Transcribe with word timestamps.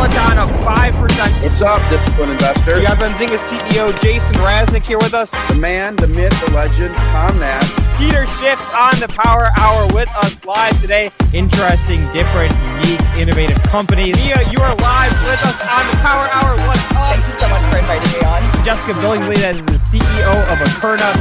Peloton 0.00 0.38
up 0.38 0.48
5%. 0.48 1.42
What's 1.42 1.60
up, 1.60 1.76
disciplined 1.90 2.32
investor? 2.32 2.76
We 2.76 2.82
got 2.88 2.96
Benzinga 2.98 3.36
CEO 3.36 3.92
Jason 4.00 4.32
Raznick 4.36 4.80
here 4.80 4.96
with 4.96 5.12
us. 5.12 5.30
The 5.48 5.56
man, 5.56 5.96
the 5.96 6.08
myth, 6.08 6.32
the 6.40 6.54
legend, 6.54 6.96
Tom 7.12 7.38
Nash. 7.38 7.68
Peter 7.98 8.24
Schiff 8.40 8.56
on 8.72 8.96
the 8.96 9.08
Power 9.12 9.50
Hour 9.60 9.92
with 9.92 10.08
us 10.16 10.42
live 10.46 10.80
today. 10.80 11.10
Interesting, 11.34 12.00
different, 12.14 12.48
unique, 12.80 13.04
innovative 13.20 13.62
companies. 13.64 14.16
Mia, 14.24 14.40
you 14.48 14.60
are 14.64 14.74
live 14.74 15.12
with 15.28 15.44
us 15.44 15.60
on 15.68 15.84
the 15.92 15.96
Power 16.00 16.32
Hour. 16.32 16.56
What's 16.64 16.80
up? 16.96 17.12
Thank 17.12 17.26
you 17.28 17.36
so 17.36 17.48
much 17.52 17.64
for 17.68 17.76
inviting 17.76 18.08
me 18.08 18.24
on. 18.24 18.40
Jessica 18.64 18.92
Billingsley, 19.04 19.36
that 19.44 19.52
is 19.52 19.66
the 19.68 19.76
CEO 19.92 20.32
of 20.48 20.56
Akerna, 20.64 21.12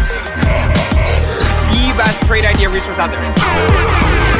the 1.67 1.83
best 1.99 2.15
trade 2.23 2.45
idea 2.45 2.69
resource 2.69 2.97
out 2.97 3.11
there. 3.11 4.38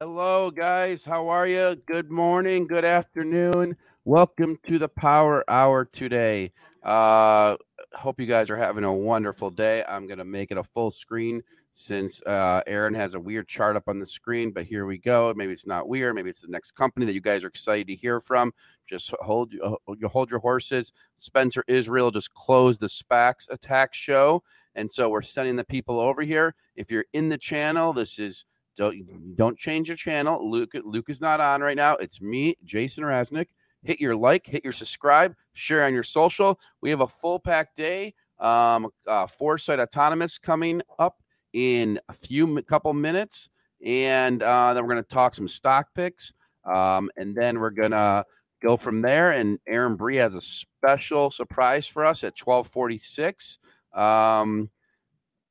Hello, 0.00 0.50
guys. 0.50 1.04
How 1.04 1.28
are 1.28 1.46
you? 1.46 1.76
Good 1.86 2.10
morning, 2.10 2.66
good 2.66 2.84
afternoon. 2.84 3.76
Welcome 4.04 4.58
to 4.66 4.76
the 4.76 4.88
Power 4.88 5.44
Hour 5.48 5.84
today. 5.84 6.50
Uh, 6.82 7.56
hope 7.92 8.18
you 8.18 8.26
guys 8.26 8.50
are 8.50 8.56
having 8.56 8.82
a 8.82 8.92
wonderful 8.92 9.50
day. 9.50 9.84
I'm 9.88 10.08
going 10.08 10.18
to 10.18 10.24
make 10.24 10.50
it 10.50 10.58
a 10.58 10.64
full 10.64 10.90
screen 10.90 11.42
since 11.74 12.20
uh, 12.22 12.62
Aaron 12.66 12.92
has 12.94 13.14
a 13.14 13.20
weird 13.20 13.46
chart 13.46 13.76
up 13.76 13.84
on 13.86 14.00
the 14.00 14.04
screen, 14.04 14.50
but 14.50 14.66
here 14.66 14.84
we 14.84 14.98
go. 14.98 15.32
Maybe 15.36 15.52
it's 15.52 15.66
not 15.66 15.88
weird. 15.88 16.16
Maybe 16.16 16.28
it's 16.28 16.40
the 16.40 16.48
next 16.48 16.72
company 16.72 17.06
that 17.06 17.14
you 17.14 17.20
guys 17.20 17.44
are 17.44 17.48
excited 17.48 17.86
to 17.86 17.94
hear 17.94 18.20
from. 18.20 18.52
Just 18.88 19.14
hold 19.20 19.54
uh, 19.62 19.76
you 19.96 20.08
hold 20.08 20.28
your 20.28 20.40
horses. 20.40 20.92
Spencer 21.14 21.62
Israel 21.68 22.10
just 22.10 22.34
closed 22.34 22.80
the 22.80 22.88
SPACs 22.88 23.48
attack 23.48 23.94
show, 23.94 24.42
and 24.74 24.90
so 24.90 25.08
we're 25.08 25.22
sending 25.22 25.54
the 25.54 25.64
people 25.64 26.00
over 26.00 26.22
here. 26.22 26.56
If 26.74 26.90
you're 26.90 27.06
in 27.12 27.28
the 27.28 27.38
channel, 27.38 27.92
this 27.92 28.18
is 28.18 28.44
don't 28.76 29.36
don't 29.36 29.58
change 29.58 29.88
your 29.88 29.96
channel. 29.96 30.50
Luke 30.50 30.72
Luke 30.84 31.08
is 31.08 31.20
not 31.20 31.40
on 31.40 31.60
right 31.60 31.76
now. 31.76 31.96
It's 31.96 32.20
me, 32.20 32.56
Jason 32.64 33.04
Raznick. 33.04 33.46
Hit 33.82 34.00
your 34.00 34.16
like, 34.16 34.46
hit 34.46 34.64
your 34.64 34.72
subscribe, 34.72 35.34
share 35.52 35.84
on 35.84 35.92
your 35.92 36.02
social. 36.02 36.58
We 36.80 36.90
have 36.90 37.02
a 37.02 37.06
full 37.06 37.38
pack 37.38 37.74
day. 37.74 38.14
Um, 38.38 38.90
uh, 39.06 39.26
Foresight 39.26 39.78
Autonomous 39.78 40.38
coming 40.38 40.82
up 40.98 41.22
in 41.52 42.00
a 42.08 42.12
few 42.12 42.60
couple 42.62 42.92
minutes, 42.92 43.48
and 43.84 44.42
uh, 44.42 44.74
then 44.74 44.82
we're 44.82 44.92
going 44.92 45.04
to 45.04 45.08
talk 45.08 45.34
some 45.34 45.46
stock 45.46 45.88
picks, 45.94 46.32
um, 46.64 47.10
and 47.16 47.36
then 47.36 47.60
we're 47.60 47.70
gonna 47.70 48.24
go 48.62 48.76
from 48.76 49.02
there. 49.02 49.32
And 49.32 49.58
Aaron 49.68 49.94
Bree 49.94 50.16
has 50.16 50.34
a 50.34 50.40
special 50.40 51.30
surprise 51.30 51.86
for 51.86 52.04
us 52.04 52.24
at 52.24 52.36
twelve 52.36 52.66
forty 52.66 52.98
six. 52.98 53.58
Um, 53.94 54.70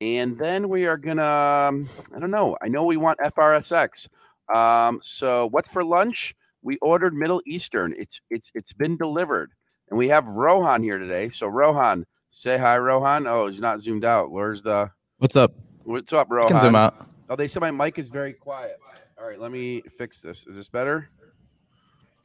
and 0.04 0.36
then 0.38 0.68
we 0.68 0.84
are 0.86 0.98
gonna, 0.98 1.22
um, 1.24 1.88
I 2.14 2.18
don't 2.20 2.30
know. 2.30 2.56
I 2.60 2.68
know 2.68 2.84
we 2.84 2.98
want 2.98 3.18
FRSX. 3.20 4.06
Um, 4.54 4.98
so 5.02 5.48
what's 5.50 5.70
for 5.70 5.82
lunch? 5.82 6.34
We 6.62 6.76
ordered 6.82 7.14
Middle 7.14 7.40
Eastern. 7.46 7.94
It's 7.96 8.20
it's 8.30 8.50
it's 8.54 8.72
been 8.74 8.96
delivered, 8.98 9.52
and 9.88 9.98
we 9.98 10.08
have 10.10 10.26
Rohan 10.26 10.82
here 10.82 10.98
today. 10.98 11.30
So 11.30 11.46
Rohan, 11.46 12.04
say 12.30 12.58
hi, 12.58 12.76
Rohan. 12.78 13.26
Oh, 13.26 13.46
he's 13.46 13.60
not 13.62 13.80
zoomed 13.80 14.04
out. 14.04 14.30
Where's 14.30 14.62
the? 14.62 14.90
What's 15.18 15.36
up? 15.36 15.54
What's 15.84 16.12
up, 16.12 16.28
I 16.30 16.34
Rohan? 16.34 16.48
can 16.50 16.58
zoom 16.60 16.74
out. 16.74 17.08
Oh, 17.30 17.36
they 17.36 17.48
said 17.48 17.60
my 17.60 17.70
mic 17.70 17.98
is 17.98 18.10
very 18.10 18.34
quiet. 18.34 18.76
All 19.18 19.26
right, 19.26 19.40
let 19.40 19.52
me 19.52 19.82
fix 19.96 20.20
this. 20.20 20.46
Is 20.46 20.56
this 20.56 20.68
better? 20.68 21.08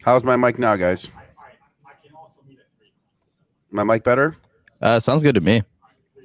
How's 0.04 0.24
my 0.26 0.36
mic 0.36 0.60
now, 0.60 0.76
guys? 0.76 1.10
My 3.72 3.84
mic 3.84 4.04
better? 4.04 4.36
Uh, 4.82 5.00
sounds 5.00 5.24
good 5.24 5.36
to 5.36 5.42
me. 5.42 5.62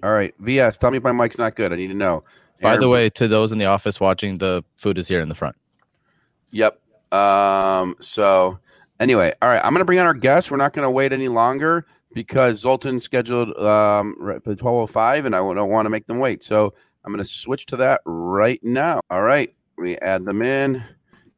All 0.04 0.12
right, 0.12 0.34
VS, 0.38 0.76
tell 0.76 0.90
me 0.90 0.98
if 0.98 1.02
my 1.02 1.12
mic's 1.12 1.38
not 1.38 1.56
good. 1.56 1.72
I 1.72 1.76
need 1.76 1.86
to 1.86 1.94
know. 1.94 2.24
By 2.60 2.68
Aaron- 2.70 2.80
the 2.82 2.90
way, 2.90 3.08
to 3.08 3.26
those 3.26 3.52
in 3.52 3.58
the 3.58 3.64
office 3.64 3.98
watching, 3.98 4.36
the 4.36 4.62
food 4.76 4.98
is 4.98 5.08
here 5.08 5.20
in 5.20 5.30
the 5.30 5.34
front. 5.34 5.56
Yep. 6.50 6.78
Um, 7.10 7.96
so 8.00 8.58
anyway, 9.00 9.32
all 9.40 9.48
right, 9.48 9.62
I'm 9.64 9.72
gonna 9.72 9.86
bring 9.86 9.98
on 9.98 10.04
our 10.04 10.12
guest. 10.12 10.50
We're 10.50 10.58
not 10.58 10.74
gonna 10.74 10.90
wait 10.90 11.14
any 11.14 11.28
longer 11.28 11.86
because 12.12 12.60
Zoltan 12.60 13.00
scheduled 13.00 13.56
um 13.58 14.14
for 14.18 14.50
the 14.50 14.56
1205 14.56 15.24
and 15.24 15.34
I 15.34 15.38
don't 15.38 15.70
want 15.70 15.86
to 15.86 15.90
make 15.90 16.06
them 16.06 16.18
wait. 16.18 16.42
So 16.42 16.74
I'm 17.02 17.10
gonna 17.10 17.24
switch 17.24 17.64
to 17.66 17.76
that 17.76 18.02
right 18.04 18.62
now. 18.62 19.00
All 19.08 19.22
right, 19.22 19.54
we 19.78 19.96
add 19.96 20.26
them 20.26 20.42
in. 20.42 20.84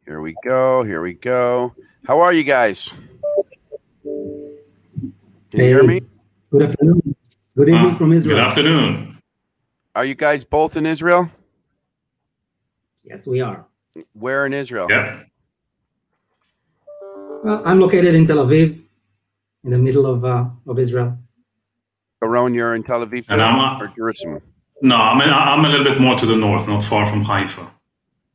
Here 0.07 0.21
we 0.21 0.35
go. 0.45 0.83
Here 0.83 1.03
we 1.03 1.15
go. 1.15 1.73
How 2.05 2.19
are 2.19 2.33
you 2.33 2.43
guys? 2.43 2.93
Can 4.03 4.61
you 5.53 5.65
hear 5.67 5.85
me? 5.85 6.03
Good 6.51 6.63
afternoon. 6.71 7.17
Good 7.57 7.71
evening 7.71 7.95
Uh, 7.95 7.97
from 7.97 8.13
Israel. 8.13 8.37
Good 8.37 8.47
afternoon. 8.49 9.19
Are 9.95 10.05
you 10.05 10.15
guys 10.15 10.45
both 10.45 10.77
in 10.77 10.85
Israel? 10.85 11.31
Yes, 13.03 13.27
we 13.27 13.41
are. 13.41 13.65
Where 14.13 14.45
in 14.45 14.53
Israel? 14.53 14.89
Yeah. 14.91 15.23
Well, 17.43 17.63
I'm 17.65 17.81
located 17.81 18.15
in 18.15 18.27
Tel 18.27 18.45
Aviv, 18.45 18.79
in 19.65 19.71
the 19.71 19.79
middle 19.79 20.05
of 20.05 20.23
uh, 20.23 20.45
of 20.67 20.79
Israel. 20.79 21.17
Aron, 22.23 22.53
you're 22.53 22.75
in 22.75 22.83
Tel 22.83 23.07
Aviv 23.07 23.25
And 23.31 23.41
I'm, 23.41 23.59
uh, 23.59 23.83
or 23.83 23.87
Jerusalem? 23.89 24.43
No, 24.83 24.97
I'm, 24.97 25.19
in, 25.23 25.31
I'm 25.31 25.65
a 25.65 25.69
little 25.71 25.85
bit 25.85 25.99
more 25.99 26.15
to 26.15 26.27
the 26.27 26.37
north, 26.37 26.69
not 26.69 26.83
far 26.83 27.07
from 27.07 27.23
Haifa. 27.25 27.67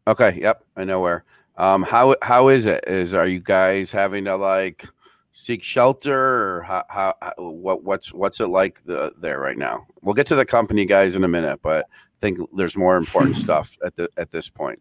Okay, 0.07 0.39
yep, 0.41 0.63
I 0.75 0.83
know 0.83 0.99
where. 0.99 1.23
Um, 1.57 1.83
how 1.83 2.15
how 2.23 2.47
is 2.47 2.65
it? 2.65 2.83
Is 2.87 3.13
are 3.13 3.27
you 3.27 3.39
guys 3.39 3.91
having 3.91 4.25
to 4.25 4.35
like 4.35 4.87
seek 5.31 5.63
shelter, 5.63 6.57
or 6.57 6.61
how, 6.63 6.83
how 6.89 7.13
how- 7.21 7.33
what 7.37 7.83
what's 7.83 8.13
what's 8.13 8.39
it 8.39 8.47
like 8.47 8.83
the, 8.85 9.13
there 9.19 9.39
right 9.39 9.57
now? 9.57 9.85
We'll 10.01 10.13
get 10.15 10.27
to 10.27 10.35
the 10.35 10.45
company 10.45 10.85
guys 10.85 11.15
in 11.15 11.23
a 11.23 11.27
minute, 11.27 11.59
but 11.63 11.85
I 11.85 12.19
think 12.19 12.39
there's 12.55 12.77
more 12.77 12.97
important 12.97 13.35
stuff 13.45 13.77
at 13.83 13.95
the 13.95 14.09
at 14.17 14.31
this 14.31 14.49
point. 14.49 14.79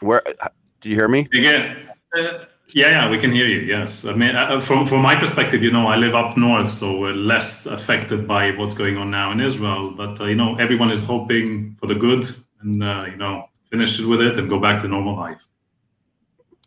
Where 0.00 0.22
do 0.80 0.88
you 0.88 0.94
hear 0.94 1.08
me? 1.08 1.26
Again, 1.32 1.88
uh, 2.16 2.44
yeah, 2.74 2.88
yeah, 2.90 3.10
we 3.10 3.18
can 3.18 3.32
hear 3.32 3.46
you. 3.46 3.60
Yes, 3.60 4.04
I 4.04 4.14
mean, 4.14 4.36
uh, 4.36 4.60
from 4.60 4.86
from 4.86 5.02
my 5.02 5.16
perspective, 5.16 5.62
you 5.62 5.70
know, 5.72 5.86
I 5.86 5.96
live 5.96 6.14
up 6.14 6.36
north, 6.36 6.68
so 6.68 6.98
we're 7.00 7.12
less 7.14 7.66
affected 7.66 8.28
by 8.28 8.52
what's 8.52 8.74
going 8.74 8.96
on 8.96 9.10
now 9.10 9.32
in 9.32 9.40
Israel. 9.40 9.90
But 9.90 10.20
uh, 10.20 10.24
you 10.24 10.36
know, 10.36 10.56
everyone 10.56 10.90
is 10.90 11.02
hoping 11.02 11.74
for 11.80 11.86
the 11.86 11.94
good, 11.94 12.24
and 12.60 12.82
uh, 12.82 13.06
you 13.10 13.16
know, 13.16 13.46
finish 13.70 13.98
it 14.00 14.06
with 14.06 14.20
it 14.20 14.38
and 14.38 14.48
go 14.48 14.60
back 14.60 14.80
to 14.82 14.88
normal 14.88 15.16
life. 15.16 15.44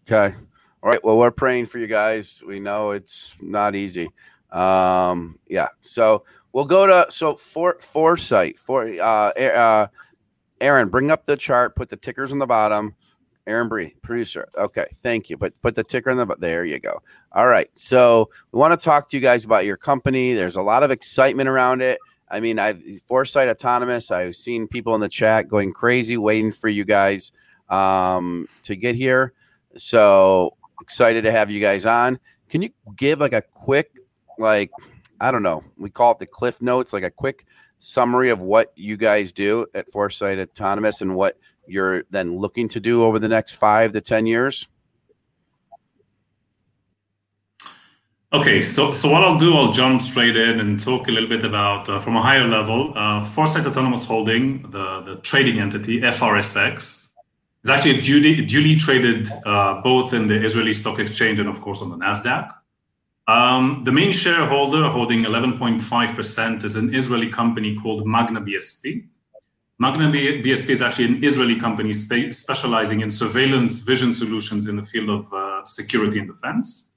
Okay. 0.07 0.35
All 0.83 0.89
right. 0.89 1.03
Well, 1.03 1.17
we're 1.17 1.31
praying 1.31 1.67
for 1.67 1.77
you 1.79 1.87
guys. 1.87 2.41
We 2.45 2.59
know 2.59 2.91
it's 2.91 3.35
not 3.39 3.75
easy. 3.75 4.09
Um, 4.51 5.39
yeah. 5.47 5.67
So 5.81 6.25
we'll 6.53 6.65
go 6.65 6.87
to 6.87 7.11
so 7.11 7.35
for 7.35 7.77
foresight 7.79 8.57
for 8.59 8.85
uh, 8.85 9.31
uh 9.31 9.87
Aaron, 10.59 10.89
bring 10.89 11.11
up 11.11 11.25
the 11.25 11.35
chart, 11.35 11.75
put 11.75 11.89
the 11.89 11.97
tickers 11.97 12.31
on 12.31 12.39
the 12.39 12.47
bottom. 12.47 12.95
Aaron 13.47 13.67
Bree, 13.67 13.95
producer. 14.03 14.47
Okay, 14.55 14.85
thank 15.01 15.29
you. 15.29 15.37
But 15.37 15.59
put 15.61 15.73
the 15.73 15.83
ticker 15.83 16.11
on 16.11 16.17
the 16.17 16.35
there 16.39 16.63
you 16.63 16.79
go. 16.79 17.01
All 17.31 17.47
right. 17.47 17.69
So 17.73 18.29
we 18.51 18.59
want 18.59 18.79
to 18.79 18.83
talk 18.83 19.09
to 19.09 19.17
you 19.17 19.21
guys 19.21 19.45
about 19.45 19.65
your 19.65 19.77
company. 19.77 20.33
There's 20.33 20.55
a 20.55 20.61
lot 20.61 20.83
of 20.83 20.91
excitement 20.91 21.49
around 21.49 21.81
it. 21.81 21.99
I 22.29 22.39
mean, 22.39 22.59
I've 22.59 22.81
Foresight 23.07 23.49
Autonomous. 23.49 24.11
I've 24.11 24.35
seen 24.35 24.67
people 24.67 24.95
in 24.95 25.01
the 25.01 25.09
chat 25.09 25.49
going 25.49 25.73
crazy, 25.73 26.17
waiting 26.17 26.51
for 26.51 26.69
you 26.69 26.85
guys 26.85 27.31
um, 27.69 28.47
to 28.63 28.75
get 28.75 28.95
here. 28.95 29.33
So 29.77 30.57
excited 30.81 31.23
to 31.23 31.31
have 31.31 31.51
you 31.51 31.59
guys 31.59 31.85
on. 31.85 32.19
Can 32.49 32.61
you 32.61 32.69
give 32.97 33.19
like 33.19 33.33
a 33.33 33.41
quick, 33.41 33.91
like, 34.37 34.71
I 35.19 35.31
don't 35.31 35.43
know, 35.43 35.63
we 35.77 35.89
call 35.89 36.11
it 36.11 36.19
the 36.19 36.25
cliff 36.25 36.61
notes, 36.61 36.93
like 36.93 37.03
a 37.03 37.11
quick 37.11 37.45
summary 37.79 38.29
of 38.29 38.41
what 38.41 38.71
you 38.75 38.97
guys 38.97 39.31
do 39.31 39.65
at 39.73 39.89
Foresight 39.89 40.39
Autonomous 40.39 41.01
and 41.01 41.15
what 41.15 41.37
you're 41.67 42.03
then 42.09 42.37
looking 42.37 42.67
to 42.69 42.79
do 42.79 43.03
over 43.03 43.19
the 43.19 43.29
next 43.29 43.53
five 43.53 43.91
to 43.93 44.01
10 44.01 44.25
years? 44.25 44.67
Okay, 48.33 48.61
so 48.61 48.93
so 48.93 49.09
what 49.09 49.23
I'll 49.25 49.37
do, 49.37 49.57
I'll 49.57 49.73
jump 49.73 50.01
straight 50.01 50.37
in 50.37 50.61
and 50.61 50.81
talk 50.81 51.09
a 51.09 51.11
little 51.11 51.27
bit 51.27 51.43
about 51.43 51.89
uh, 51.89 51.99
from 51.99 52.15
a 52.15 52.21
higher 52.21 52.47
level. 52.47 52.93
Uh, 52.95 53.21
Foresight 53.25 53.67
Autonomous 53.67 54.05
Holding, 54.05 54.61
the 54.71 55.01
the 55.01 55.15
trading 55.17 55.59
entity 55.59 55.99
FRSX, 55.99 57.10
is 57.63 57.69
actually 57.69 58.01
duly 58.01 58.45
duly 58.45 58.75
traded 58.75 59.29
uh, 59.45 59.81
both 59.81 60.13
in 60.13 60.27
the 60.27 60.43
Israeli 60.43 60.73
Stock 60.73 60.99
Exchange 60.99 61.39
and 61.39 61.49
of 61.49 61.61
course 61.61 61.81
on 61.81 61.89
the 61.89 61.97
Nasdaq. 61.97 62.49
Um, 63.27 63.83
the 63.85 63.91
main 63.91 64.11
shareholder, 64.11 64.89
holding 64.89 65.23
11.5%, 65.23 66.63
is 66.63 66.75
an 66.75 66.93
Israeli 66.93 67.29
company 67.29 67.75
called 67.75 68.05
Magna 68.05 68.41
BSP. 68.41 69.07
Magna 69.79 70.11
BSP 70.11 70.69
is 70.69 70.81
actually 70.81 71.05
an 71.05 71.23
Israeli 71.23 71.59
company 71.59 71.93
spe- 71.93 72.33
specializing 72.33 73.01
in 73.01 73.09
surveillance 73.09 73.81
vision 73.81 74.11
solutions 74.11 74.67
in 74.67 74.75
the 74.75 74.83
field 74.83 75.09
of 75.09 75.33
uh, 75.33 75.63
security 75.65 76.19
and 76.19 76.27
defense. 76.27 76.91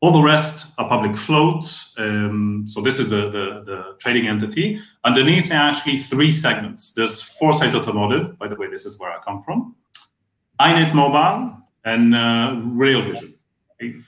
All 0.00 0.12
the 0.12 0.22
rest 0.22 0.72
are 0.78 0.88
public 0.88 1.16
floats. 1.16 1.94
Um, 1.98 2.64
so 2.66 2.80
this 2.80 2.98
is 2.98 3.08
the, 3.08 3.30
the, 3.30 3.46
the 3.64 3.96
trading 3.98 4.28
entity. 4.28 4.78
Underneath, 5.04 5.48
there 5.48 5.58
are 5.60 5.68
actually 5.70 5.96
three 5.96 6.30
segments. 6.30 6.92
There's 6.92 7.22
Foresight 7.22 7.74
Automotive. 7.74 8.38
By 8.38 8.48
the 8.48 8.56
way, 8.56 8.68
this 8.68 8.84
is 8.84 8.98
where 8.98 9.10
I 9.10 9.18
come 9.24 9.42
from. 9.42 9.74
Eye-Net 10.58 10.94
Mobile 10.94 11.56
and 11.84 12.14
uh, 12.14 12.60
Rail 12.64 13.02
Vision. 13.02 13.34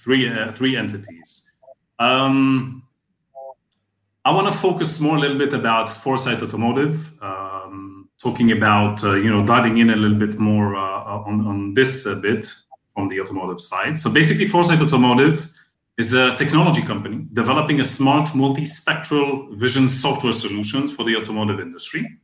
Three, 0.03 0.29
uh, 0.29 0.51
three 0.51 0.77
entities. 0.77 1.53
Um, 1.99 2.83
I 4.25 4.33
want 4.33 4.51
to 4.53 4.59
focus 4.59 5.01
more 5.01 5.17
a 5.17 5.21
little 5.21 5.39
bit 5.39 5.53
about 5.53 5.89
Foresight 5.89 6.43
Automotive. 6.43 7.13
Um, 7.23 8.09
talking 8.19 8.53
about 8.53 9.03
uh, 9.05 9.15
you 9.15 9.31
know 9.31 9.45
diving 9.47 9.79
in 9.79 9.91
a 9.91 9.97
little 9.97 10.19
bit 10.19 10.39
more 10.39 10.77
uh, 10.77 11.25
on 11.27 11.47
on 11.47 11.75
this 11.75 12.07
a 12.07 12.17
bit 12.17 12.53
from 12.95 13.09
the 13.09 13.21
automotive 13.21 13.61
side. 13.61 13.99
So 13.99 14.11
basically, 14.11 14.47
Foresight 14.47 14.83
Automotive 14.83 15.47
is 15.97 16.15
a 16.15 16.35
technology 16.37 16.83
company 16.83 17.27
developing 17.33 17.81
a 17.81 17.85
smart 17.85 18.29
multispectral 18.29 19.55
vision 19.57 19.89
software 19.89 20.33
solutions 20.33 20.95
for 20.95 21.05
the 21.05 21.17
automotive 21.17 21.61
industry. 21.61 22.19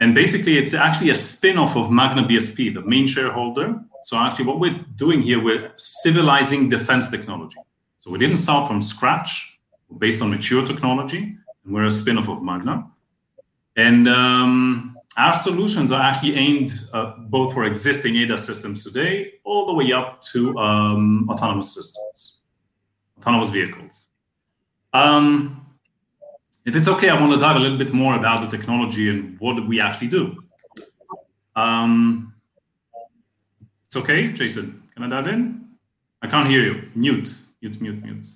And 0.00 0.14
basically, 0.14 0.58
it's 0.58 0.74
actually 0.74 1.10
a 1.10 1.14
spin-off 1.14 1.76
of 1.76 1.90
Magna 1.90 2.22
BSP, 2.22 2.72
the 2.72 2.82
main 2.82 3.06
shareholder. 3.06 3.80
So 4.02 4.16
actually, 4.16 4.44
what 4.44 4.60
we're 4.60 4.78
doing 4.94 5.22
here, 5.22 5.42
we're 5.42 5.72
civilizing 5.76 6.68
defense 6.68 7.10
technology. 7.10 7.56
So 7.98 8.10
we 8.10 8.18
didn't 8.18 8.36
start 8.36 8.68
from 8.68 8.80
scratch, 8.80 9.58
based 9.98 10.22
on 10.22 10.30
mature 10.30 10.64
technology, 10.64 11.36
and 11.64 11.74
we're 11.74 11.86
a 11.86 11.90
spin-off 11.90 12.28
of 12.28 12.42
Magna. 12.42 12.86
And 13.76 14.08
um, 14.08 14.96
our 15.16 15.32
solutions 15.32 15.90
are 15.90 16.00
actually 16.00 16.36
aimed 16.36 16.72
uh, 16.92 17.14
both 17.18 17.54
for 17.54 17.64
existing 17.64 18.14
ADAS 18.14 18.40
systems 18.40 18.84
today, 18.84 19.34
all 19.44 19.66
the 19.66 19.72
way 19.72 19.92
up 19.92 20.22
to 20.32 20.56
um, 20.58 21.28
autonomous 21.28 21.74
systems, 21.74 22.42
autonomous 23.18 23.50
vehicles. 23.50 24.06
Um, 24.92 25.66
if 26.68 26.76
it's 26.76 26.86
okay, 26.86 27.08
I 27.08 27.18
want 27.18 27.32
to 27.32 27.38
dive 27.38 27.56
a 27.56 27.58
little 27.58 27.78
bit 27.78 27.94
more 27.94 28.14
about 28.14 28.42
the 28.42 28.56
technology 28.56 29.08
and 29.08 29.40
what 29.40 29.66
we 29.66 29.80
actually 29.80 30.08
do. 30.08 30.36
Um, 31.56 32.34
it's 33.86 33.96
okay, 33.96 34.28
Jason. 34.32 34.82
Can 34.94 35.04
I 35.04 35.08
dive 35.08 35.28
in? 35.28 35.66
I 36.20 36.26
can't 36.26 36.46
hear 36.46 36.62
you. 36.62 36.82
Mute, 36.94 37.34
mute, 37.62 37.80
mute, 37.80 38.04
mute. 38.04 38.26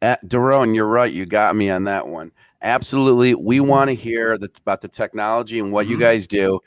Uh, 0.00 0.16
Doron, 0.24 0.74
you're 0.74 0.86
right. 0.86 1.12
You 1.12 1.26
got 1.26 1.56
me 1.56 1.68
on 1.68 1.84
that 1.84 2.08
one. 2.08 2.32
Absolutely. 2.62 3.34
We 3.34 3.60
want 3.60 3.88
to 3.88 3.94
hear 3.94 4.38
the, 4.38 4.50
about 4.62 4.80
the 4.80 4.88
technology 4.88 5.60
and 5.60 5.70
what 5.70 5.84
mm-hmm. 5.84 5.92
you 5.92 5.98
guys 5.98 6.26
do. 6.26 6.58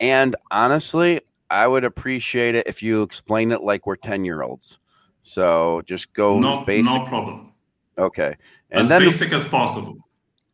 And 0.00 0.34
honestly, 0.50 1.20
I 1.50 1.68
would 1.68 1.84
appreciate 1.84 2.56
it 2.56 2.66
if 2.66 2.82
you 2.82 3.02
explain 3.02 3.52
it 3.52 3.60
like 3.60 3.86
we're 3.86 3.94
10 3.94 4.24
year 4.24 4.42
olds. 4.42 4.80
So 5.20 5.82
just 5.86 6.12
go 6.14 6.40
no, 6.40 6.64
basic. 6.64 6.92
No 6.92 7.06
problem. 7.06 7.52
Okay. 7.96 8.34
And 8.72 8.82
as 8.82 8.88
then, 8.88 9.02
basic 9.02 9.32
as 9.32 9.46
possible. 9.46 9.98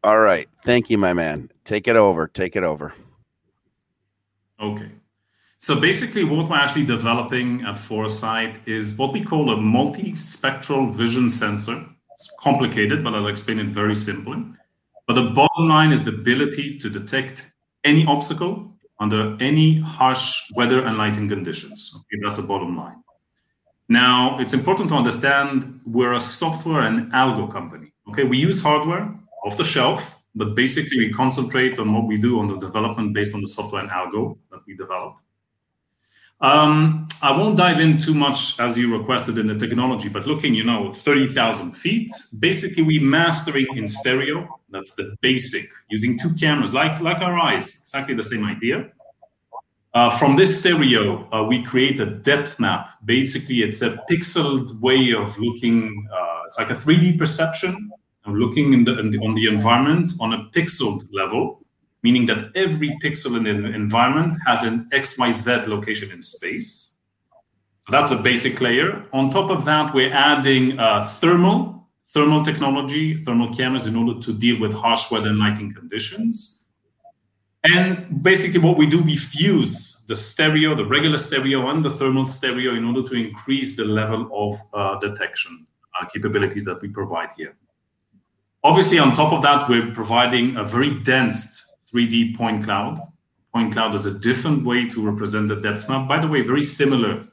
All 0.05 0.19
right. 0.19 0.49
Thank 0.65 0.91
you, 0.91 0.99
my 0.99 1.13
man. 1.13 1.51
Take 1.65 1.89
it 1.89 1.97
over. 1.97 2.29
Take 2.29 2.57
it 2.57 2.65
over. 2.65 2.93
Okay. 4.61 4.91
So 5.59 5.81
basically, 5.81 6.25
what 6.25 6.49
we're 6.51 6.57
actually 6.57 6.85
developing 6.85 7.63
at 7.63 7.79
Foresight 7.79 8.59
is 8.67 8.97
what 8.97 9.13
we 9.13 9.25
call 9.25 9.51
a 9.51 9.57
multispectral 9.57 10.93
vision 10.93 11.31
sensor. 11.31 11.85
It's 12.13 12.33
complicated, 12.41 13.03
but 13.03 13.15
I'll 13.15 13.29
explain 13.29 13.61
it 13.61 13.67
very 13.67 13.95
simply. 13.95 14.45
But 15.07 15.15
the 15.15 15.31
bottom 15.31 15.69
line 15.69 15.93
is 15.93 16.05
the 16.05 16.11
ability 16.11 16.79
to 16.79 16.91
detect 16.91 17.51
any 17.85 18.05
obstacle 18.07 18.73
under 19.01 19.37
any 19.41 19.79
harsh 19.79 20.51
weather 20.55 20.85
and 20.85 20.99
lighting 20.99 21.29
conditions. 21.29 21.93
Okay, 21.95 22.21
that's 22.23 22.37
the 22.37 22.43
bottom 22.43 22.77
line. 22.77 23.03
Now, 23.89 24.39
it's 24.39 24.53
important 24.53 24.91
to 24.91 24.97
understand 24.97 25.81
we're 25.87 26.13
a 26.13 26.21
software 26.21 26.83
and 26.83 27.11
algo 27.13 27.51
company. 27.51 27.88
Okay, 28.09 28.25
we 28.25 28.39
use 28.39 28.63
hardware 28.63 29.15
off 29.45 29.57
the 29.57 29.65
shelf, 29.65 30.23
but 30.35 30.55
basically 30.55 30.99
we 30.99 31.13
concentrate 31.13 31.79
on 31.79 31.93
what 31.93 32.07
we 32.07 32.17
do 32.17 32.39
on 32.39 32.49
the 32.49 32.57
development 32.57 33.13
based 33.13 33.35
on 33.35 33.43
the 33.43 33.49
software 33.49 33.83
and 33.83 33.91
algo 33.91 34.39
that 34.51 34.61
we 34.67 34.75
develop. 34.77 35.17
Um, 36.41 37.09
I 37.21 37.37
won't 37.37 37.57
dive 37.57 37.81
in 37.81 37.99
too 37.99 38.15
much 38.15 38.59
as 38.61 38.79
you 38.79 38.97
requested 38.97 39.39
in 39.39 39.49
the 39.49 39.57
technology, 39.57 40.09
but 40.09 40.27
looking, 40.27 40.55
you 40.55 40.65
know, 40.65 40.93
30,000 40.93 41.73
feet, 41.73 42.13
basically 42.39 42.85
we 42.85 42.99
mastering 43.01 43.67
in 43.77 43.89
stereo. 43.89 44.61
That's 44.71 44.95
the 44.95 45.17
basic, 45.21 45.69
using 45.91 46.19
two 46.19 46.33
cameras, 46.35 46.73
like, 46.73 47.01
like 47.01 47.19
our 47.19 47.39
eyes, 47.39 47.81
exactly 47.83 48.15
the 48.15 48.23
same 48.23 48.45
idea. 48.45 48.91
Uh, 49.95 50.11
from 50.17 50.37
this 50.37 50.61
stereo, 50.61 51.29
uh, 51.33 51.43
we 51.43 51.63
create 51.63 51.99
a 51.99 52.07
depth 52.07 52.61
map. 52.61 52.91
Basically, 53.05 53.63
it's 53.63 53.83
a 53.83 54.03
pixeled 54.09 54.81
way 54.81 55.13
of 55.13 55.37
looking. 55.39 56.07
Uh, 56.13 56.43
it's 56.47 56.59
like 56.59 56.71
a 56.71 56.75
3D 56.75 57.19
perception 57.19 57.91
looking 58.31 58.73
in 58.73 58.85
the, 58.85 58.99
in 58.99 59.11
the, 59.11 59.19
on 59.19 59.35
the 59.35 59.47
environment 59.47 60.13
on 60.21 60.33
a 60.33 60.45
pixeled 60.55 61.03
level, 61.13 61.61
meaning 62.03 62.27
that 62.27 62.51
every 62.55 62.97
pixel 63.03 63.37
in 63.37 63.45
the 63.45 63.75
environment 63.75 64.37
has 64.47 64.63
an 64.63 64.89
XYZ 64.93 65.67
location 65.67 66.11
in 66.11 66.23
space. 66.23 66.99
So 67.81 67.93
that's 67.93 68.11
a 68.11 68.17
basic 68.17 68.61
layer. 68.61 69.05
On 69.13 69.31
top 69.31 69.51
of 69.51 69.65
that, 69.65 69.95
we're 69.95 70.13
adding 70.13 70.79
uh, 70.79 71.05
thermal, 71.05 71.89
thermal 72.13 72.43
technology, 72.43 73.17
thermal 73.17 73.53
cameras 73.55 73.87
in 73.87 73.97
order 73.97 74.21
to 74.21 74.33
deal 74.33 74.61
with 74.61 74.73
harsh 74.73 75.11
weather 75.11 75.31
and 75.31 75.39
lighting 75.39 75.73
conditions. 75.73 76.69
And 77.65 78.23
basically, 78.23 78.61
what 78.61 78.79
we 78.79 78.87
do, 78.87 79.03
we 79.03 79.17
fuse 79.17 80.03
the 80.07 80.15
stereo, 80.15 80.75
the 80.75 80.85
regular 80.85 81.19
stereo, 81.19 81.69
and 81.69 81.85
the 81.85 81.91
thermal 81.91 82.25
stereo 82.25 82.75
in 82.75 82.85
order 82.85 83.03
to 83.03 83.15
increase 83.15 83.77
the 83.77 83.85
level 83.85 84.29
of 84.33 84.59
uh, 84.73 84.99
detection 85.01 85.67
uh, 86.01 86.07
capabilities 86.07 86.65
that 86.65 86.81
we 86.81 86.89
provide 86.89 87.31
here. 87.37 87.57
Obviously, 88.65 88.99
on 88.99 89.13
top 89.13 89.33
of 89.33 89.43
that, 89.43 89.69
we're 89.69 89.93
providing 89.93 90.57
a 90.57 90.65
very 90.65 90.99
dense 91.01 91.65
3D 91.93 92.37
point 92.37 92.65
cloud. 92.65 93.01
Point 93.55 93.73
cloud 93.73 93.95
is 93.95 94.05
a 94.05 94.19
different 94.19 94.65
way 94.65 94.89
to 94.89 95.01
represent 95.01 95.49
the 95.49 95.57
depth 95.57 95.89
map. 95.89 96.09
By 96.09 96.19
the 96.19 96.29
way, 96.29 96.43
very 96.43 96.63
similar 96.63 97.25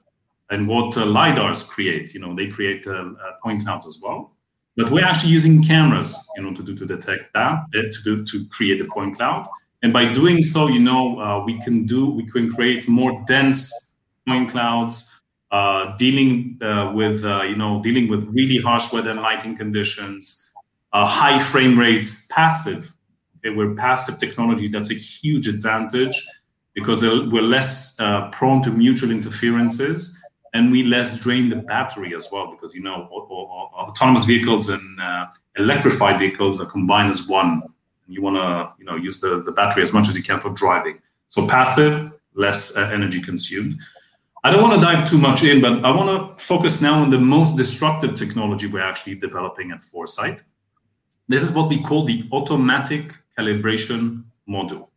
in 0.51 0.67
what 0.67 0.95
uh, 0.97 1.03
lidars 1.05 1.67
create. 1.67 2.13
You 2.13 2.19
know, 2.19 2.35
they 2.35 2.47
create 2.47 2.85
uh, 2.85 2.91
uh, 2.91 3.13
point 3.43 3.63
clouds 3.63 3.87
as 3.87 3.99
well. 4.01 4.33
But 4.77 4.91
we're 4.91 5.05
actually 5.05 5.31
using 5.31 5.63
cameras, 5.63 6.17
you 6.35 6.43
know, 6.43 6.53
to 6.53 6.61
do 6.61 6.75
to 6.75 6.85
detect 6.85 7.33
that, 7.33 7.63
uh, 7.73 7.81
to 7.91 8.03
do 8.03 8.25
to 8.25 8.45
create 8.49 8.81
a 8.81 8.85
point 8.85 9.17
cloud 9.17 9.47
and 9.81 9.93
by 9.93 10.11
doing 10.11 10.41
so, 10.41 10.67
you 10.67 10.79
know, 10.79 11.19
uh, 11.19 11.43
we 11.45 11.59
can 11.61 11.85
do, 11.85 12.09
we 12.09 12.25
can 12.25 12.51
create 12.51 12.87
more 12.87 13.23
dense 13.27 13.95
point 14.27 14.49
clouds, 14.49 15.11
uh, 15.51 15.95
dealing 15.97 16.57
with, 16.95 17.23
you 17.23 17.55
know, 17.55 17.81
dealing 17.83 18.07
with 18.07 18.25
really 18.33 18.57
harsh 18.57 18.91
weather 18.91 19.11
and 19.11 19.21
lighting 19.21 19.55
conditions, 19.55 20.44
high 21.03 21.39
frame 21.39 21.79
rates, 21.79 22.27
passive. 22.27 22.93
Okay, 23.37 23.55
we're 23.55 23.73
passive 23.73 24.19
technology. 24.19 24.67
That's 24.67 24.91
a 24.91 24.93
huge 24.93 25.47
advantage 25.47 26.15
because 26.75 27.01
we're 27.01 27.41
less 27.41 27.99
uh, 27.99 28.29
prone 28.29 28.61
to 28.61 28.69
mutual 28.69 29.09
interferences 29.09 30.21
and 30.55 30.71
we 30.71 30.83
less 30.83 31.19
drain 31.21 31.49
the 31.49 31.55
battery 31.55 32.15
as 32.15 32.29
well 32.31 32.49
because 32.49 32.73
you 32.73 32.81
know 32.81 33.09
autonomous 33.11 34.23
vehicles 34.25 34.69
and 34.69 35.01
uh, 35.01 35.25
electrified 35.57 36.17
vehicles 36.17 36.61
are 36.61 36.65
combined 36.65 37.09
as 37.09 37.27
one 37.27 37.61
you 38.07 38.21
want 38.21 38.37
to 38.37 38.73
you 38.79 38.85
know 38.85 38.95
use 38.95 39.19
the, 39.19 39.41
the 39.43 39.51
battery 39.51 39.83
as 39.83 39.93
much 39.93 40.07
as 40.07 40.15
you 40.15 40.23
can 40.23 40.39
for 40.39 40.49
driving 40.51 40.99
so 41.27 41.47
passive 41.47 42.11
less 42.35 42.75
uh, 42.77 42.89
energy 42.93 43.21
consumed 43.21 43.77
i 44.43 44.49
don't 44.49 44.61
want 44.61 44.73
to 44.79 44.85
dive 44.85 45.07
too 45.07 45.17
much 45.17 45.43
in 45.43 45.61
but 45.61 45.83
i 45.83 45.91
want 45.91 46.09
to 46.09 46.43
focus 46.43 46.81
now 46.81 47.01
on 47.01 47.09
the 47.09 47.19
most 47.19 47.57
disruptive 47.57 48.15
technology 48.15 48.65
we're 48.67 48.89
actually 48.91 49.15
developing 49.15 49.71
at 49.71 49.81
foresight 49.83 50.41
this 51.27 51.43
is 51.43 51.51
what 51.51 51.69
we 51.69 51.81
call 51.81 52.05
the 52.05 52.27
automatic 52.31 53.13
calibration 53.37 54.23
module 54.47 54.87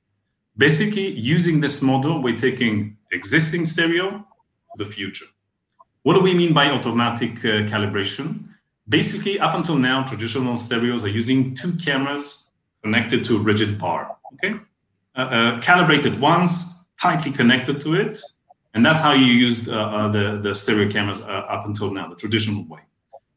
basically 0.57 1.09
using 1.37 1.61
this 1.61 1.83
model 1.83 2.23
we're 2.23 2.37
taking 2.37 2.97
existing 3.13 3.65
stereo 3.65 4.11
to 4.11 4.85
the 4.85 4.85
future 4.85 5.27
what 6.03 6.15
do 6.15 6.21
we 6.21 6.35
mean 6.35 6.53
by 6.53 6.71
automatic 6.71 7.39
uh, 7.45 7.65
calibration 7.73 8.45
basically 8.89 9.39
up 9.39 9.55
until 9.55 9.77
now 9.77 10.03
traditional 10.03 10.57
stereos 10.57 11.05
are 11.05 11.09
using 11.09 11.55
two 11.55 11.73
cameras 11.77 12.49
connected 12.83 13.25
to 13.25 13.37
a 13.37 13.41
rigid 13.41 13.79
bar. 13.79 14.17
Okay, 14.35 14.55
uh, 15.17 15.21
uh, 15.21 15.61
calibrated 15.61 16.21
once, 16.21 16.85
tightly 17.01 17.33
connected 17.33 17.81
to 17.81 17.95
it, 17.95 18.21
and 18.75 18.85
that's 18.85 19.01
how 19.01 19.13
you 19.13 19.27
used 19.27 19.69
uh, 19.69 19.73
uh 19.73 20.09
the 20.09 20.39
the 20.43 20.55
stereo 20.55 20.91
cameras 20.91 21.21
uh, 21.23 21.55
up 21.55 21.67
until 21.67 21.91
now, 21.93 22.09
the 22.09 22.17
traditional 22.17 22.67
way. 22.69 22.81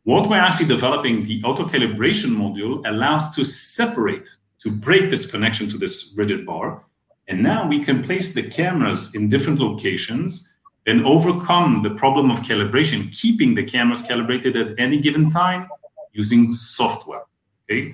What 0.03 0.29
we're 0.29 0.37
actually 0.37 0.67
developing, 0.67 1.23
the 1.23 1.43
auto 1.43 1.65
calibration 1.65 2.31
module, 2.31 2.81
allows 2.87 3.35
to 3.35 3.45
separate, 3.45 4.27
to 4.59 4.71
break 4.71 5.09
this 5.09 5.29
connection 5.29 5.69
to 5.69 5.77
this 5.77 6.15
rigid 6.17 6.45
bar, 6.45 6.83
and 7.27 7.43
now 7.43 7.67
we 7.67 7.83
can 7.83 8.03
place 8.03 8.33
the 8.33 8.41
cameras 8.49 9.13
in 9.13 9.29
different 9.29 9.59
locations 9.59 10.57
and 10.87 11.05
overcome 11.05 11.83
the 11.83 11.91
problem 11.91 12.31
of 12.31 12.39
calibration, 12.39 13.15
keeping 13.15 13.53
the 13.53 13.63
cameras 13.63 14.01
calibrated 14.01 14.55
at 14.55 14.79
any 14.79 14.99
given 14.99 15.29
time 15.29 15.69
using 16.13 16.51
software. 16.51 17.21
Okay, 17.69 17.93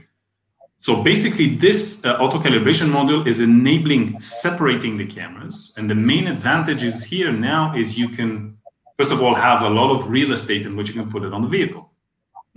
so 0.77 1.03
basically, 1.03 1.55
this 1.55 2.05
uh, 2.05 2.13
auto 2.13 2.39
calibration 2.39 2.89
module 2.89 3.27
is 3.27 3.41
enabling 3.41 4.21
separating 4.21 4.95
the 4.95 5.05
cameras. 5.05 5.73
And 5.77 5.89
the 5.89 5.95
main 5.95 6.27
advantages 6.27 7.03
here 7.03 7.33
now 7.33 7.75
is 7.75 7.97
you 7.97 8.07
can, 8.07 8.57
first 8.97 9.11
of 9.11 9.21
all, 9.21 9.35
have 9.35 9.63
a 9.63 9.69
lot 9.69 9.93
of 9.93 10.09
real 10.09 10.31
estate 10.31 10.65
in 10.65 10.77
which 10.77 10.87
you 10.87 11.01
can 11.01 11.11
put 11.11 11.23
it 11.23 11.33
on 11.33 11.41
the 11.41 11.47
vehicle. 11.49 11.91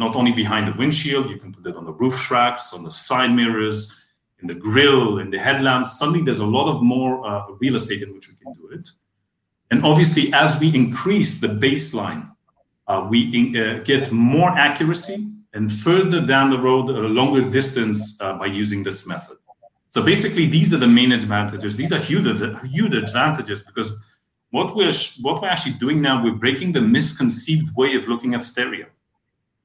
Not 0.04 0.16
only 0.16 0.32
behind 0.32 0.66
the 0.66 0.76
windshield, 0.82 1.28
you 1.28 1.36
can 1.36 1.52
put 1.52 1.66
it 1.66 1.76
on 1.76 1.84
the 1.84 1.92
roof 1.92 2.30
racks, 2.30 2.72
on 2.72 2.82
the 2.84 2.90
side 2.90 3.32
mirrors, 3.40 3.78
in 4.40 4.46
the 4.46 4.54
grill, 4.54 5.18
in 5.18 5.28
the 5.30 5.38
headlamps. 5.38 5.98
Suddenly, 5.98 6.22
there's 6.22 6.38
a 6.48 6.52
lot 6.58 6.66
of 6.72 6.82
more 6.82 7.12
uh, 7.28 7.48
real 7.60 7.76
estate 7.76 8.02
in 8.02 8.14
which 8.14 8.26
we 8.30 8.34
can 8.42 8.50
do 8.54 8.64
it. 8.76 8.88
And 9.70 9.84
obviously, 9.84 10.32
as 10.32 10.58
we 10.58 10.74
increase 10.74 11.38
the 11.44 11.48
baseline, 11.48 12.22
uh, 12.88 13.06
we 13.10 13.18
in, 13.38 13.44
uh, 13.54 13.82
get 13.84 14.10
more 14.10 14.50
accuracy 14.68 15.18
and 15.52 15.70
further 15.70 16.24
down 16.24 16.48
the 16.48 16.58
road 16.58 16.88
a 16.88 16.92
longer 17.20 17.42
distance 17.58 18.00
uh, 18.22 18.38
by 18.38 18.46
using 18.46 18.82
this 18.82 19.06
method. 19.06 19.36
So 19.90 20.02
basically, 20.02 20.46
these 20.46 20.72
are 20.72 20.78
the 20.78 20.92
main 21.00 21.12
advantages. 21.12 21.76
These 21.76 21.92
are 21.92 21.98
huge, 21.98 22.26
huge 22.76 22.94
advantages 22.94 23.62
because 23.62 23.88
what 24.48 24.74
we're 24.74 24.96
what 25.20 25.42
we're 25.42 25.52
actually 25.54 25.76
doing 25.84 26.00
now, 26.00 26.24
we're 26.24 26.40
breaking 26.44 26.72
the 26.72 26.80
misconceived 26.80 27.68
way 27.76 27.90
of 27.96 28.08
looking 28.08 28.32
at 28.32 28.42
stereo. 28.42 28.86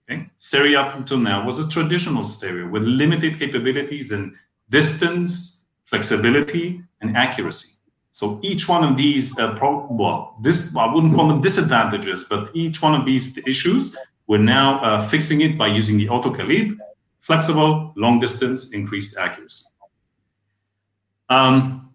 Okay? 0.10 0.28
Stereo 0.38 0.82
up 0.82 0.96
until 0.96 1.18
now 1.18 1.46
was 1.46 1.60
a 1.60 1.68
traditional 1.68 2.24
stereo 2.24 2.68
with 2.68 2.84
limited 2.84 3.40
capabilities 3.40 4.12
in 4.12 4.36
distance, 4.70 5.66
flexibility, 5.84 6.82
and 7.02 7.16
accuracy. 7.16 7.76
So 8.10 8.40
each 8.44 8.70
one 8.70 8.84
of 8.84 8.96
these, 8.96 9.38
uh, 9.38 9.56
pro- 9.56 9.88
well, 9.90 10.36
this 10.42 10.76
I 10.76 10.92
wouldn't 10.94 11.16
call 11.16 11.28
them 11.28 11.42
disadvantages, 11.42 12.24
but 12.24 12.50
each 12.56 12.82
one 12.82 12.96
of 12.96 13.06
these 13.06 13.38
issues, 13.46 13.96
we're 14.28 14.38
now 14.38 14.80
uh, 14.82 15.00
fixing 15.00 15.42
it 15.42 15.58
by 15.58 15.68
using 15.68 15.98
the 15.98 16.08
auto 16.10 16.32
calib, 16.32 16.78
flexible, 17.20 17.92
long 17.96 18.20
distance, 18.20 18.72
increased 18.72 19.18
accuracy. 19.18 19.66
Um, 21.30 21.94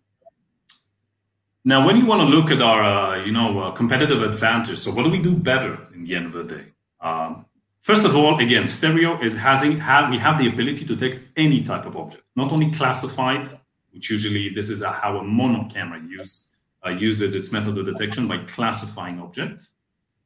now, 1.64 1.87
when 1.87 1.97
you 1.97 2.07
want 2.07 2.29
to 2.29 2.37
look 2.37 2.50
at 2.50 2.61
our, 2.62 2.83
uh, 2.83 3.25
you 3.25 3.33
know, 3.33 3.59
uh, 3.61 3.71
competitive 3.73 4.23
advantage, 4.23 4.79
so 4.79 4.90
what 4.93 5.05
do 5.05 5.11
we 5.11 5.21
do 5.21 5.35
better 5.35 5.79
in 5.95 6.05
the 6.05 6.17
end 6.17 6.26
of 6.26 6.33
the 6.33 6.45
day? 6.57 6.64
Um, 7.00 7.47
first 7.81 8.05
of 8.05 8.15
all, 8.17 8.39
again, 8.39 8.67
stereo 8.67 9.21
is 9.21 9.35
having 9.35 9.75
we 10.11 10.19
have 10.19 10.39
the 10.39 10.49
ability 10.49 10.85
to 10.87 10.97
detect 10.97 11.23
any 11.37 11.63
type 11.63 11.87
of 11.87 11.97
object, 11.97 12.25
not 12.37 12.53
only 12.53 12.71
classified, 12.71 13.49
which 13.93 14.11
usually 14.11 14.49
this 14.49 14.71
is 14.71 14.83
how 14.83 15.19
a 15.19 15.25
mono 15.25 15.69
camera 15.69 16.01
use, 16.01 16.53
uh, 16.87 16.91
uses 16.91 17.35
its 17.35 17.53
method 17.53 17.77
of 17.77 17.87
detection 17.87 18.29
by 18.29 18.39
classifying 18.45 19.21
objects, 19.21 19.75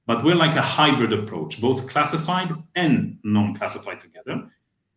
but 0.06 0.22
we're 0.22 0.34
like 0.34 0.54
a 0.54 0.62
hybrid 0.62 1.12
approach, 1.12 1.60
both 1.60 1.88
classified 1.88 2.52
and 2.74 3.18
non-classified 3.24 3.98
together, 3.98 4.46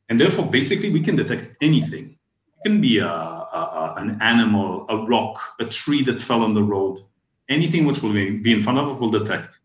and 0.09 0.19
therefore, 0.19 0.45
basically, 0.45 0.89
we 0.91 1.01
can 1.01 1.15
detect 1.15 1.55
anything 1.61 2.17
it 2.57 2.69
can 2.69 2.81
be 2.81 2.97
a, 2.97 3.07
a, 3.07 3.93
an 3.97 4.17
animal, 4.21 4.85
a 4.89 4.97
rock, 4.97 5.39
a 5.59 5.65
tree 5.65 6.03
that 6.03 6.19
fell 6.19 6.43
on 6.43 6.53
the 6.53 6.63
road. 6.63 7.03
Anything 7.49 7.85
which 7.85 8.01
will 8.01 8.13
be 8.13 8.51
in 8.51 8.61
front 8.61 8.79
of 8.79 8.89
it 8.89 8.99
will 8.99 9.09
detect. 9.09 9.59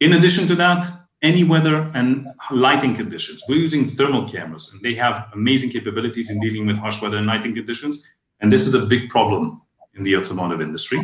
In 0.00 0.14
addition 0.14 0.46
to 0.48 0.54
that, 0.56 0.84
any 1.22 1.44
weather 1.44 1.90
and 1.94 2.26
lighting 2.50 2.94
conditions. 2.94 3.42
We're 3.48 3.58
using 3.58 3.84
thermal 3.84 4.28
cameras, 4.28 4.70
and 4.72 4.82
they 4.82 4.94
have 4.94 5.28
amazing 5.32 5.70
capabilities 5.70 6.30
in 6.30 6.40
dealing 6.40 6.66
with 6.66 6.76
harsh 6.76 7.00
weather 7.00 7.16
and 7.16 7.26
lighting 7.26 7.54
conditions. 7.54 8.14
And 8.40 8.50
this 8.50 8.66
is 8.66 8.74
a 8.74 8.86
big 8.86 9.08
problem 9.08 9.62
in 9.94 10.02
the 10.02 10.16
automotive 10.16 10.60
industry. 10.60 10.98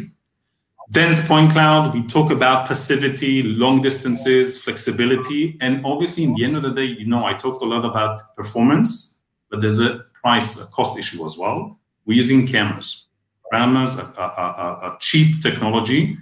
Dense 0.90 1.26
point 1.26 1.52
cloud, 1.52 1.94
we 1.94 2.02
talk 2.02 2.30
about 2.30 2.66
passivity, 2.66 3.42
long 3.42 3.82
distances, 3.82 4.62
flexibility. 4.62 5.58
And 5.60 5.84
obviously, 5.84 6.24
in 6.24 6.32
the 6.32 6.44
end 6.44 6.56
of 6.56 6.62
the 6.62 6.70
day, 6.70 6.86
you 6.86 7.06
know, 7.06 7.26
I 7.26 7.34
talked 7.34 7.62
a 7.62 7.66
lot 7.66 7.84
about 7.84 8.34
performance, 8.34 9.22
but 9.50 9.60
there's 9.60 9.80
a 9.80 10.06
price, 10.14 10.58
a 10.58 10.66
cost 10.66 10.98
issue 10.98 11.24
as 11.26 11.36
well. 11.36 11.78
We're 12.06 12.14
using 12.14 12.46
cameras. 12.46 13.08
Cameras, 13.52 13.98
are, 13.98 14.12
a, 14.16 14.22
a, 14.22 14.94
a 14.94 14.98
cheap 14.98 15.42
technology 15.42 16.16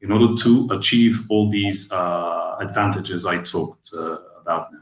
in 0.00 0.12
order 0.12 0.34
to 0.42 0.68
achieve 0.72 1.24
all 1.28 1.48
these 1.48 1.90
uh, 1.92 2.47
advantages 2.60 3.26
I 3.26 3.42
talked 3.42 3.90
uh, 3.96 4.16
about 4.40 4.72
now. 4.72 4.80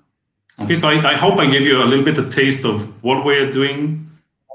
Okay, 0.64 0.74
so 0.74 0.88
I, 0.88 1.12
I, 1.12 1.16
hope 1.16 1.38
I 1.38 1.46
gave 1.46 1.62
you 1.62 1.82
a 1.82 1.84
little 1.84 2.04
bit 2.04 2.16
of 2.16 2.34
taste 2.34 2.64
of 2.64 3.04
what 3.04 3.24
we're 3.24 3.50
doing 3.50 4.06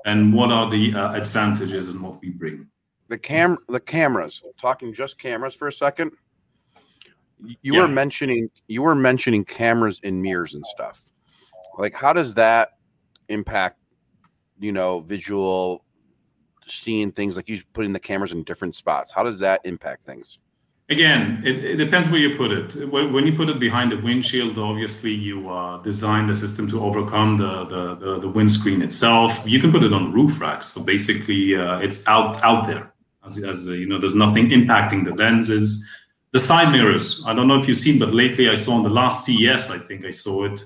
and 0.05 0.33
what 0.33 0.51
are 0.51 0.69
the 0.69 0.95
uh, 0.95 1.13
advantages 1.13 1.89
and 1.89 2.01
what 2.01 2.19
we 2.21 2.29
bring. 2.29 2.67
The 3.07 3.19
cam, 3.19 3.57
the 3.67 3.79
cameras. 3.79 4.41
Talking 4.59 4.93
just 4.93 5.19
cameras 5.19 5.53
for 5.53 5.67
a 5.67 5.73
second. 5.73 6.11
You 7.39 7.73
yeah. 7.73 7.81
were 7.81 7.87
mentioning 7.87 8.49
you 8.67 8.81
were 8.81 8.95
mentioning 8.95 9.45
cameras 9.45 9.99
and 10.03 10.21
mirrors 10.21 10.53
and 10.53 10.65
stuff. 10.65 11.11
Like, 11.77 11.93
how 11.93 12.13
does 12.13 12.33
that 12.35 12.77
impact 13.29 13.81
you 14.61 14.71
know, 14.71 14.99
visual, 14.99 15.83
seeing 16.67 17.11
things 17.11 17.35
like 17.35 17.49
you 17.49 17.59
putting 17.73 17.91
the 17.91 17.99
cameras 17.99 18.31
in 18.31 18.43
different 18.43 18.75
spots? 18.75 19.11
How 19.11 19.23
does 19.23 19.39
that 19.39 19.61
impact 19.65 20.05
things? 20.05 20.39
Again, 20.91 21.41
it, 21.45 21.63
it 21.63 21.77
depends 21.77 22.09
where 22.09 22.19
you 22.19 22.35
put 22.35 22.51
it. 22.51 22.89
When 22.89 23.25
you 23.25 23.33
put 23.33 23.47
it 23.49 23.59
behind 23.59 23.91
the 23.93 23.97
windshield, 23.97 24.59
obviously 24.59 25.11
you 25.11 25.49
uh, 25.49 25.81
design 25.81 26.27
the 26.27 26.35
system 26.35 26.67
to 26.67 26.83
overcome 26.83 27.37
the, 27.37 27.65
the, 27.65 27.95
the, 27.95 28.19
the, 28.19 28.27
windscreen 28.27 28.81
itself. 28.81 29.41
You 29.45 29.59
can 29.61 29.71
put 29.71 29.83
it 29.83 29.93
on 29.93 30.11
roof 30.11 30.41
racks. 30.41 30.67
So 30.67 30.83
basically, 30.83 31.55
uh, 31.55 31.79
it's 31.79 32.05
out 32.07 32.43
out 32.43 32.67
there. 32.67 32.91
As, 33.23 33.41
as 33.43 33.69
uh, 33.69 33.71
you 33.71 33.87
know, 33.87 33.99
there's 33.99 34.15
nothing 34.15 34.49
impacting 34.49 35.05
the 35.05 35.15
lenses. 35.15 35.67
The 36.33 36.39
side 36.39 36.71
mirrors. 36.71 37.23
I 37.25 37.33
don't 37.33 37.47
know 37.47 37.57
if 37.57 37.67
you've 37.67 37.77
seen, 37.77 37.97
but 37.97 38.13
lately 38.13 38.49
I 38.49 38.55
saw 38.55 38.73
on 38.73 38.83
the 38.83 38.89
last 38.89 39.25
CES, 39.25 39.69
I 39.69 39.77
think 39.77 40.05
I 40.05 40.11
saw 40.11 40.43
it 40.43 40.61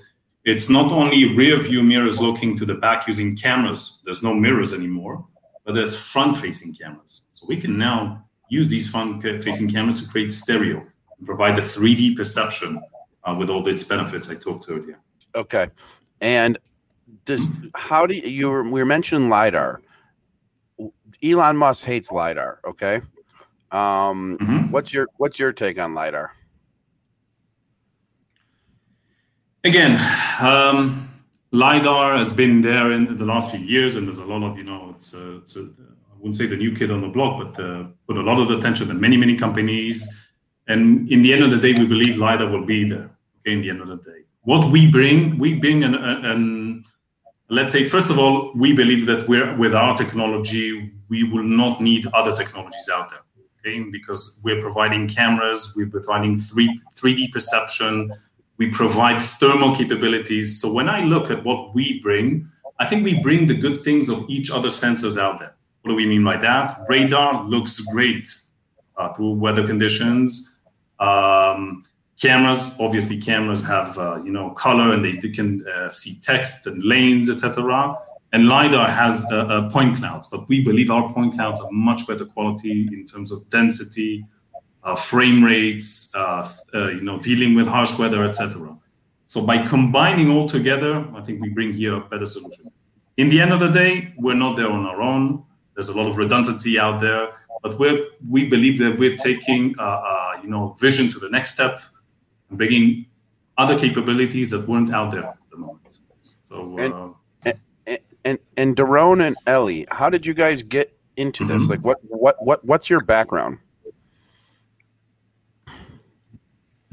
it's 0.46 0.70
not 0.70 0.92
only 0.92 1.34
rear 1.34 1.58
view 1.58 1.82
mirrors 1.82 2.20
looking 2.20 2.56
to 2.56 2.64
the 2.64 2.74
back 2.74 3.08
using 3.08 3.36
cameras, 3.36 4.00
there's 4.04 4.22
no 4.22 4.32
mirrors 4.32 4.72
anymore, 4.72 5.26
but 5.64 5.74
there's 5.74 5.98
front 5.98 6.36
facing 6.36 6.72
cameras. 6.72 7.24
So 7.32 7.46
we 7.48 7.56
can 7.56 7.76
now 7.76 8.24
use 8.48 8.68
these 8.68 8.90
front 8.90 9.22
facing 9.22 9.70
cameras 9.70 10.02
to 10.02 10.08
create 10.08 10.32
stereo 10.32 10.78
and 11.18 11.26
provide 11.26 11.56
the 11.56 11.62
3D 11.62 12.16
perception 12.16 12.80
uh, 13.24 13.34
with 13.38 13.50
all 13.50 13.66
its 13.66 13.84
benefits 13.84 14.30
I 14.30 14.34
talked 14.34 14.66
earlier. 14.68 14.98
Okay. 15.34 15.68
And 16.20 16.58
does 17.24 17.48
how 17.74 18.06
do 18.06 18.14
you, 18.14 18.22
you 18.22 18.50
were, 18.50 18.62
we 18.62 18.80
were 18.80 18.86
mentioning 18.86 19.28
LiDAR? 19.28 19.82
Elon 21.22 21.56
Musk 21.56 21.84
hates 21.84 22.12
LiDAR. 22.12 22.60
Okay. 22.66 22.96
Um, 23.72 24.38
mm-hmm. 24.38 24.70
What's 24.70 24.92
your 24.92 25.08
what's 25.16 25.38
your 25.38 25.52
take 25.52 25.78
on 25.78 25.94
LiDAR? 25.94 26.32
Again, 29.64 30.00
um, 30.40 31.10
lidar 31.50 32.16
has 32.16 32.32
been 32.32 32.60
there 32.60 32.92
in 32.92 33.16
the 33.16 33.24
last 33.24 33.50
few 33.50 33.58
years, 33.58 33.96
and 33.96 34.06
there's 34.06 34.18
a 34.18 34.24
lot 34.24 34.44
of 34.44 34.56
you 34.56 34.62
know, 34.62 34.92
it's, 34.94 35.12
a, 35.12 35.38
it's 35.38 35.56
a, 35.56 35.68
I 36.16 36.18
wouldn't 36.18 36.36
say 36.36 36.46
the 36.46 36.56
new 36.56 36.74
kid 36.74 36.90
on 36.90 37.02
the 37.02 37.08
block, 37.08 37.38
but 37.38 37.62
uh, 37.62 37.84
put 38.06 38.16
a 38.16 38.22
lot 38.22 38.40
of 38.40 38.50
attention 38.50 38.90
in 38.90 39.00
many 39.00 39.16
many 39.16 39.36
companies. 39.36 40.28
And 40.68 41.08
in 41.10 41.22
the 41.22 41.32
end 41.32 41.44
of 41.44 41.50
the 41.50 41.58
day, 41.58 41.72
we 41.80 41.86
believe 41.86 42.16
lidar 42.16 42.48
will 42.48 42.64
be 42.64 42.88
there. 42.88 43.10
Okay, 43.40 43.52
in 43.52 43.60
the 43.60 43.70
end 43.70 43.82
of 43.82 43.88
the 43.88 43.96
day, 43.96 44.22
what 44.42 44.70
we 44.70 44.90
bring, 44.90 45.38
we 45.38 45.54
bring 45.54 45.84
an, 45.84 45.94
an 45.94 46.82
let's 47.48 47.72
say 47.72 47.84
first 47.84 48.10
of 48.10 48.18
all, 48.18 48.52
we 48.54 48.72
believe 48.72 49.06
that 49.06 49.28
we're 49.28 49.56
with 49.56 49.74
our 49.74 49.96
technology, 49.96 50.92
we 51.08 51.22
will 51.22 51.44
not 51.44 51.80
need 51.80 52.06
other 52.14 52.32
technologies 52.32 52.88
out 52.92 53.10
there. 53.10 53.20
Okay, 53.60 53.88
because 53.90 54.40
we're 54.44 54.60
providing 54.60 55.06
cameras, 55.06 55.74
we're 55.76 55.90
providing 55.90 56.36
three 56.36 56.80
3D 56.96 57.30
perception 57.32 58.10
we 58.58 58.70
provide 58.70 59.20
thermal 59.20 59.74
capabilities. 59.74 60.60
So 60.60 60.72
when 60.72 60.88
I 60.88 61.00
look 61.00 61.30
at 61.30 61.44
what 61.44 61.74
we 61.74 62.00
bring, 62.00 62.48
I 62.78 62.86
think 62.86 63.04
we 63.04 63.20
bring 63.20 63.46
the 63.46 63.54
good 63.54 63.82
things 63.82 64.08
of 64.08 64.28
each 64.28 64.50
other 64.50 64.68
sensors 64.68 65.18
out 65.20 65.38
there. 65.38 65.54
What 65.86 65.92
do 65.92 65.96
we 65.98 66.06
mean 66.06 66.24
by 66.24 66.36
that? 66.38 66.80
Radar 66.88 67.44
looks 67.44 67.78
great 67.78 68.28
uh, 68.96 69.12
through 69.12 69.34
weather 69.34 69.64
conditions. 69.64 70.58
Um, 70.98 71.84
cameras, 72.20 72.74
obviously, 72.80 73.18
cameras 73.20 73.62
have 73.62 73.96
uh, 73.96 74.20
you 74.24 74.32
know 74.32 74.50
color 74.50 74.92
and 74.92 75.04
they, 75.04 75.12
they 75.12 75.28
can 75.28 75.64
uh, 75.68 75.88
see 75.88 76.18
text 76.20 76.66
and 76.66 76.82
lanes, 76.82 77.30
etc. 77.30 77.94
And 78.32 78.48
lidar 78.48 78.88
has 78.88 79.24
point 79.72 79.98
clouds, 79.98 80.26
but 80.26 80.48
we 80.48 80.60
believe 80.60 80.90
our 80.90 81.08
point 81.12 81.34
clouds 81.34 81.60
are 81.60 81.70
much 81.70 82.04
better 82.08 82.24
quality 82.24 82.88
in 82.92 83.06
terms 83.06 83.30
of 83.30 83.48
density, 83.48 84.26
uh, 84.82 84.96
frame 84.96 85.44
rates, 85.44 86.12
uh, 86.16 86.50
you 86.74 87.02
know, 87.02 87.20
dealing 87.20 87.54
with 87.54 87.68
harsh 87.68 87.96
weather, 87.96 88.24
etc. 88.24 88.76
So 89.26 89.40
by 89.46 89.64
combining 89.64 90.30
all 90.30 90.48
together, 90.48 91.06
I 91.14 91.22
think 91.22 91.40
we 91.40 91.50
bring 91.50 91.72
here 91.72 91.94
a 91.94 92.00
better 92.00 92.26
solution. 92.26 92.72
In 93.16 93.28
the 93.28 93.40
end 93.40 93.52
of 93.52 93.60
the 93.60 93.68
day, 93.68 94.12
we're 94.18 94.34
not 94.34 94.56
there 94.56 94.68
on 94.68 94.84
our 94.84 95.00
own. 95.00 95.44
There's 95.76 95.90
a 95.90 95.94
lot 95.94 96.06
of 96.06 96.16
redundancy 96.16 96.78
out 96.78 97.00
there, 97.00 97.34
but 97.62 97.78
we 97.78 98.08
we 98.26 98.48
believe 98.48 98.78
that 98.78 98.98
we're 98.98 99.16
taking 99.16 99.78
uh, 99.78 99.82
uh, 99.82 100.40
you 100.42 100.48
know 100.48 100.74
vision 100.80 101.10
to 101.10 101.18
the 101.18 101.28
next 101.28 101.52
step 101.52 101.80
and 102.48 102.56
bringing 102.56 103.04
other 103.58 103.78
capabilities 103.78 104.48
that 104.50 104.66
weren't 104.66 104.92
out 104.92 105.10
there 105.10 105.24
at 105.24 105.36
the 105.50 105.58
moment. 105.58 106.00
So. 106.40 106.78
And, 106.78 107.54
and, 107.86 107.98
and 108.24 108.38
and 108.56 108.74
Doron 108.74 109.22
and 109.22 109.36
Eli, 109.46 109.84
how 109.90 110.08
did 110.08 110.24
you 110.24 110.32
guys 110.32 110.62
get 110.62 110.98
into 111.18 111.44
this? 111.44 111.64
Mm-hmm. 111.64 111.72
Like, 111.72 111.84
what 111.84 111.98
what 112.02 112.36
what 112.42 112.64
what's 112.64 112.88
your 112.88 113.02
background? 113.02 113.58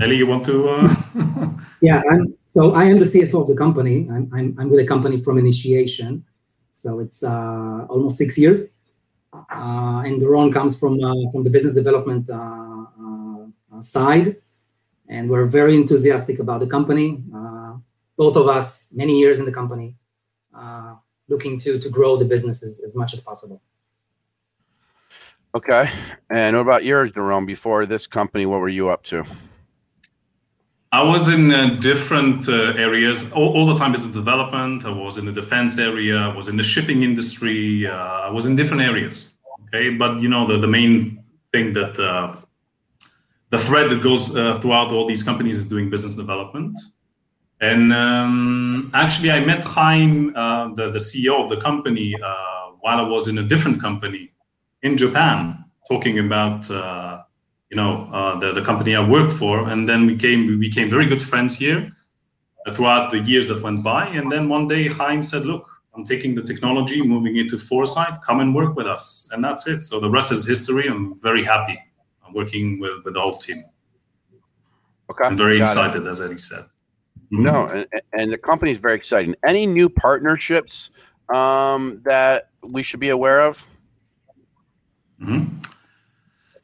Eli, 0.02 0.16
you 0.16 0.28
want 0.28 0.44
to? 0.46 0.70
Uh... 0.70 0.96
yeah, 1.82 2.02
I'm, 2.12 2.36
so 2.46 2.74
I 2.74 2.84
am 2.84 3.00
the 3.00 3.06
CFO 3.06 3.44
of 3.44 3.48
the 3.48 3.56
company. 3.56 4.10
I'm, 4.12 4.30
I'm, 4.34 4.56
I'm 4.60 4.70
with 4.70 4.80
the 4.80 4.88
company 4.88 5.22
from 5.22 5.38
initiation. 5.38 6.26
So 6.72 7.00
it's 7.00 7.24
uh, 7.24 7.86
almost 7.90 8.18
six 8.18 8.38
years. 8.38 8.66
Uh, 9.34 10.04
and 10.06 10.22
Ron 10.22 10.52
comes 10.52 10.78
from 10.78 11.04
uh, 11.04 11.32
from 11.32 11.44
the 11.44 11.50
business 11.50 11.74
development 11.74 12.30
uh, 12.30 13.82
side, 13.82 14.38
and 15.10 15.30
we're 15.30 15.46
very 15.46 15.76
enthusiastic 15.76 16.40
about 16.40 16.60
the 16.60 16.68
company. 16.68 17.24
both 18.16 18.36
of 18.38 18.48
us, 18.48 18.90
many 18.94 19.18
years 19.20 19.40
in 19.40 19.46
the 19.46 19.52
company, 19.52 19.98
looking 21.28 21.58
to 21.60 21.80
to 21.80 21.90
grow 21.90 22.16
the 22.16 22.26
business 22.26 22.64
as, 22.64 22.80
as 22.88 22.96
much 22.96 23.14
as 23.14 23.22
possible. 23.22 23.62
Okay, 25.56 25.90
and 26.30 26.56
what 26.56 26.62
about 26.62 26.84
yours, 26.84 27.12
Jerome? 27.12 27.46
Before 27.46 27.86
this 27.86 28.08
company, 28.08 28.46
what 28.46 28.60
were 28.60 28.70
you 28.80 28.90
up 28.90 29.04
to? 29.04 29.26
I 30.94 31.02
was 31.02 31.28
in 31.28 31.52
uh, 31.52 31.78
different 31.80 32.48
uh, 32.48 32.76
areas 32.78 33.32
all, 33.32 33.52
all, 33.56 33.66
the 33.66 33.76
time. 33.76 33.94
Business 33.94 34.14
development. 34.14 34.86
I 34.86 34.92
was 34.92 35.18
in 35.18 35.26
the 35.26 35.32
defense 35.32 35.80
area. 35.80 36.18
I 36.18 36.36
was 36.36 36.48
in 36.48 36.56
the 36.56 36.62
shipping 36.62 37.02
industry. 37.02 37.88
Uh, 37.88 38.28
I 38.28 38.30
was 38.30 38.46
in 38.46 38.56
different 38.56 38.84
areas. 38.84 39.34
Okay, 39.64 39.90
but 39.90 40.22
you 40.22 40.30
know 40.30 40.46
the 40.46 40.60
the 40.60 40.68
main 40.68 41.24
thing 41.52 41.74
that 41.74 41.98
uh, 41.98 42.36
the 43.50 43.58
thread 43.58 43.90
that 43.90 44.04
goes 44.04 44.36
uh, 44.36 44.60
throughout 44.60 44.92
all 44.92 45.08
these 45.08 45.24
companies 45.24 45.58
is 45.58 45.68
doing 45.68 45.90
business 45.90 46.16
development. 46.16 46.80
And 47.60 47.92
um, 47.92 48.92
actually, 48.94 49.32
I 49.32 49.40
met 49.40 49.64
Chaim, 49.64 50.32
uh, 50.36 50.76
the 50.76 50.92
the 50.92 51.00
CEO 51.00 51.44
of 51.44 51.50
the 51.50 51.58
company, 51.58 52.16
while 52.82 53.00
I 53.00 53.08
was 53.16 53.28
in 53.28 53.40
a 53.40 53.44
different 53.52 53.82
company 53.82 54.32
in 54.84 54.96
Japan, 54.96 55.66
talking 55.90 56.20
about 56.20 56.70
you 57.74 57.78
know, 57.82 58.08
uh, 58.14 58.38
the, 58.38 58.52
the 58.52 58.62
company 58.62 58.96
I 58.96 59.04
worked 59.04 59.34
for. 59.34 59.68
And 59.68 59.90
then 59.90 60.06
we 60.06 60.16
came, 60.16 60.46
we 60.46 60.56
became 60.56 60.92
very 60.92 61.08
good 61.08 61.24
friends 61.24 61.58
here 61.58 61.92
throughout 62.72 63.10
the 63.10 63.18
years 63.18 63.48
that 63.48 63.64
went 63.64 63.84
by. 63.84 64.06
And 64.10 64.32
then 64.32 64.48
one 64.48 64.68
day 64.68 64.88
Chaim 64.88 65.24
said, 65.24 65.44
look, 65.44 65.68
I'm 65.96 66.04
taking 66.04 66.36
the 66.36 66.44
technology, 66.44 67.02
moving 67.02 67.36
it 67.38 67.50
to 67.50 67.58
Foresight, 67.58 68.22
come 68.24 68.42
and 68.42 68.54
work 68.54 68.76
with 68.76 68.86
us. 68.86 69.28
And 69.34 69.44
that's 69.44 69.68
it. 69.68 69.82
So 69.82 70.00
the 70.00 70.10
rest 70.10 70.32
is 70.32 70.46
history. 70.48 70.88
I'm 70.88 71.20
very 71.20 71.44
happy 71.44 71.80
I'm 72.24 72.34
working 72.36 72.80
with, 72.80 73.04
with 73.06 73.16
the 73.16 73.22
whole 73.22 73.38
team. 73.38 73.64
Okay. 75.10 75.26
I'm 75.26 75.36
very 75.36 75.58
Got 75.58 75.64
excited, 75.64 76.06
it. 76.06 76.10
as 76.10 76.22
Eddie 76.22 76.38
said. 76.38 76.66
Mm-hmm. 77.32 77.44
No, 77.44 77.66
and, 77.66 77.88
and 78.20 78.32
the 78.32 78.38
company 78.38 78.70
is 78.70 78.78
very 78.78 78.94
exciting. 78.94 79.34
Any 79.44 79.66
new 79.66 79.90
partnerships 79.90 80.92
um, 81.34 82.02
that 82.06 82.50
we 82.70 82.84
should 82.84 83.00
be 83.00 83.10
aware 83.10 83.42
of? 83.42 83.68
Mm-hmm. 85.20 85.58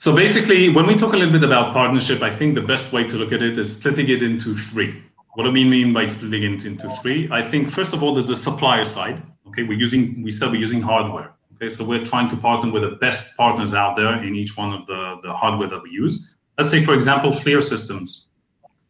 So 0.01 0.15
basically, 0.15 0.69
when 0.69 0.87
we 0.87 0.95
talk 0.95 1.11
a 1.11 1.17
little 1.17 1.33
bit 1.33 1.43
about 1.43 1.73
partnership, 1.73 2.21
I 2.21 2.31
think 2.31 2.55
the 2.55 2.61
best 2.61 2.93
way 2.93 3.03
to 3.03 3.17
look 3.17 3.33
at 3.33 3.41
it 3.43 3.57
is 3.57 3.75
splitting 3.75 4.07
it 4.07 4.23
into 4.23 4.53
three. 4.53 5.03
What 5.33 5.43
do 5.43 5.51
we 5.51 5.65
mean 5.65 5.91
by 5.91 6.05
splitting 6.05 6.53
it 6.53 6.63
into 6.63 6.89
three? 7.01 7.27
I 7.29 7.43
think 7.43 7.69
first 7.69 7.93
of 7.93 8.01
all, 8.01 8.13
there's 8.13 8.29
the 8.29 8.35
supplier 8.37 8.85
side. 8.85 9.21
Okay, 9.47 9.63
we're 9.63 9.77
using 9.77 10.23
we 10.23 10.31
said 10.31 10.51
we're 10.51 10.61
using 10.61 10.81
hardware. 10.81 11.33
Okay, 11.55 11.67
so 11.67 11.83
we're 11.83 12.05
trying 12.05 12.29
to 12.29 12.37
partner 12.37 12.71
with 12.71 12.83
the 12.83 12.95
best 12.95 13.35
partners 13.35 13.73
out 13.73 13.97
there 13.97 14.23
in 14.23 14.35
each 14.35 14.55
one 14.55 14.71
of 14.71 14.85
the, 14.85 15.19
the 15.21 15.33
hardware 15.33 15.67
that 15.67 15.83
we 15.83 15.89
use. 15.89 16.37
Let's 16.57 16.69
say, 16.69 16.81
for 16.81 16.93
example, 16.93 17.31
FLIR 17.31 17.61
Systems. 17.61 18.29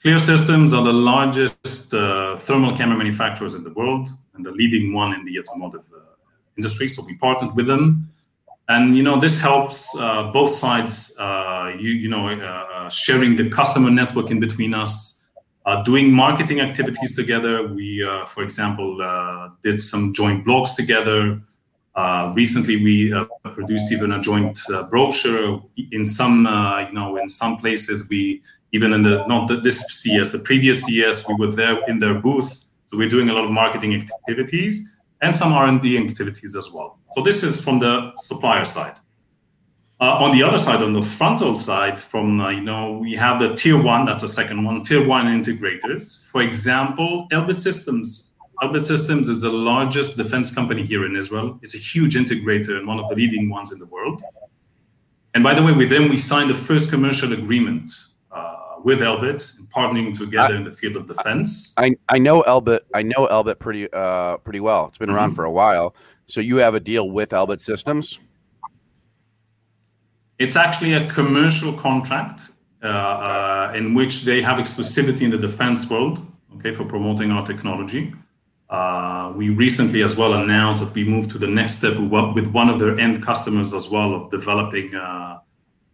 FLIR 0.03 0.19
Systems 0.19 0.75
are 0.75 0.83
the 0.83 0.93
largest 0.93 1.91
uh, 1.91 2.37
thermal 2.37 2.77
camera 2.77 2.95
manufacturers 2.95 3.55
in 3.55 3.63
the 3.63 3.73
world 3.73 4.09
and 4.35 4.45
the 4.45 4.51
leading 4.51 4.93
one 4.93 5.15
in 5.15 5.25
the 5.25 5.39
automotive 5.39 5.85
uh, 5.91 6.01
industry. 6.55 6.87
So 6.87 7.03
we 7.03 7.15
partnered 7.15 7.55
with 7.55 7.65
them 7.65 8.07
and 8.69 8.95
you 8.95 9.03
know 9.03 9.19
this 9.19 9.39
helps 9.39 9.95
uh, 9.97 10.31
both 10.31 10.51
sides 10.51 11.15
uh, 11.19 11.73
you, 11.77 11.89
you 11.89 12.07
know 12.07 12.29
uh, 12.29 12.87
sharing 12.89 13.35
the 13.35 13.49
customer 13.49 13.89
network 13.89 14.31
in 14.31 14.39
between 14.39 14.73
us 14.73 15.27
uh, 15.65 15.83
doing 15.83 16.11
marketing 16.11 16.61
activities 16.61 17.15
together. 17.15 17.67
We 17.67 18.03
uh, 18.03 18.25
for 18.25 18.43
example 18.43 19.01
uh, 19.01 19.49
did 19.63 19.81
some 19.81 20.13
joint 20.13 20.45
blogs 20.45 20.75
together. 20.75 21.41
Recently 22.33 22.77
we 22.81 23.13
produced 23.43 23.91
even 23.91 24.13
a 24.13 24.21
joint 24.21 24.57
brochure. 24.89 25.61
In 25.91 26.05
some 26.05 26.45
you 26.87 26.93
know 26.93 27.17
in 27.17 27.27
some 27.27 27.57
places 27.57 28.07
we 28.07 28.41
even 28.71 28.93
in 28.93 29.01
the 29.01 29.25
not 29.27 29.47
the, 29.47 29.57
this 29.57 29.79
CES 29.89 30.31
the 30.31 30.39
previous 30.39 30.85
CES 30.85 31.27
we 31.27 31.35
were 31.35 31.51
there 31.51 31.83
in 31.89 31.99
their 31.99 32.13
booth. 32.13 32.65
So 32.85 32.97
we're 32.97 33.09
doing 33.09 33.29
a 33.29 33.33
lot 33.33 33.43
of 33.43 33.51
marketing 33.51 33.93
activities 33.95 34.98
and 35.21 35.35
some 35.35 35.51
R&D 35.53 35.97
activities 35.97 36.55
as 36.55 36.71
well. 36.71 36.99
So 37.11 37.21
this 37.21 37.43
is 37.43 37.61
from 37.61 37.79
the 37.79 38.13
supplier 38.17 38.65
side. 38.65 38.95
Uh, 40.01 40.15
on 40.23 40.31
the 40.31 40.41
other 40.41 40.57
side, 40.57 40.81
on 40.81 40.93
the 40.93 41.01
frontal 41.01 41.53
side, 41.53 41.99
from 41.99 42.39
uh, 42.39 42.49
you 42.49 42.61
know 42.61 42.99
we 43.01 43.15
have 43.15 43.37
the 43.37 43.53
tier 43.55 43.81
one. 43.81 44.05
That's 44.05 44.21
the 44.21 44.29
second 44.29 44.63
one. 44.63 44.81
Tier 44.81 45.05
one 45.05 45.25
integrators. 45.25 46.25
For 46.29 46.41
example, 46.41 47.27
Elbit 47.33 47.59
Systems. 47.59 48.31
Elbit 48.63 48.85
Systems 48.85 49.27
is 49.27 49.41
the 49.41 49.51
largest 49.51 50.15
defense 50.15 50.55
company 50.55 50.85
here 50.85 51.05
in 51.05 51.17
Israel. 51.17 51.59
It's 51.61 51.75
a 51.75 51.77
huge 51.77 52.15
integrator 52.15 52.77
and 52.77 52.87
one 52.87 52.97
of 52.97 53.09
the 53.09 53.15
leading 53.15 53.49
ones 53.49 53.73
in 53.73 53.79
the 53.79 53.87
world. 53.87 54.21
And 55.33 55.43
by 55.43 55.53
the 55.53 55.61
way, 55.61 55.73
with 55.73 55.89
them 55.89 56.07
we 56.07 56.15
signed 56.15 56.49
the 56.49 56.55
first 56.55 56.89
commercial 56.89 57.33
agreement 57.33 57.91
with 58.83 58.99
Elbit 58.99 59.57
and 59.57 59.69
partnering 59.69 60.17
together 60.17 60.53
I, 60.53 60.57
in 60.57 60.63
the 60.63 60.71
field 60.71 60.95
of 60.95 61.05
defense. 61.05 61.73
I, 61.77 61.95
I 62.09 62.17
know 62.17 62.43
Elbit. 62.43 62.81
I 62.93 63.01
know 63.01 63.27
Elbit 63.27 63.59
pretty 63.59 63.91
uh, 63.93 64.37
pretty 64.37 64.59
well. 64.59 64.87
It's 64.87 64.97
been 64.97 65.09
around 65.09 65.29
mm-hmm. 65.29 65.35
for 65.35 65.45
a 65.45 65.51
while. 65.51 65.95
So 66.25 66.41
you 66.41 66.57
have 66.57 66.75
a 66.75 66.79
deal 66.79 67.09
with 67.09 67.29
Elbit 67.29 67.59
Systems. 67.59 68.19
It's 70.37 70.55
actually 70.55 70.93
a 70.93 71.09
commercial 71.09 71.73
contract 71.73 72.51
uh, 72.83 72.87
uh, 72.87 73.73
in 73.75 73.93
which 73.93 74.23
they 74.23 74.41
have 74.41 74.57
exclusivity 74.57 75.21
in 75.21 75.31
the 75.31 75.37
defense 75.37 75.89
world. 75.89 76.25
Okay, 76.55 76.71
for 76.71 76.85
promoting 76.85 77.31
our 77.31 77.45
technology. 77.45 78.13
Uh, 78.69 79.33
we 79.35 79.49
recently 79.49 80.03
as 80.03 80.15
well 80.15 80.35
announced 80.35 80.83
that 80.83 80.93
we 80.93 81.03
moved 81.03 81.31
to 81.31 81.39
the 81.39 81.47
next 81.47 81.77
step 81.77 81.97
with 81.97 82.47
one 82.47 82.69
of 82.69 82.77
their 82.77 82.99
end 82.99 83.23
customers 83.23 83.73
as 83.73 83.89
well 83.89 84.13
of 84.13 84.29
developing 84.29 84.93
uh, 84.93 85.39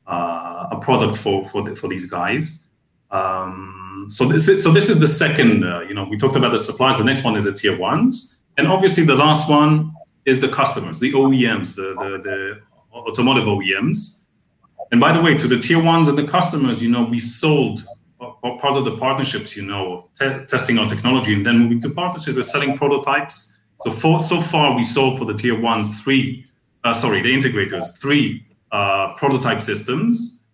uh, 0.07 0.67
a 0.71 0.79
product 0.81 1.15
for 1.15 1.45
for, 1.45 1.63
the, 1.63 1.75
for 1.75 1.87
these 1.87 2.05
guys. 2.05 2.64
Um, 3.11 4.07
so 4.09 4.25
this 4.25 4.47
is, 4.49 4.63
so 4.63 4.71
this 4.71 4.89
is 4.89 4.99
the 4.99 5.07
second. 5.07 5.63
Uh, 5.63 5.81
you 5.81 5.93
know, 5.93 6.05
we 6.05 6.17
talked 6.17 6.35
about 6.35 6.51
the 6.51 6.59
suppliers. 6.59 6.97
The 6.97 7.03
next 7.03 7.23
one 7.23 7.35
is 7.35 7.45
the 7.45 7.53
tier 7.53 7.77
ones, 7.77 8.39
and 8.57 8.67
obviously 8.67 9.05
the 9.05 9.15
last 9.15 9.49
one 9.49 9.93
is 10.25 10.39
the 10.41 10.49
customers, 10.49 10.99
the 10.99 11.13
OEMs, 11.13 11.75
the 11.75 11.93
the, 11.95 12.17
the 12.21 12.61
automotive 12.93 13.45
OEMs. 13.45 14.25
And 14.91 15.01
by 15.01 15.11
the 15.11 15.21
way, 15.21 15.35
to 15.35 15.47
the 15.47 15.59
tier 15.59 15.81
ones 15.81 16.07
and 16.07 16.17
the 16.17 16.27
customers, 16.27 16.81
you 16.81 16.89
know, 16.89 17.03
we 17.03 17.19
sold 17.19 17.85
part 18.19 18.77
of 18.77 18.85
the 18.85 18.95
partnerships, 18.97 19.55
you 19.55 19.63
know, 19.63 20.09
te- 20.17 20.45
testing 20.45 20.77
our 20.77 20.87
technology 20.87 21.33
and 21.33 21.45
then 21.45 21.59
moving 21.59 21.79
to 21.81 21.89
partnerships, 21.89 22.35
we're 22.35 22.41
selling 22.41 22.77
prototypes. 22.77 23.59
So 23.81 23.91
for, 23.91 24.19
so 24.19 24.41
far, 24.41 24.75
we 24.75 24.83
sold 24.83 25.17
for 25.17 25.25
the 25.25 25.33
tier 25.33 25.59
ones 25.59 26.01
three, 26.01 26.45
uh, 26.83 26.93
sorry, 26.93 27.21
the 27.21 27.33
integrators 27.33 27.99
three 27.99 28.45
uh, 28.71 29.13
prototype 29.15 29.61
systems 29.61 30.44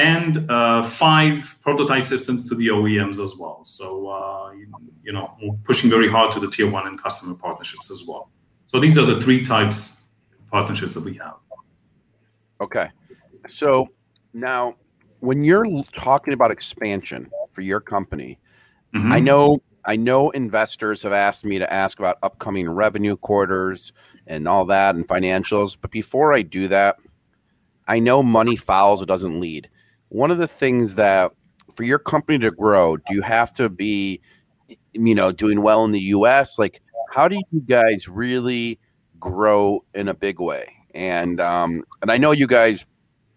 and 0.00 0.50
uh, 0.50 0.82
five 0.82 1.58
prototype 1.60 2.04
systems 2.04 2.48
to 2.48 2.54
the 2.54 2.68
OEMs 2.68 3.20
as 3.20 3.36
well. 3.36 3.60
So, 3.64 4.08
uh, 4.08 4.52
you, 4.52 4.66
you, 5.02 5.12
know, 5.12 5.36
pushing 5.64 5.90
very 5.90 6.08
hard 6.08 6.32
to 6.32 6.40
the 6.40 6.50
tier 6.50 6.70
one 6.70 6.86
and 6.86 7.00
customer 7.00 7.34
partnerships 7.34 7.90
as 7.90 8.04
well. 8.08 8.30
So 8.64 8.80
these 8.80 8.96
are 8.96 9.04
the 9.04 9.20
three 9.20 9.44
types 9.44 10.08
of 10.38 10.46
partnerships 10.50 10.94
that 10.94 11.04
we 11.04 11.14
have. 11.14 11.36
Okay. 12.60 12.88
So 13.46 13.88
now, 14.32 14.76
when 15.20 15.44
you're 15.44 15.66
talking 15.92 16.32
about 16.32 16.50
expansion 16.50 17.30
for 17.50 17.60
your 17.60 17.80
company, 17.80 18.38
mm-hmm. 18.94 19.12
I 19.12 19.18
know 19.18 19.62
I 19.84 19.96
know 19.96 20.30
investors 20.30 21.02
have 21.02 21.12
asked 21.12 21.44
me 21.44 21.58
to 21.58 21.72
ask 21.72 21.98
about 21.98 22.18
upcoming 22.22 22.68
revenue 22.68 23.16
quarters 23.16 23.92
and 24.26 24.46
all 24.46 24.66
that 24.66 24.94
and 24.94 25.08
financials. 25.08 25.76
But 25.80 25.90
before 25.90 26.34
I 26.34 26.42
do 26.42 26.68
that, 26.68 26.98
I 27.88 27.98
know 27.98 28.22
money 28.22 28.56
follows; 28.56 29.02
it 29.02 29.06
doesn't 29.06 29.40
lead 29.40 29.68
one 30.10 30.30
of 30.30 30.38
the 30.38 30.48
things 30.48 30.96
that 30.96 31.32
for 31.74 31.84
your 31.84 31.98
company 31.98 32.38
to 32.40 32.50
grow, 32.50 32.96
do 32.96 33.14
you 33.14 33.22
have 33.22 33.52
to 33.54 33.68
be, 33.68 34.20
you 34.92 35.14
know, 35.14 35.32
doing 35.32 35.62
well 35.62 35.84
in 35.84 35.92
the 35.92 36.00
U.S.? 36.00 36.58
Like, 36.58 36.82
how 37.12 37.26
do 37.26 37.40
you 37.50 37.60
guys 37.62 38.08
really 38.08 38.78
grow 39.18 39.84
in 39.94 40.08
a 40.08 40.14
big 40.14 40.40
way? 40.40 40.72
And 40.94 41.40
um, 41.40 41.84
and 42.02 42.10
I 42.10 42.18
know 42.18 42.32
you 42.32 42.46
guys 42.46 42.86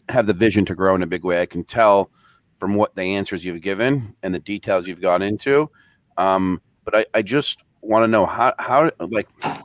have 0.10 0.28
the 0.28 0.34
vision 0.34 0.66
to 0.66 0.76
grow 0.76 0.96
in 0.96 1.04
a 1.04 1.08
big 1.08 1.24
way. 1.24 1.42
I 1.42 1.46
can 1.46 1.64
tell 1.64 2.12
from 2.58 2.76
what 2.76 2.96
the 2.96 3.04
answers 3.04 3.46
you've 3.46 3.62
given 3.62 4.16
and 4.24 4.34
the 4.34 4.40
details 4.40 4.88
you've 4.88 5.02
gone 5.02 5.22
into. 5.22 5.70
Um, 6.18 6.62
but 6.86 6.96
I, 6.96 7.06
I 7.14 7.22
just 7.22 7.64
want 7.82 8.04
to 8.04 8.08
know 8.08 8.26
how 8.26 8.54
how 8.58 8.92
like 9.00 9.28
how 9.42 9.56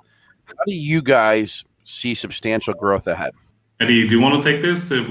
do 0.67 0.75
you 0.75 1.01
guys 1.01 1.65
see 1.85 2.15
substantial 2.15 2.75
growth 2.75 3.07
ahead? 3.07 3.33
Eddie, 3.81 4.09
do 4.09 4.17
you 4.17 4.21
want 4.21 4.43
to 4.43 4.53
take 4.53 4.61
this 4.61 4.91
uh, 4.91 5.05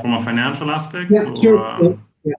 from 0.00 0.14
a 0.14 0.22
financial 0.22 0.70
aspect? 0.70 1.10
Yeah, 1.10 1.24
or, 1.24 1.36
sure. 1.36 1.58
Uh... 1.58 1.96
Yeah. 2.24 2.34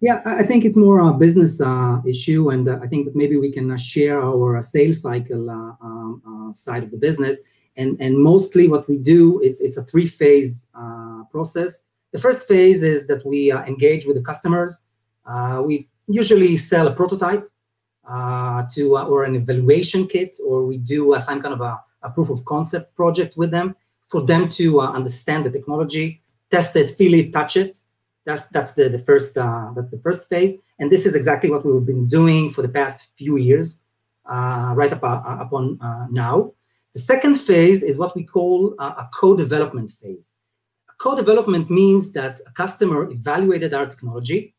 yeah, 0.00 0.22
I 0.24 0.44
think 0.44 0.64
it's 0.64 0.76
more 0.76 1.00
a 1.00 1.12
business 1.12 1.60
uh, 1.60 2.00
issue, 2.06 2.50
and 2.50 2.68
uh, 2.68 2.78
I 2.80 2.86
think 2.86 3.06
that 3.06 3.16
maybe 3.16 3.36
we 3.36 3.50
can 3.50 3.72
uh, 3.72 3.76
share 3.76 4.22
our 4.22 4.62
sales 4.62 5.02
cycle 5.02 5.50
uh, 5.50 5.72
um, 5.84 6.52
side 6.54 6.84
of 6.84 6.92
the 6.92 6.98
business. 6.98 7.38
And 7.76 8.00
and 8.00 8.16
mostly 8.16 8.68
what 8.68 8.88
we 8.88 8.98
do, 8.98 9.40
it's 9.42 9.60
it's 9.60 9.76
a 9.76 9.82
three 9.82 10.06
phase 10.06 10.66
process. 11.32 11.82
The 12.12 12.20
first 12.20 12.46
phase 12.46 12.84
is 12.84 13.08
that 13.08 13.26
we 13.26 13.50
engage 13.50 14.06
with 14.06 14.14
the 14.14 14.22
customers. 14.22 14.78
we 15.66 15.88
usually 16.06 16.56
sell 16.56 16.86
a 16.86 16.94
prototype 16.94 17.50
to 18.74 18.82
or 19.12 19.24
an 19.24 19.34
evaluation 19.34 20.06
kit, 20.06 20.36
or 20.46 20.64
we 20.64 20.76
do 20.78 21.16
some 21.18 21.42
kind 21.42 21.54
of 21.54 21.60
a, 21.60 21.80
a 22.04 22.10
proof 22.10 22.30
of 22.30 22.44
concept 22.44 22.94
project 22.94 23.36
with 23.36 23.50
them 23.50 23.74
for 24.14 24.22
them 24.22 24.48
to 24.48 24.80
uh, 24.80 24.92
understand 24.92 25.44
the 25.44 25.50
technology, 25.50 26.22
test 26.48 26.76
it, 26.76 26.88
feel 26.88 27.14
it, 27.14 27.32
touch 27.32 27.56
it. 27.56 27.72
That's 28.26 28.44
that's 28.56 28.74
the, 28.78 28.88
the 28.88 29.02
first 29.08 29.36
uh, 29.36 29.72
that's 29.74 29.90
the 29.90 29.98
first 30.06 30.28
phase, 30.28 30.52
and 30.78 30.86
this 30.92 31.04
is 31.04 31.16
exactly 31.16 31.50
what 31.50 31.66
we've 31.66 31.88
been 31.94 32.06
doing 32.06 32.42
for 32.54 32.62
the 32.62 32.74
past 32.80 32.98
few 33.18 33.36
years, 33.48 33.66
uh, 34.34 34.72
right 34.80 34.92
up 34.96 35.02
uh, 35.02 35.38
upon 35.44 35.64
uh, 35.80 36.06
now. 36.12 36.36
The 36.96 37.02
second 37.12 37.36
phase 37.48 37.82
is 37.82 37.98
what 37.98 38.14
we 38.14 38.22
call 38.36 38.76
a 38.78 39.08
co-development 39.20 39.90
phase. 40.00 40.26
Co-development 41.06 41.68
means 41.68 42.12
that 42.12 42.34
a 42.50 42.52
customer 42.62 43.10
evaluated 43.18 43.74
our 43.74 43.86
technology, 43.92 44.54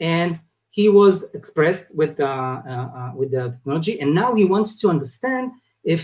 and 0.00 0.40
he 0.70 0.88
was 0.88 1.14
expressed 1.34 1.94
with, 1.94 2.18
uh, 2.18 2.62
uh, 2.72 3.10
with 3.14 3.30
the 3.36 3.50
technology, 3.56 4.00
and 4.00 4.14
now 4.14 4.34
he 4.34 4.46
wants 4.54 4.80
to 4.80 4.88
understand 4.88 5.52
if 5.84 6.02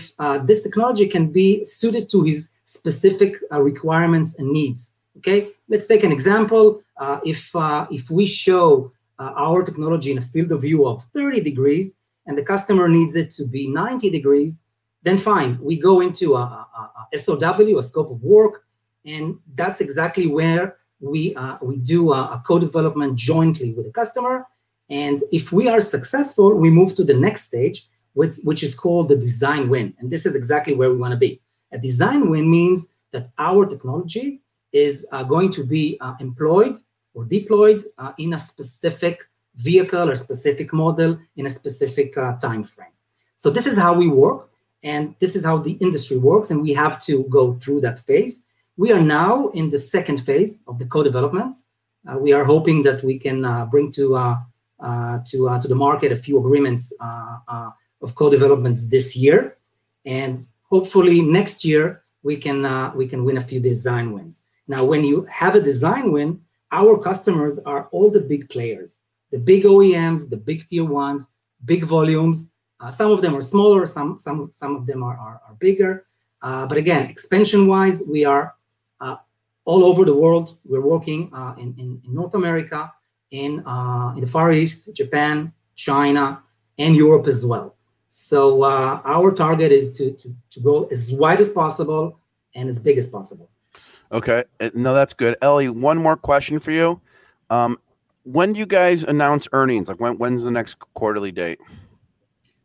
this 0.49 0.61
technology 0.61 1.07
can 1.07 1.25
be 1.41 1.65
suited 1.65 2.07
to 2.13 2.21
his 2.21 2.52
specific 2.73 3.35
uh, 3.51 3.61
requirements 3.61 4.35
and 4.39 4.47
needs. 4.51 4.93
Okay, 5.17 5.51
let's 5.69 5.87
take 5.87 6.03
an 6.03 6.11
example. 6.11 6.81
Uh, 6.97 7.19
if 7.25 7.55
uh, 7.55 7.85
if 7.91 8.09
we 8.09 8.25
show 8.25 8.91
our 9.19 9.63
technology 9.63 10.11
in 10.11 10.17
a 10.17 10.21
field 10.33 10.51
of 10.51 10.61
view 10.61 10.85
of 10.85 11.05
30 11.13 11.39
degrees, 11.41 11.95
and 12.25 12.37
the 12.37 12.43
customer 12.43 12.89
needs 12.89 13.15
it 13.15 13.31
to 13.31 13.45
be 13.45 13.67
90 13.67 14.09
degrees, 14.09 14.61
then 15.03 15.17
fine, 15.17 15.57
we 15.61 15.77
go 15.77 16.01
into 16.01 16.35
a, 16.35 16.41
a, 16.41 16.91
a 17.13 17.17
SOW, 17.17 17.77
a 17.77 17.83
scope 17.83 18.11
of 18.11 18.21
work, 18.21 18.65
and 19.05 19.37
that's 19.55 19.79
exactly 19.79 20.27
where 20.27 20.77
we 20.99 21.35
uh, 21.35 21.57
we 21.61 21.77
do 21.77 22.11
a, 22.11 22.21
a 22.35 22.43
co-development 22.45 23.15
jointly 23.15 23.73
with 23.73 23.85
the 23.85 23.91
customer. 23.91 24.47
And 24.89 25.23
if 25.31 25.51
we 25.51 25.67
are 25.67 25.81
successful, 25.81 26.53
we 26.53 26.69
move 26.69 26.95
to 26.95 27.03
the 27.03 27.13
next 27.13 27.43
stage, 27.43 27.87
which, 28.13 28.35
which 28.43 28.63
is 28.63 28.75
called 28.75 29.09
the 29.09 29.15
design 29.15 29.69
win. 29.69 29.93
And 29.99 30.11
this 30.11 30.25
is 30.25 30.35
exactly 30.35 30.73
where 30.75 30.89
we 30.89 30.97
want 30.97 31.13
to 31.13 31.17
be. 31.17 31.41
A 31.73 31.77
design 31.77 32.29
win 32.29 32.49
means 32.49 32.87
that 33.11 33.27
our 33.37 33.65
technology 33.65 34.41
is 34.71 35.05
uh, 35.11 35.23
going 35.23 35.51
to 35.51 35.63
be 35.63 35.97
uh, 36.01 36.13
employed 36.19 36.77
or 37.13 37.25
deployed 37.25 37.83
uh, 37.97 38.13
in 38.17 38.33
a 38.33 38.39
specific 38.39 39.23
vehicle 39.55 40.09
or 40.09 40.15
specific 40.15 40.71
model 40.71 41.17
in 41.35 41.45
a 41.45 41.49
specific 41.49 42.17
uh, 42.17 42.37
time 42.37 42.63
frame. 42.63 42.95
So 43.37 43.49
this 43.49 43.67
is 43.67 43.77
how 43.77 43.93
we 43.93 44.07
work, 44.07 44.49
and 44.83 45.15
this 45.19 45.35
is 45.35 45.43
how 45.45 45.57
the 45.57 45.73
industry 45.73 46.17
works, 46.17 46.51
and 46.51 46.61
we 46.61 46.73
have 46.73 46.99
to 47.07 47.23
go 47.25 47.53
through 47.53 47.81
that 47.81 47.99
phase. 47.99 48.43
We 48.77 48.91
are 48.91 49.01
now 49.01 49.49
in 49.49 49.69
the 49.69 49.79
second 49.79 50.19
phase 50.27 50.63
of 50.67 50.79
the 50.79 50.85
co-development. 50.85 51.55
Uh, 52.07 52.17
we 52.17 52.33
are 52.33 52.43
hoping 52.43 52.83
that 52.83 53.03
we 53.03 53.19
can 53.19 53.45
uh, 53.45 53.65
bring 53.65 53.91
to 53.91 54.05
to 55.29 55.37
to 55.61 55.67
the 55.67 55.75
market 55.75 56.11
a 56.11 56.15
few 56.15 56.37
agreements 56.39 56.93
of 58.01 58.15
co-developments 58.15 58.87
this 58.87 59.15
year, 59.15 59.57
and 60.05 60.45
hopefully 60.73 61.17
next 61.21 61.57
year 61.69 61.85
we 62.23 62.35
can 62.45 62.59
we 62.99 63.05
can 63.11 63.21
win 63.27 63.37
a 63.37 63.47
few 63.49 63.59
design 63.59 64.07
wins. 64.15 64.35
Now, 64.67 64.81
when 64.91 65.03
you 65.09 65.17
have 65.41 65.53
a 65.55 65.61
design 65.71 66.05
win, 66.15 66.29
our 66.71 66.93
customers 66.97 67.55
are 67.71 67.83
all 67.93 68.09
the 68.09 68.25
big 68.33 68.43
players 68.49 68.99
the 69.33 69.39
big 69.39 69.63
OEMs, 69.63 70.29
the 70.29 70.37
big 70.37 70.59
tier 70.67 70.85
ones, 70.85 71.27
big 71.65 71.83
volumes. 71.83 72.51
Uh, 72.79 72.91
some 72.91 73.09
of 73.11 73.19
them 73.23 73.35
are 73.35 73.41
smaller, 73.41 73.87
some 73.87 74.19
some 74.19 74.37
some 74.51 74.75
of 74.75 74.85
them 74.85 75.01
are 75.01 75.17
are, 75.17 75.41
are 75.47 75.55
bigger. 75.59 76.05
Uh, 76.43 76.67
but 76.67 76.77
again, 76.77 77.09
expansion 77.09 77.61
wise, 77.67 78.03
we 78.07 78.25
are 78.25 78.53
uh, 79.01 79.15
all 79.65 79.83
over 79.89 80.05
the 80.05 80.17
world. 80.23 80.57
We're 80.65 80.87
working 80.95 81.33
uh, 81.33 81.55
in, 81.57 81.73
in, 81.81 81.89
in 82.05 82.13
North 82.13 82.35
America, 82.35 82.93
in 83.31 83.51
uh, 83.65 84.13
in 84.15 84.21
the 84.21 84.31
Far 84.35 84.51
East, 84.51 84.93
Japan, 84.93 85.51
China, 85.75 86.43
and 86.77 86.95
Europe 86.95 87.25
as 87.27 87.43
well. 87.43 87.75
So 88.15 88.61
uh, 88.61 89.01
our 89.05 89.31
target 89.31 89.71
is 89.71 89.91
to, 89.93 90.11
to 90.11 90.35
to 90.51 90.59
go 90.59 90.83
as 90.91 91.11
wide 91.11 91.41
as 91.41 91.51
possible 91.51 92.19
and 92.53 92.69
as 92.69 92.77
big 92.77 92.99
as 92.99 93.07
possible. 93.07 93.49
Okay, 94.11 94.43
no, 94.75 94.93
that's 94.93 95.15
good. 95.15 95.35
Eli, 95.43 95.69
one 95.69 95.97
more 95.97 96.15
question 96.15 96.59
for 96.59 96.69
you. 96.69 97.01
Um, 97.49 97.79
when 98.21 98.53
do 98.53 98.59
you 98.59 98.67
guys 98.67 99.01
announce 99.01 99.47
earnings? 99.51 99.87
Like 99.87 99.99
when 99.99 100.19
when's 100.19 100.43
the 100.43 100.51
next 100.51 100.77
quarterly 100.93 101.31
date? 101.31 101.59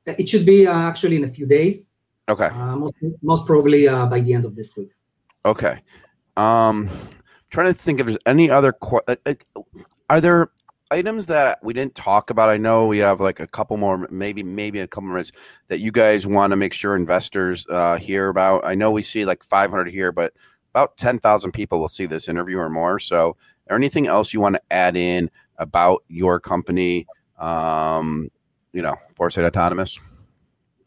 It 0.04 0.28
should 0.28 0.44
be 0.44 0.66
uh, 0.66 0.78
actually 0.78 1.16
in 1.16 1.24
a 1.24 1.30
few 1.30 1.46
days. 1.46 1.88
Okay. 2.28 2.48
Uh, 2.48 2.76
most 2.76 2.96
most 3.22 3.46
probably 3.46 3.88
uh, 3.88 4.04
by 4.04 4.20
the 4.20 4.34
end 4.34 4.44
of 4.44 4.54
this 4.54 4.76
week. 4.76 4.90
Okay. 5.46 5.80
Um, 6.36 6.90
trying 7.48 7.68
to 7.68 7.72
think 7.72 8.00
if 8.00 8.06
there's 8.06 8.18
any 8.26 8.50
other. 8.50 8.72
Qu- 8.72 9.00
uh, 9.08 9.16
uh, 9.24 9.62
are 10.10 10.20
there 10.20 10.50
items 10.90 11.26
that 11.26 11.62
we 11.62 11.72
didn't 11.72 11.94
talk 11.94 12.30
about? 12.30 12.48
I 12.48 12.56
know 12.56 12.86
we 12.86 12.98
have 12.98 13.20
like 13.20 13.40
a 13.40 13.46
couple 13.46 13.76
more, 13.76 14.06
maybe 14.10 14.42
maybe 14.42 14.80
a 14.80 14.86
couple 14.86 15.08
minutes 15.08 15.32
that 15.68 15.80
you 15.80 15.92
guys 15.92 16.26
want 16.26 16.50
to 16.52 16.56
make 16.56 16.72
sure 16.72 16.96
investors 16.96 17.66
uh, 17.68 17.96
hear 17.96 18.28
about. 18.28 18.64
I 18.64 18.74
know 18.74 18.90
we 18.90 19.02
see 19.02 19.24
like 19.24 19.42
500 19.42 19.88
here, 19.88 20.12
but 20.12 20.32
about 20.74 20.96
10,000 20.96 21.52
people 21.52 21.80
will 21.80 21.88
see 21.88 22.06
this 22.06 22.28
interview 22.28 22.58
or 22.58 22.68
more. 22.68 22.98
So, 22.98 23.36
or 23.68 23.76
anything 23.76 24.06
else 24.06 24.32
you 24.32 24.40
want 24.40 24.56
to 24.56 24.62
add 24.70 24.96
in 24.96 25.30
about 25.58 26.04
your 26.08 26.40
company, 26.40 27.06
um, 27.38 28.30
you 28.72 28.82
know, 28.82 28.96
Foresight 29.14 29.44
Autonomous? 29.44 29.98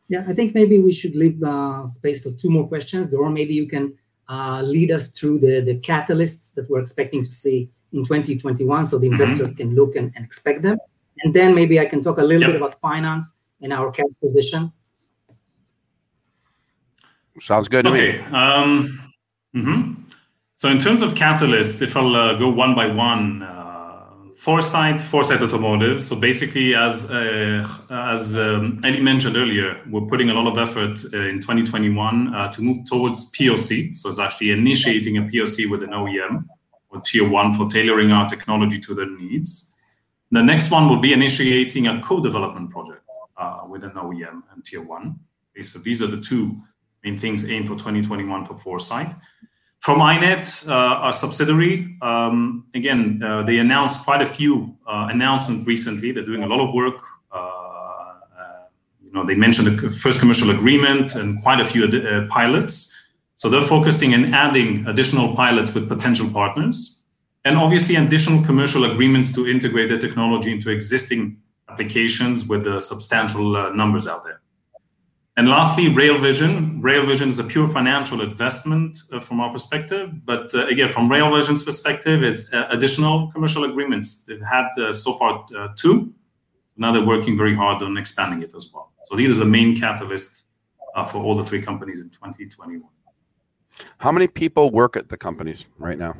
Yeah, 0.07 0.25
I 0.27 0.33
think 0.33 0.55
maybe 0.55 0.79
we 0.79 0.91
should 0.91 1.15
leave 1.15 1.41
uh, 1.43 1.87
space 1.87 2.21
for 2.21 2.31
two 2.31 2.49
more 2.49 2.67
questions, 2.67 3.13
or 3.13 3.29
maybe 3.29 3.53
you 3.53 3.67
can 3.67 3.97
uh, 4.29 4.61
lead 4.61 4.91
us 4.91 5.07
through 5.07 5.39
the, 5.39 5.61
the 5.61 5.79
catalysts 5.79 6.53
that 6.55 6.69
we're 6.69 6.79
expecting 6.79 7.23
to 7.23 7.29
see 7.29 7.69
in 7.93 8.03
2021 8.03 8.85
so 8.85 8.97
the 8.97 9.07
mm-hmm. 9.07 9.21
investors 9.21 9.53
can 9.53 9.75
look 9.75 9.95
and, 9.95 10.11
and, 10.15 10.25
expect 10.25 10.61
them. 10.61 10.77
And 11.23 11.33
then 11.33 11.53
maybe 11.53 11.79
I 11.79 11.85
can 11.85 12.01
talk 12.01 12.17
a 12.17 12.23
little 12.23 12.41
yep. 12.41 12.51
bit 12.51 12.55
about 12.55 12.79
finance 12.79 13.33
and 13.61 13.73
our 13.73 13.91
cash 13.91 14.13
position. 14.19 14.71
Sounds 17.39 17.67
good 17.67 17.85
to 17.85 17.91
okay. 17.91 18.19
me. 18.19 18.25
Um, 18.35 19.13
mm-hmm. 19.55 20.03
So, 20.55 20.69
in 20.69 20.77
terms 20.77 21.01
of 21.01 21.13
catalysts, 21.13 21.81
if 21.81 21.97
I'll 21.97 22.15
uh, 22.15 22.33
go 22.35 22.49
one 22.49 22.75
by 22.75 22.85
one, 22.85 23.41
uh, 23.41 23.61
Foresight, 24.41 24.99
Foresight 24.99 25.43
Automotive. 25.43 26.03
So 26.03 26.15
basically, 26.15 26.73
as 26.73 27.05
uh, 27.11 27.67
as 27.91 28.35
um, 28.35 28.81
Eli 28.83 28.99
mentioned 28.99 29.35
earlier, 29.35 29.79
we're 29.87 30.07
putting 30.07 30.31
a 30.31 30.33
lot 30.33 30.47
of 30.47 30.57
effort 30.57 30.99
uh, 31.13 31.29
in 31.29 31.39
2021 31.39 32.33
uh, 32.33 32.51
to 32.51 32.61
move 32.63 32.77
towards 32.85 33.31
POC. 33.33 33.95
So 33.95 34.09
it's 34.09 34.17
actually 34.17 34.49
initiating 34.49 35.17
a 35.17 35.21
POC 35.21 35.69
with 35.69 35.83
an 35.83 35.91
OEM 35.91 36.45
or 36.91 37.01
tier 37.01 37.27
one 37.27 37.53
for 37.53 37.67
tailoring 37.67 38.11
our 38.11 38.27
technology 38.27 38.79
to 38.79 38.93
their 38.93 39.09
needs. 39.09 39.75
The 40.31 40.41
next 40.41 40.71
one 40.71 40.87
will 40.87 40.99
be 40.99 41.13
initiating 41.13 41.87
a 41.87 42.01
co-development 42.01 42.69
project 42.69 43.01
uh, 43.37 43.61
with 43.67 43.83
an 43.83 43.91
OEM 43.91 44.43
and 44.53 44.63
tier 44.63 44.81
one. 44.81 45.19
Okay, 45.53 45.63
so 45.63 45.79
these 45.79 46.01
are 46.01 46.07
the 46.07 46.21
two 46.21 46.55
main 47.03 47.17
things 47.17 47.49
aimed 47.49 47.67
for 47.67 47.75
2021 47.75 48.45
for 48.45 48.55
Foresight. 48.55 49.13
From 49.81 49.99
Eye-Net, 49.99 50.65
uh, 50.67 50.73
our 50.73 51.11
subsidiary, 51.11 51.97
um, 52.03 52.67
again, 52.75 53.21
uh, 53.23 53.41
they 53.41 53.57
announced 53.57 54.05
quite 54.05 54.21
a 54.21 54.25
few 54.27 54.77
uh, 54.87 55.07
announcements 55.09 55.67
recently. 55.67 56.11
They're 56.11 56.23
doing 56.23 56.43
a 56.43 56.47
lot 56.47 56.59
of 56.59 56.71
work. 56.73 57.01
Uh, 57.31 57.37
uh, 57.37 58.19
you 59.03 59.11
know, 59.11 59.25
they 59.25 59.33
mentioned 59.33 59.79
the 59.79 59.89
first 59.89 60.19
commercial 60.19 60.51
agreement 60.51 61.15
and 61.15 61.41
quite 61.41 61.59
a 61.59 61.65
few 61.65 61.85
uh, 61.85 62.27
pilots. 62.27 62.95
So 63.41 63.49
they're 63.49 63.59
focusing 63.59 64.13
on 64.13 64.35
adding 64.35 64.85
additional 64.85 65.35
pilots 65.35 65.73
with 65.73 65.89
potential 65.89 66.29
partners, 66.29 67.05
and 67.43 67.57
obviously 67.57 67.95
additional 67.95 68.45
commercial 68.45 68.83
agreements 68.85 69.33
to 69.33 69.47
integrate 69.47 69.89
the 69.89 69.97
technology 69.97 70.51
into 70.51 70.69
existing 70.69 71.37
applications 71.67 72.47
with 72.47 72.65
the 72.65 72.79
substantial 72.79 73.73
numbers 73.73 74.05
out 74.05 74.23
there. 74.23 74.41
And 75.37 75.49
lastly, 75.49 75.85
RailVision. 75.85 76.81
RailVision 76.81 77.29
is 77.29 77.39
a 77.39 77.43
pure 77.43 77.67
financial 77.67 78.21
investment 78.21 78.99
uh, 79.11 79.19
from 79.19 79.39
our 79.39 79.51
perspective. 79.51 80.23
But 80.23 80.53
uh, 80.53 80.67
again, 80.67 80.91
from 80.91 81.09
RailVision's 81.09 81.63
perspective, 81.63 82.23
it's 82.23 82.53
uh, 82.53 82.67
additional 82.69 83.31
commercial 83.31 83.63
agreements. 83.63 84.23
They've 84.23 84.39
had 84.39 84.67
uh, 84.77 84.93
so 84.93 85.17
far 85.17 85.47
uh, 85.57 85.69
two. 85.75 86.13
Now 86.77 86.91
they're 86.91 87.03
working 87.03 87.39
very 87.39 87.55
hard 87.55 87.81
on 87.81 87.97
expanding 87.97 88.43
it 88.43 88.53
as 88.53 88.69
well. 88.71 88.91
So 89.05 89.15
these 89.15 89.35
are 89.35 89.39
the 89.39 89.49
main 89.49 89.75
catalysts 89.75 90.43
uh, 90.93 91.05
for 91.05 91.23
all 91.23 91.35
the 91.35 91.43
three 91.43 91.63
companies 91.63 92.01
in 92.01 92.11
2021. 92.11 92.83
How 93.97 94.11
many 94.11 94.27
people 94.27 94.71
work 94.71 94.95
at 94.95 95.09
the 95.09 95.17
companies 95.17 95.65
right 95.77 95.97
now? 95.97 96.15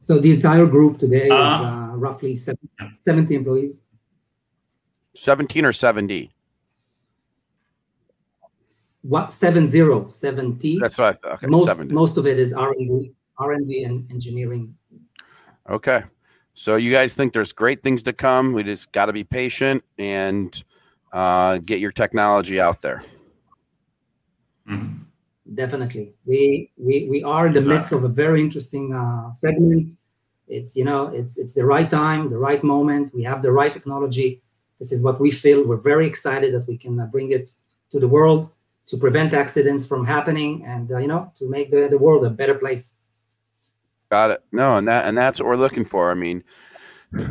So 0.00 0.18
the 0.18 0.32
entire 0.32 0.66
group 0.66 0.98
today 0.98 1.26
is 1.26 1.30
roughly 1.30 2.36
70 2.36 3.34
employees. 3.34 3.84
17 5.14 5.64
or 5.64 5.72
70? 5.72 6.34
what 9.04 9.32
seven 9.34 9.66
zero 9.66 10.08
seventy. 10.08 10.78
That's 10.78 10.96
what 10.96 11.08
I 11.08 11.12
thought. 11.12 11.32
Okay, 11.34 11.46
most 11.46 11.66
70. 11.66 11.92
most 11.92 12.16
of 12.16 12.26
it 12.26 12.38
is 12.38 12.52
R 12.52 12.72
and 12.72 12.88
D, 12.88 13.12
R 13.38 13.52
and 13.52 13.68
D, 13.68 13.84
and 13.84 14.10
engineering. 14.10 14.74
Okay, 15.68 16.02
so 16.54 16.76
you 16.76 16.90
guys 16.90 17.12
think 17.12 17.32
there's 17.32 17.52
great 17.52 17.82
things 17.82 18.02
to 18.04 18.12
come. 18.12 18.54
We 18.54 18.62
just 18.62 18.92
got 18.92 19.06
to 19.06 19.12
be 19.12 19.22
patient 19.22 19.84
and 19.98 20.64
uh, 21.12 21.58
get 21.58 21.80
your 21.80 21.92
technology 21.92 22.60
out 22.60 22.80
there. 22.80 23.02
Mm-hmm. 24.68 25.02
Definitely, 25.52 26.14
we 26.24 26.70
we 26.78 27.06
we 27.10 27.22
are 27.22 27.46
in 27.46 27.52
the 27.52 27.58
exactly. 27.58 27.74
midst 27.74 27.92
of 27.92 28.04
a 28.04 28.08
very 28.08 28.40
interesting 28.40 28.94
uh, 28.94 29.30
segment. 29.30 29.90
It's 30.48 30.74
you 30.74 30.84
know 30.84 31.08
it's 31.08 31.36
it's 31.36 31.52
the 31.52 31.66
right 31.66 31.88
time, 31.88 32.30
the 32.30 32.38
right 32.38 32.62
moment. 32.64 33.14
We 33.14 33.24
have 33.24 33.42
the 33.42 33.52
right 33.52 33.72
technology. 33.72 34.42
This 34.78 34.90
is 34.90 35.02
what 35.02 35.20
we 35.20 35.30
feel. 35.30 35.66
We're 35.66 35.76
very 35.76 36.06
excited 36.06 36.54
that 36.54 36.66
we 36.66 36.78
can 36.78 36.98
uh, 36.98 37.06
bring 37.06 37.32
it 37.32 37.50
to 37.90 38.00
the 38.00 38.08
world 38.08 38.50
to 38.86 38.96
prevent 38.96 39.32
accidents 39.32 39.86
from 39.86 40.04
happening 40.04 40.64
and 40.64 40.90
uh, 40.92 40.98
you 40.98 41.08
know 41.08 41.32
to 41.36 41.48
make 41.48 41.70
the, 41.70 41.88
the 41.88 41.98
world 41.98 42.24
a 42.24 42.30
better 42.30 42.54
place 42.54 42.94
got 44.10 44.30
it 44.30 44.42
no 44.52 44.76
and 44.76 44.88
that 44.88 45.06
and 45.06 45.16
that's 45.16 45.40
what 45.40 45.48
we're 45.48 45.56
looking 45.56 45.84
for 45.84 46.10
i 46.10 46.14
mean 46.14 46.42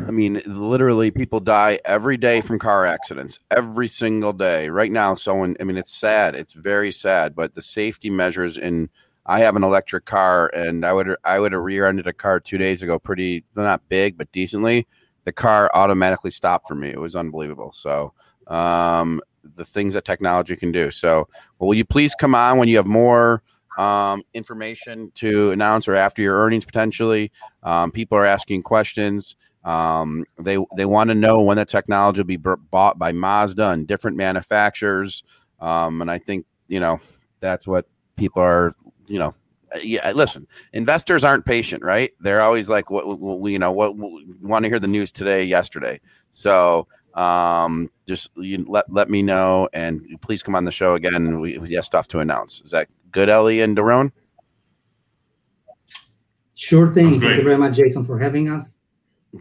i 0.06 0.10
mean 0.10 0.42
literally 0.46 1.10
people 1.10 1.40
die 1.40 1.78
every 1.84 2.16
day 2.16 2.40
from 2.40 2.58
car 2.58 2.86
accidents 2.86 3.40
every 3.50 3.88
single 3.88 4.32
day 4.32 4.68
right 4.68 4.92
now 4.92 5.14
someone 5.14 5.56
i 5.60 5.64
mean 5.64 5.76
it's 5.76 5.94
sad 5.94 6.34
it's 6.34 6.54
very 6.54 6.92
sad 6.92 7.34
but 7.34 7.54
the 7.54 7.62
safety 7.62 8.10
measures 8.10 8.56
in 8.56 8.88
i 9.26 9.40
have 9.40 9.56
an 9.56 9.64
electric 9.64 10.04
car 10.04 10.48
and 10.54 10.84
i 10.84 10.92
would 10.92 11.16
i 11.24 11.38
would 11.38 11.52
have 11.52 11.62
rear-ended 11.62 12.06
a 12.06 12.12
car 12.12 12.40
two 12.40 12.58
days 12.58 12.82
ago 12.82 12.98
pretty 12.98 13.44
not 13.56 13.86
big 13.88 14.16
but 14.16 14.30
decently 14.32 14.86
the 15.24 15.32
car 15.32 15.70
automatically 15.74 16.30
stopped 16.30 16.68
for 16.68 16.74
me. 16.74 16.90
It 16.90 17.00
was 17.00 17.16
unbelievable. 17.16 17.72
So 17.72 18.12
um, 18.46 19.20
the 19.56 19.64
things 19.64 19.94
that 19.94 20.04
technology 20.04 20.56
can 20.56 20.70
do. 20.72 20.90
So 20.90 21.28
will 21.58 21.74
you 21.74 21.84
please 21.84 22.14
come 22.14 22.34
on 22.34 22.58
when 22.58 22.68
you 22.68 22.76
have 22.76 22.86
more 22.86 23.42
um, 23.78 24.22
information 24.34 25.10
to 25.16 25.50
announce 25.50 25.88
or 25.88 25.94
after 25.94 26.22
your 26.22 26.36
earnings 26.36 26.64
potentially? 26.64 27.32
Um, 27.62 27.90
people 27.90 28.16
are 28.18 28.26
asking 28.26 28.62
questions. 28.62 29.36
Um, 29.64 30.24
they 30.38 30.58
they 30.76 30.84
want 30.84 31.08
to 31.08 31.14
know 31.14 31.40
when 31.40 31.56
the 31.56 31.64
technology 31.64 32.20
will 32.20 32.26
be 32.26 32.36
b- 32.36 32.50
bought 32.70 32.98
by 32.98 33.12
Mazda 33.12 33.70
and 33.70 33.86
different 33.86 34.16
manufacturers. 34.16 35.22
Um, 35.60 36.02
and 36.02 36.10
I 36.10 36.18
think 36.18 36.46
you 36.68 36.80
know 36.80 37.00
that's 37.40 37.66
what 37.66 37.86
people 38.16 38.42
are 38.42 38.74
you 39.06 39.18
know 39.18 39.34
yeah, 39.82 40.12
listen, 40.12 40.46
investors 40.72 41.24
aren't 41.24 41.44
patient, 41.44 41.82
right? 41.82 42.12
They're 42.20 42.40
always 42.40 42.68
like, 42.68 42.90
what, 42.90 43.18
what 43.18 43.50
you 43.50 43.58
know, 43.58 43.72
what, 43.72 43.96
what 43.96 44.22
want 44.40 44.64
to 44.64 44.68
hear 44.68 44.78
the 44.78 44.86
news 44.88 45.10
today, 45.10 45.44
yesterday. 45.44 46.00
So, 46.30 46.86
um, 47.14 47.90
just 48.06 48.30
you 48.36 48.64
let 48.68 48.90
let 48.92 49.08
me 49.08 49.22
know, 49.22 49.68
and 49.72 50.02
please 50.20 50.42
come 50.42 50.54
on 50.54 50.64
the 50.64 50.72
show 50.72 50.94
again. 50.94 51.40
We, 51.40 51.58
we 51.58 51.74
have 51.74 51.84
stuff 51.84 52.08
to 52.08 52.20
announce. 52.20 52.60
Is 52.62 52.70
that 52.72 52.88
good, 53.10 53.28
Eli 53.28 53.62
and 53.62 53.76
Doron? 53.76 54.12
Sure 56.54 56.92
thing. 56.92 57.08
Thank 57.08 57.22
you 57.22 57.44
very 57.44 57.58
much, 57.58 57.76
Jason, 57.76 58.04
for 58.04 58.18
having 58.18 58.48
us. 58.48 58.82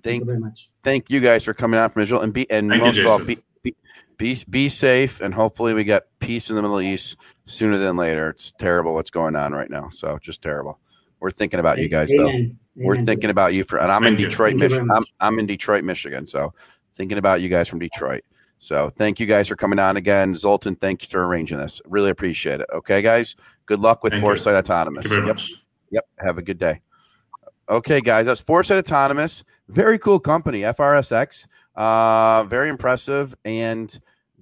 Thank, 0.01 0.03
Thank 0.03 0.19
you 0.21 0.25
very 0.25 0.39
much. 0.39 0.69
thank 0.83 1.09
you 1.09 1.19
guys 1.19 1.43
for 1.45 1.53
coming 1.53 1.79
out 1.79 1.93
from 1.93 2.01
Israel 2.01 2.21
and 2.21 2.33
be 2.33 2.49
and 2.49 2.69
Thank 2.69 2.81
you, 2.81 2.85
most 2.87 2.97
of 2.99 3.05
all 3.07 3.25
be, 3.25 3.37
be 3.63 3.75
be 4.17 4.37
be 4.49 4.69
safe 4.69 5.21
and 5.21 5.33
hopefully 5.33 5.73
we 5.73 5.83
get 5.83 6.07
peace 6.19 6.49
in 6.49 6.55
the 6.55 6.61
Middle 6.61 6.81
East 6.81 7.17
sooner 7.45 7.77
than 7.77 7.95
later. 7.97 8.29
It's 8.29 8.51
terrible 8.53 8.93
what's 8.93 9.09
going 9.11 9.35
on 9.35 9.53
right 9.53 9.69
now. 9.69 9.89
So 9.89 10.17
just 10.19 10.41
terrible. 10.41 10.79
We're 11.19 11.31
thinking 11.31 11.59
about 11.59 11.77
you 11.77 11.87
guys 11.87 12.09
though. 12.15 12.27
Amen. 12.29 12.59
We're 12.75 12.97
thinking 13.03 13.29
about 13.29 13.53
you 13.53 13.63
for, 13.63 13.77
and 13.79 13.91
I'm 13.91 14.03
in 14.03 14.13
Thank 14.13 14.19
you. 14.21 14.25
Detroit, 14.29 14.49
Thank 14.53 14.63
you 14.63 14.69
very 14.69 14.83
Michigan. 14.85 15.05
I'm. 15.19 15.33
I'm 15.33 15.39
in 15.39 15.45
Detroit, 15.45 15.83
Michigan. 15.83 16.25
So 16.25 16.53
thinking 16.95 17.19
about 17.19 17.39
you 17.41 17.47
guys 17.49 17.69
from 17.69 17.77
Detroit. 17.79 18.23
So 18.57 18.89
thank 18.89 19.19
you 19.19 19.25
guys 19.27 19.47
for 19.47 19.55
coming 19.55 19.77
on 19.77 19.97
again. 19.97 20.33
Zoltan, 20.33 20.75
thank 20.75 21.03
you 21.03 21.09
for 21.09 21.25
arranging 21.25 21.57
this. 21.59 21.81
Really 21.85 22.09
appreciate 22.09 22.61
it. 22.61 22.67
Okay, 22.73 23.01
guys. 23.01 23.35
Good 23.67 23.79
luck 23.79 24.03
with 24.03 24.13
Thank 24.13 24.21
you. 24.21 24.27
Foresight 24.27 24.55
Autonomous. 24.55 25.03
Thank 25.03 25.11
you 25.11 25.15
very 25.17 25.27
Yep. 25.27 25.35
much. 25.35 25.51
Yep. 25.91 26.05
Have 26.19 26.37
a 26.37 26.41
good 26.41 26.57
day. 26.57 26.81
Okay, 27.69 28.01
guys. 28.01 28.25
That's 28.25 28.41
Foresight 28.41 28.77
Autonomous. 28.77 29.43
Very 29.69 29.97
cool 29.97 30.19
company, 30.19 30.61
FRSX. 30.61 31.47
Uh, 31.75 32.43
very 32.43 32.69
impressive 32.69 33.33
and 33.45 33.99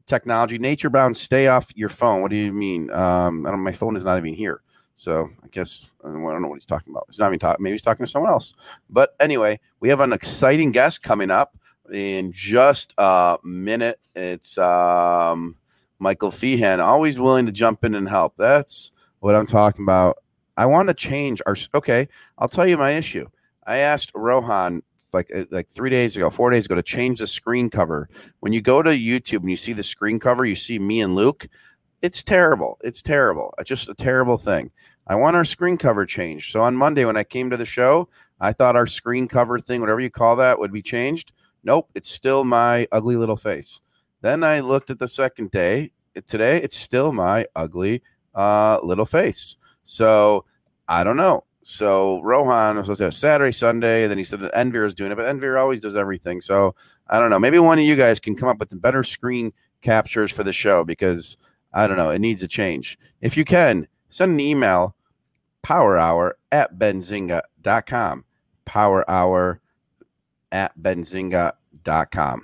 technology. 0.08 0.58
Nature 0.58 0.90
bound. 0.90 1.16
Stay 1.16 1.48
off 1.48 1.72
your 1.76 1.90
phone. 1.90 2.22
What 2.22 2.32
do 2.32 2.38
you 2.38 2.52
mean? 2.52 2.90
Um, 2.92 3.46
I 3.46 3.52
don't. 3.52 3.60
My 3.62 3.72
phone 3.72 3.96
is 3.96 4.04
not 4.04 4.18
even 4.18 4.34
here. 4.34 4.62
So 4.96 5.30
I 5.44 5.48
guess 5.48 5.92
I 6.04 6.08
don't 6.08 6.42
know 6.42 6.48
what 6.48 6.56
he's 6.56 6.66
talking 6.66 6.92
about. 6.92 7.06
He's 7.10 7.20
not 7.20 7.28
even 7.28 7.40
talking. 7.40 7.64
Maybe 7.64 7.74
he's 7.74 7.82
talking 7.82 8.06
to 8.06 8.12
someone 8.12 8.32
else. 8.32 8.54
But 8.90 9.16
anyway, 9.20 9.60
we 9.80 9.90
have 9.90 10.00
an 10.00 10.14
exciting 10.14 10.72
guest 10.72 11.02
coming 11.04 11.32
up 11.32 11.58
in 11.94 12.32
just 12.32 12.94
a 12.98 13.38
minute. 13.44 14.00
It's 14.16 14.58
um, 14.58 15.56
Michael 16.00 16.32
Feehan, 16.32 16.84
always 16.84 17.20
willing 17.20 17.46
to 17.46 17.52
jump 17.52 17.84
in 17.84 17.96
and 17.96 18.10
help. 18.10 18.34
That's 18.38 18.92
what 19.20 19.36
I'm 19.36 19.46
talking 19.46 19.86
about. 19.86 20.18
I 20.58 20.66
want 20.66 20.88
to 20.90 20.94
change 20.94 21.42
our. 21.46 21.56
Okay, 21.74 22.08
I'll 22.38 22.48
tell 22.48 22.68
you 22.68 22.78
my 22.78 22.92
issue. 22.92 23.28
I 23.66 23.78
asked 23.78 24.12
Rohan 24.16 24.84
like 25.14 25.32
uh, 25.36 25.46
like 25.52 25.70
three 25.70 25.90
days 25.90 26.16
ago, 26.16 26.30
four 26.30 26.50
days 26.50 26.66
ago, 26.66 26.76
to 26.76 26.84
change 26.84 27.20
the 27.20 27.28
screen 27.28 27.70
cover. 27.70 28.10
When 28.40 28.54
you 28.54 28.62
go 28.62 28.82
to 28.82 28.90
YouTube 28.90 29.40
and 29.40 29.50
you 29.50 29.56
see 29.56 29.74
the 29.74 29.84
screen 29.84 30.20
cover, 30.20 30.46
you 30.46 30.56
see 30.56 30.80
me 30.80 31.02
and 31.02 31.16
Luke. 31.16 31.48
It's 32.02 32.24
terrible. 32.24 32.80
It's 32.84 33.02
terrible. 33.02 33.54
It's 33.60 33.70
just 33.70 33.90
a 33.90 33.94
terrible 33.94 34.38
thing. 34.38 34.72
I 35.08 35.16
want 35.16 35.36
our 35.36 35.46
screen 35.46 35.78
cover 35.78 36.06
changed. 36.06 36.52
So 36.52 36.62
on 36.62 36.76
Monday 36.76 37.06
when 37.06 37.18
I 37.18 37.24
came 37.24 37.50
to 37.50 37.58
the 37.58 37.66
show, 37.66 38.10
I 38.40 38.54
thought 38.54 38.76
our 38.76 38.88
screen 38.88 39.28
cover 39.28 39.60
thing, 39.60 39.82
whatever 39.82 40.00
you 40.00 40.10
call 40.10 40.36
that, 40.38 40.58
would 40.58 40.72
be 40.72 40.82
changed. 40.82 41.32
Nope, 41.64 41.90
it's 41.94 42.10
still 42.10 42.44
my 42.44 42.88
ugly 42.92 43.16
little 43.16 43.36
face. 43.36 43.82
Then 44.22 44.44
I 44.44 44.62
looked 44.62 44.90
at 44.90 45.00
the 45.00 45.08
second 45.08 45.52
day. 45.52 45.92
Today, 46.28 46.58
it's 46.58 46.76
still 46.76 47.12
my 47.12 47.46
ugly 47.56 48.02
uh, 48.36 48.80
little 48.84 49.06
face. 49.06 49.58
So 49.84 50.46
I 50.88 51.04
don't 51.04 51.18
know. 51.18 51.46
So 51.64 52.22
Rohan 52.22 52.76
was 52.76 52.86
supposed 52.86 53.00
to 53.00 53.04
have 53.06 53.14
Saturday, 53.14 53.52
Sunday, 53.52 54.04
and 54.04 54.12
then 54.12 54.18
he 54.18 54.24
said 54.24 54.40
that 54.42 54.54
Envir 54.54 54.86
is 54.86 54.96
doing 54.96 55.12
it, 55.12 55.16
but 55.16 55.26
Envir 55.26 55.60
always 55.60 55.80
does 55.80 55.96
everything. 55.96 56.42
So 56.42 56.76
I 57.08 57.20
don't 57.20 57.30
know. 57.30 57.40
Maybe 57.40 57.60
one 57.60 57.78
of 57.78 57.86
you 57.86 57.96
guys 57.96 58.20
can 58.20 58.36
come 58.36 58.50
up 58.50 58.60
with 58.60 58.80
better 58.82 59.04
screen 59.04 59.54
captures 59.82 60.32
for 60.32 60.44
the 60.44 60.54
show 60.54 60.84
because 60.84 61.38
I 61.74 61.88
don't 61.88 61.98
know. 61.98 62.10
It 62.10 62.20
needs 62.20 62.44
a 62.44 62.48
change. 62.48 62.98
If 63.22 63.38
you 63.38 63.46
can, 63.46 63.88
send 64.10 64.34
an 64.34 64.40
email 64.40 64.96
power 65.62 65.98
hour 65.98 66.38
at 66.52 66.78
benzinga.com. 66.78 68.26
Power 68.66 69.10
hour 69.10 69.62
at 70.52 70.78
benzinga.com. 70.80 72.42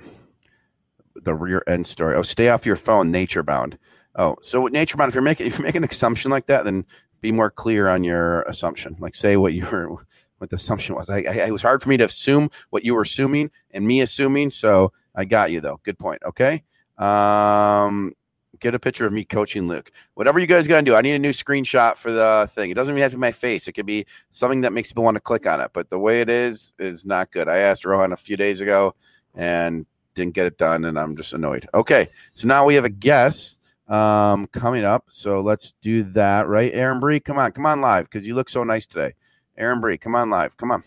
The 1.15 1.35
rear 1.35 1.63
end 1.67 1.87
story. 1.87 2.15
Oh, 2.15 2.21
stay 2.21 2.49
off 2.49 2.65
your 2.65 2.75
phone, 2.75 3.11
nature 3.11 3.43
bound. 3.43 3.77
Oh, 4.15 4.35
so 4.41 4.65
nature 4.67 4.97
bound, 4.97 5.09
if 5.09 5.15
you're 5.15 5.21
making 5.21 5.47
if 5.47 5.57
you 5.57 5.63
make 5.63 5.75
an 5.75 5.83
assumption 5.83 6.31
like 6.31 6.47
that, 6.47 6.65
then 6.65 6.85
be 7.21 7.31
more 7.31 7.49
clear 7.49 7.87
on 7.87 8.03
your 8.03 8.41
assumption. 8.43 8.95
Like 8.99 9.15
say 9.15 9.37
what 9.37 9.53
you 9.53 9.65
were 9.71 9.95
what 10.37 10.49
the 10.49 10.55
assumption 10.55 10.95
was. 10.95 11.09
I, 11.09 11.17
I 11.19 11.47
it 11.47 11.51
was 11.51 11.61
hard 11.61 11.81
for 11.81 11.89
me 11.89 11.97
to 11.97 12.05
assume 12.05 12.49
what 12.69 12.83
you 12.83 12.93
were 12.93 13.01
assuming 13.01 13.51
and 13.71 13.85
me 13.85 14.01
assuming. 14.01 14.49
So 14.49 14.91
I 15.15 15.25
got 15.25 15.51
you 15.51 15.61
though. 15.61 15.79
Good 15.83 15.97
point. 15.97 16.21
Okay. 16.23 16.63
Um 16.97 18.13
get 18.59 18.73
a 18.73 18.79
picture 18.79 19.05
of 19.05 19.13
me 19.13 19.23
coaching 19.23 19.67
Luke. 19.67 19.91
Whatever 20.15 20.39
you 20.39 20.47
guys 20.47 20.67
gotta 20.67 20.83
do. 20.83 20.95
I 20.95 21.01
need 21.01 21.13
a 21.13 21.19
new 21.19 21.31
screenshot 21.31 21.95
for 21.95 22.11
the 22.11 22.49
thing. 22.51 22.71
It 22.71 22.73
doesn't 22.73 22.93
even 22.93 23.01
have 23.01 23.11
to 23.11 23.17
be 23.17 23.21
my 23.21 23.31
face. 23.31 23.67
It 23.67 23.73
could 23.73 23.85
be 23.85 24.05
something 24.31 24.61
that 24.61 24.73
makes 24.73 24.89
people 24.89 25.03
want 25.03 25.15
to 25.15 25.21
click 25.21 25.45
on 25.47 25.61
it. 25.61 25.71
But 25.73 25.89
the 25.89 25.99
way 25.99 26.21
it 26.21 26.29
is 26.29 26.73
is 26.79 27.05
not 27.05 27.31
good. 27.31 27.47
I 27.47 27.57
asked 27.57 27.85
Rohan 27.85 28.13
a 28.13 28.17
few 28.17 28.37
days 28.37 28.61
ago 28.61 28.95
and 29.35 29.85
didn't 30.15 30.33
get 30.33 30.47
it 30.47 30.57
done, 30.57 30.85
and 30.85 30.97
I'm 30.97 31.15
just 31.15 31.33
annoyed. 31.33 31.67
Okay, 31.73 32.09
so 32.33 32.47
now 32.47 32.65
we 32.65 32.75
have 32.75 32.85
a 32.85 32.89
guest 32.89 33.59
um 33.87 34.47
coming 34.47 34.83
up. 34.83 35.05
So 35.09 35.39
let's 35.41 35.73
do 35.81 36.03
that, 36.03 36.47
right? 36.47 36.71
Aaron 36.73 36.99
Bree, 36.99 37.19
come 37.19 37.37
on, 37.37 37.51
come 37.51 37.65
on 37.65 37.81
live 37.81 38.05
because 38.05 38.27
you 38.27 38.35
look 38.35 38.49
so 38.49 38.63
nice 38.63 38.85
today. 38.85 39.13
Aaron 39.57 39.79
Bree, 39.81 39.97
come 39.97 40.15
on 40.15 40.29
live. 40.29 40.57
Come 40.57 40.71
on. 40.71 40.83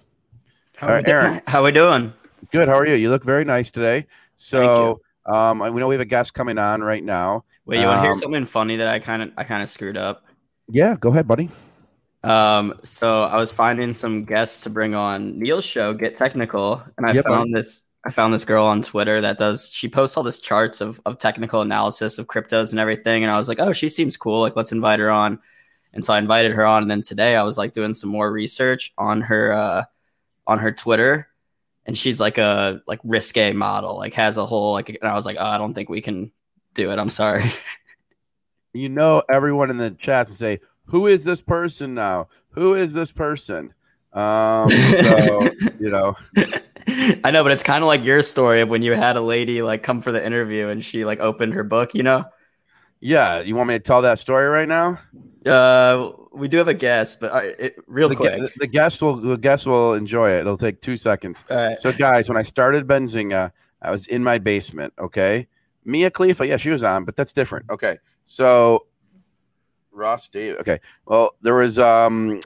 How, 0.76 0.88
All 0.88 0.94
right, 0.94 1.04
we, 1.04 1.12
Aaron. 1.12 1.40
how 1.46 1.60
are 1.60 1.64
we 1.64 1.72
doing? 1.72 2.12
Good. 2.52 2.68
How 2.68 2.78
are 2.78 2.86
you? 2.86 2.94
You 2.94 3.10
look 3.10 3.24
very 3.24 3.44
nice 3.44 3.70
today. 3.70 4.06
So 4.36 5.00
um 5.26 5.60
we 5.60 5.80
know 5.80 5.88
we 5.88 5.94
have 5.94 6.00
a 6.00 6.04
guest 6.06 6.34
coming 6.34 6.58
on 6.58 6.82
right 6.82 7.04
now. 7.04 7.44
Wait, 7.66 7.80
you 7.80 7.86
want 7.86 7.98
to 7.98 8.00
hear 8.02 8.12
Um, 8.12 8.20
something 8.20 8.44
funny 8.44 8.76
that 8.76 8.88
I 8.88 8.98
kind 8.98 9.22
of 9.22 9.30
I 9.36 9.44
kind 9.44 9.62
of 9.62 9.68
screwed 9.68 9.96
up? 9.96 10.24
Yeah, 10.68 10.96
go 10.98 11.10
ahead, 11.10 11.26
buddy. 11.26 11.48
Um, 12.22 12.74
so 12.82 13.22
I 13.22 13.36
was 13.36 13.50
finding 13.50 13.94
some 13.94 14.24
guests 14.24 14.62
to 14.62 14.70
bring 14.70 14.94
on 14.94 15.38
Neil's 15.38 15.64
show, 15.64 15.94
Get 15.94 16.16
Technical, 16.16 16.82
and 16.98 17.06
I 17.06 17.14
Yep. 17.14 17.24
found 17.24 17.54
this. 17.54 17.82
I 18.04 18.10
found 18.10 18.32
this 18.32 18.44
girl 18.44 18.64
on 18.64 18.82
Twitter 18.82 19.20
that 19.20 19.38
does. 19.38 19.70
She 19.72 19.88
posts 19.88 20.16
all 20.16 20.22
this 20.22 20.38
charts 20.38 20.80
of 20.80 21.00
of 21.04 21.18
technical 21.18 21.60
analysis 21.60 22.18
of 22.18 22.26
cryptos 22.26 22.70
and 22.70 22.80
everything, 22.80 23.22
and 23.22 23.32
I 23.32 23.36
was 23.36 23.48
like, 23.48 23.60
oh, 23.60 23.72
she 23.72 23.88
seems 23.88 24.16
cool. 24.16 24.40
Like, 24.40 24.56
let's 24.56 24.72
invite 24.72 25.00
her 25.00 25.10
on. 25.10 25.38
And 25.92 26.04
so 26.04 26.14
I 26.14 26.18
invited 26.18 26.52
her 26.52 26.64
on, 26.64 26.82
and 26.82 26.90
then 26.90 27.02
today 27.02 27.36
I 27.36 27.42
was 27.42 27.58
like 27.58 27.72
doing 27.72 27.94
some 27.94 28.10
more 28.10 28.30
research 28.30 28.92
on 28.96 29.22
her 29.22 29.52
uh, 29.52 29.84
on 30.46 30.58
her 30.60 30.72
Twitter, 30.72 31.28
and 31.84 31.96
she's 31.96 32.20
like 32.20 32.38
a 32.38 32.80
like 32.86 33.00
risque 33.04 33.52
model, 33.52 33.96
like 33.96 34.14
has 34.14 34.36
a 34.38 34.46
whole 34.46 34.72
like. 34.72 34.88
And 34.88 35.10
I 35.10 35.14
was 35.14 35.26
like, 35.26 35.36
oh, 35.38 35.44
I 35.44 35.58
don't 35.58 35.74
think 35.74 35.88
we 35.88 36.00
can 36.00 36.32
do 36.74 36.90
it. 36.90 36.98
I'm 36.98 37.08
sorry. 37.08 37.44
you 38.72 38.88
know 38.88 39.22
everyone 39.28 39.70
in 39.70 39.76
the 39.76 39.90
chat 39.90 40.28
and 40.28 40.36
say, 40.36 40.60
"Who 40.86 41.06
is 41.06 41.24
this 41.24 41.40
person 41.40 41.94
now? 41.94 42.28
Who 42.50 42.74
is 42.74 42.92
this 42.92 43.12
person?" 43.12 43.74
Um, 44.12 44.70
so 44.70 45.50
you 45.80 45.90
know, 45.90 46.16
I 47.24 47.30
know, 47.30 47.42
but 47.42 47.52
it's 47.52 47.62
kind 47.62 47.82
of 47.82 47.88
like 47.88 48.04
your 48.04 48.22
story 48.22 48.60
of 48.60 48.68
when 48.68 48.82
you 48.82 48.92
had 48.94 49.16
a 49.16 49.20
lady 49.20 49.62
like 49.62 49.82
come 49.82 50.02
for 50.02 50.12
the 50.12 50.24
interview 50.24 50.68
and 50.68 50.84
she 50.84 51.04
like 51.04 51.20
opened 51.20 51.54
her 51.54 51.64
book, 51.64 51.94
you 51.94 52.02
know? 52.02 52.24
yeah. 53.00 53.40
You 53.40 53.54
want 53.54 53.68
me 53.68 53.74
to 53.74 53.80
tell 53.80 54.02
that 54.02 54.18
story 54.18 54.46
right 54.46 54.68
now? 54.68 54.98
Uh, 55.44 56.10
we 56.32 56.48
do 56.48 56.58
have 56.58 56.68
a 56.68 56.74
guest, 56.74 57.20
but 57.20 57.32
uh, 57.32 57.38
it, 57.58 57.76
real 57.86 58.08
The, 58.08 58.16
quick. 58.16 58.36
gu- 58.36 58.48
the 58.58 58.66
guest 58.66 59.00
will 59.02 59.16
the 59.16 59.36
guest 59.36 59.66
will 59.66 59.94
enjoy 59.94 60.30
it. 60.32 60.40
It'll 60.40 60.56
take 60.56 60.80
two 60.80 60.96
seconds. 60.96 61.44
All 61.50 61.56
right. 61.56 61.78
So, 61.78 61.92
guys, 61.92 62.28
when 62.28 62.36
I 62.36 62.42
started 62.42 62.86
Benzinga, 62.86 63.52
I 63.82 63.90
was 63.90 64.06
in 64.06 64.22
my 64.22 64.38
basement. 64.38 64.92
Okay, 64.98 65.48
Mia 65.84 66.10
Khalifa, 66.10 66.46
yeah, 66.46 66.58
she 66.58 66.70
was 66.70 66.82
on, 66.84 67.04
but 67.04 67.16
that's 67.16 67.32
different. 67.32 67.70
Okay, 67.70 67.98
so 68.26 68.86
Ross 69.92 70.28
David. 70.28 70.60
Okay, 70.60 70.80
well, 71.06 71.32
there 71.40 71.54
was 71.54 71.78
um 71.78 72.40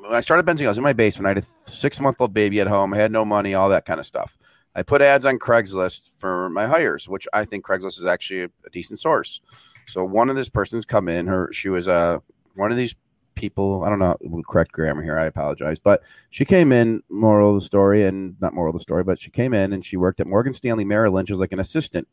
when 0.00 0.14
I 0.14 0.20
started 0.20 0.46
Benzinga, 0.46 0.66
I 0.66 0.68
was 0.68 0.78
in 0.78 0.84
my 0.84 0.92
basement. 0.92 1.26
I 1.26 1.30
had 1.30 1.38
a 1.38 1.70
six 1.70 2.00
month 2.00 2.20
old 2.20 2.34
baby 2.34 2.60
at 2.60 2.66
home. 2.66 2.94
I 2.94 2.98
had 2.98 3.12
no 3.12 3.24
money, 3.24 3.54
all 3.54 3.68
that 3.70 3.84
kind 3.84 4.00
of 4.00 4.06
stuff. 4.06 4.38
I 4.74 4.82
put 4.82 5.02
ads 5.02 5.26
on 5.26 5.38
Craigslist 5.38 6.10
for 6.18 6.48
my 6.48 6.66
hires, 6.66 7.08
which 7.08 7.26
I 7.32 7.44
think 7.44 7.64
Craigslist 7.64 7.98
is 7.98 8.04
actually 8.04 8.44
a, 8.44 8.50
a 8.66 8.70
decent 8.70 9.00
source. 9.00 9.40
So 9.86 10.04
one 10.04 10.30
of 10.30 10.36
this 10.36 10.48
person's 10.48 10.86
come 10.86 11.08
in. 11.08 11.26
Her 11.26 11.50
she 11.52 11.68
was 11.68 11.88
uh, 11.88 12.18
one 12.54 12.70
of 12.70 12.76
these 12.76 12.94
people. 13.34 13.84
I 13.84 13.88
don't 13.88 13.98
know 13.98 14.16
correct 14.48 14.72
grammar 14.72 15.02
here. 15.02 15.18
I 15.18 15.24
apologize, 15.24 15.80
but 15.80 16.02
she 16.30 16.44
came 16.44 16.72
in. 16.72 17.02
Moral 17.08 17.56
of 17.56 17.60
the 17.60 17.66
story, 17.66 18.04
and 18.04 18.36
not 18.40 18.54
moral 18.54 18.70
of 18.70 18.78
the 18.78 18.82
story, 18.82 19.02
but 19.02 19.18
she 19.18 19.30
came 19.30 19.52
in 19.52 19.72
and 19.72 19.84
she 19.84 19.96
worked 19.96 20.20
at 20.20 20.26
Morgan 20.26 20.52
Stanley 20.52 20.84
Merrill 20.84 21.14
Lynch 21.14 21.30
as 21.30 21.40
like 21.40 21.52
an 21.52 21.60
assistant. 21.60 22.06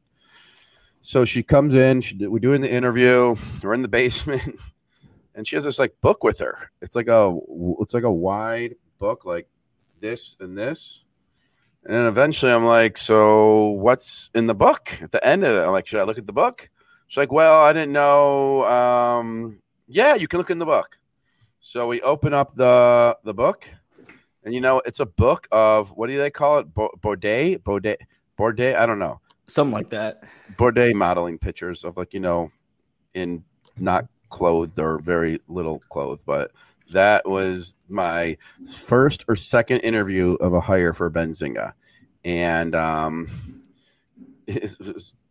So 1.01 1.25
she 1.25 1.43
comes 1.43 1.75
in. 1.75 2.01
She 2.01 2.15
we're 2.27 2.39
doing 2.39 2.61
the 2.61 2.71
interview. 2.71 3.35
We're 3.61 3.73
in 3.73 3.83
the 3.83 3.87
basement, 3.99 4.59
and 5.37 5.47
she 5.47 5.55
has 5.55 5.63
this 5.63 5.79
like 5.79 5.93
book 6.01 6.23
with 6.23 6.39
her. 6.39 6.71
It's 6.81 6.95
like 6.95 7.07
a 7.07 7.37
it's 7.79 7.93
like 7.93 8.03
a 8.03 8.11
wide 8.11 8.75
book, 8.99 9.23
like 9.23 9.47
this 10.01 10.35
and 10.39 10.57
this. 10.57 11.05
And 11.85 12.07
eventually 12.07 12.51
I'm 12.51 12.65
like, 12.65 12.97
so 12.97 13.69
what's 13.69 14.29
in 14.33 14.47
the 14.47 14.55
book 14.55 14.97
at 14.99 15.11
the 15.11 15.25
end 15.25 15.45
of 15.45 15.55
it? 15.55 15.65
I'm 15.65 15.71
like, 15.71 15.87
should 15.87 16.01
I 16.01 16.03
look 16.03 16.17
at 16.17 16.27
the 16.27 16.33
book? 16.33 16.69
She's 17.07 17.17
like, 17.17 17.31
well, 17.31 17.61
I 17.61 17.71
didn't 17.71 17.93
know. 17.93 18.65
Um, 18.65 19.61
yeah, 19.87 20.15
you 20.15 20.27
can 20.27 20.39
look 20.39 20.49
in 20.49 20.59
the 20.59 20.65
book. 20.65 20.97
So 21.61 21.87
we 21.87 22.01
open 22.01 22.33
up 22.33 22.55
the 22.55 23.17
the 23.23 23.33
book, 23.33 23.65
and 24.43 24.55
you 24.55 24.59
know, 24.59 24.81
it's 24.85 24.99
a 24.99 25.05
book 25.05 25.47
of 25.51 25.91
what 25.91 26.09
do 26.09 26.17
they 26.17 26.31
call 26.31 26.59
it? 26.59 26.73
Bo- 26.73 26.97
Baudet, 26.99 27.59
Baudet, 27.59 27.97
Baudet. 28.37 28.75
I 28.75 28.87
don't 28.87 28.99
know. 28.99 29.21
Something 29.45 29.73
like 29.73 29.91
that. 29.91 30.23
Boudoir 30.57 30.93
modeling 30.95 31.37
pictures 31.37 31.83
of 31.83 31.95
like 31.95 32.13
you 32.13 32.19
know, 32.19 32.51
in 33.13 33.43
not 33.77 34.07
clothed 34.29 34.79
or 34.79 34.99
very 34.99 35.39
little 35.47 35.79
clothed, 35.89 36.23
but 36.25 36.51
that 36.93 37.27
was 37.27 37.77
my 37.89 38.37
first 38.71 39.25
or 39.27 39.35
second 39.35 39.79
interview 39.79 40.33
of 40.35 40.53
a 40.53 40.61
hire 40.61 40.93
for 40.93 41.09
Benzinga, 41.11 41.73
and 42.23 42.73
um, 42.75 43.27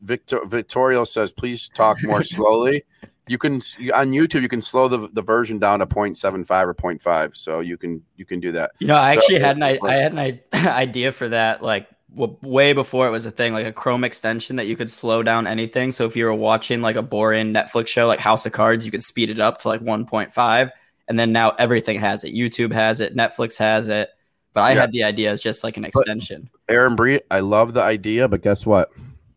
Victor 0.03 0.45
Victorio 0.45 1.05
says, 1.05 1.33
"Please 1.33 1.69
talk 1.69 2.03
more 2.03 2.23
slowly." 2.25 2.85
You 3.29 3.39
can 3.39 3.55
on 3.55 4.13
YouTube, 4.13 4.43
you 4.43 4.49
can 4.49 4.61
slow 4.61 4.87
the, 4.87 5.09
the 5.13 5.23
version 5.23 5.59
down 5.59 5.81
to 5.81 5.87
0.75 5.87 6.67
or 6.67 6.75
0.5, 6.75 7.37
so 7.37 7.59
you 7.59 7.77
can 7.77 8.03
you 8.17 8.25
can 8.25 8.39
do 8.39 8.53
that. 8.53 8.71
You 8.79 8.87
know, 8.87 8.97
I 8.97 9.15
So- 9.15 9.19
actually 9.21 9.41
had 9.41 9.57
an 9.57 9.63
I, 9.65 9.79
I 9.83 9.95
had 9.95 10.13
an 10.15 10.41
idea 10.55 11.11
for 11.11 11.29
that 11.31 11.61
like 11.63 11.89
w- 12.17 12.37
way 12.43 12.73
before 12.73 13.07
it 13.07 13.11
was 13.11 13.27
a 13.27 13.31
thing, 13.31 13.53
like 13.53 13.67
a 13.67 13.73
Chrome 13.73 14.03
extension 14.05 14.57
that 14.57 14.67
you 14.67 14.75
could 14.77 14.91
slow 14.91 15.23
down 15.23 15.47
anything. 15.47 15.93
So 15.93 16.05
if 16.07 16.17
you 16.17 16.25
were 16.25 16.35
watching 16.35 16.81
like 16.81 16.97
a 16.97 17.03
boring 17.03 17.53
Netflix 17.53 17.87
show 17.89 18.07
like 18.09 18.19
House 18.19 18.47
of 18.47 18.53
Cards, 18.53 18.85
you 18.85 18.91
could 18.91 19.03
speed 19.03 19.31
it 19.31 19.39
up 19.39 19.59
to 19.59 19.69
like 19.69 19.81
1.5, 19.83 20.71
and 21.09 21.19
then 21.19 21.33
now 21.33 21.51
everything 21.59 22.01
has 22.01 22.25
it. 22.25 22.35
YouTube 22.35 22.73
has 22.73 23.01
it, 23.01 23.15
Netflix 23.17 23.59
has 23.59 23.89
it. 23.89 24.11
But 24.55 24.63
I 24.63 24.73
Yeah. 24.73 24.81
had 24.81 24.93
the 24.93 25.05
idea 25.05 25.31
as 25.31 25.41
just 25.43 25.63
like 25.63 25.77
an 25.77 25.85
extension. 25.85 26.49
Aaron 26.69 26.97
Bree, 26.97 27.21
I 27.31 27.41
love 27.41 27.75
the 27.75 27.83
idea, 27.83 28.27
but 28.27 28.41
guess 28.43 28.65
what? 28.65 28.91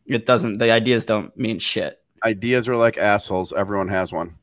It 0.07 0.25
doesn't. 0.25 0.57
The 0.59 0.71
ideas 0.71 1.05
don't 1.05 1.35
mean 1.37 1.59
shit. 1.59 1.97
ideas 2.25 2.67
are 2.67 2.75
like 2.75 2.97
assholes. 2.97 3.53
Everyone 3.53 3.87
has 3.89 4.11
one. 4.11 4.35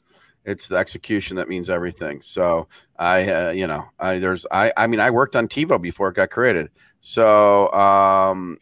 It's 0.47 0.69
the 0.69 0.77
execution 0.77 1.37
that 1.37 1.49
means 1.49 1.69
everything. 1.69 2.21
So 2.23 2.69
I, 2.99 3.29
uh, 3.29 3.51
you 3.51 3.67
know, 3.67 3.85
I 3.99 4.19
there's 4.19 4.47
I 4.51 4.73
I 4.77 4.87
mean 4.87 5.01
I 5.01 5.11
worked 5.11 5.35
on 5.37 5.49
TiVo 5.49 5.83
before 5.83 6.09
it 6.09 6.15
got 6.15 6.31
created. 6.31 6.71
So 7.01 7.73
um, 7.73 8.59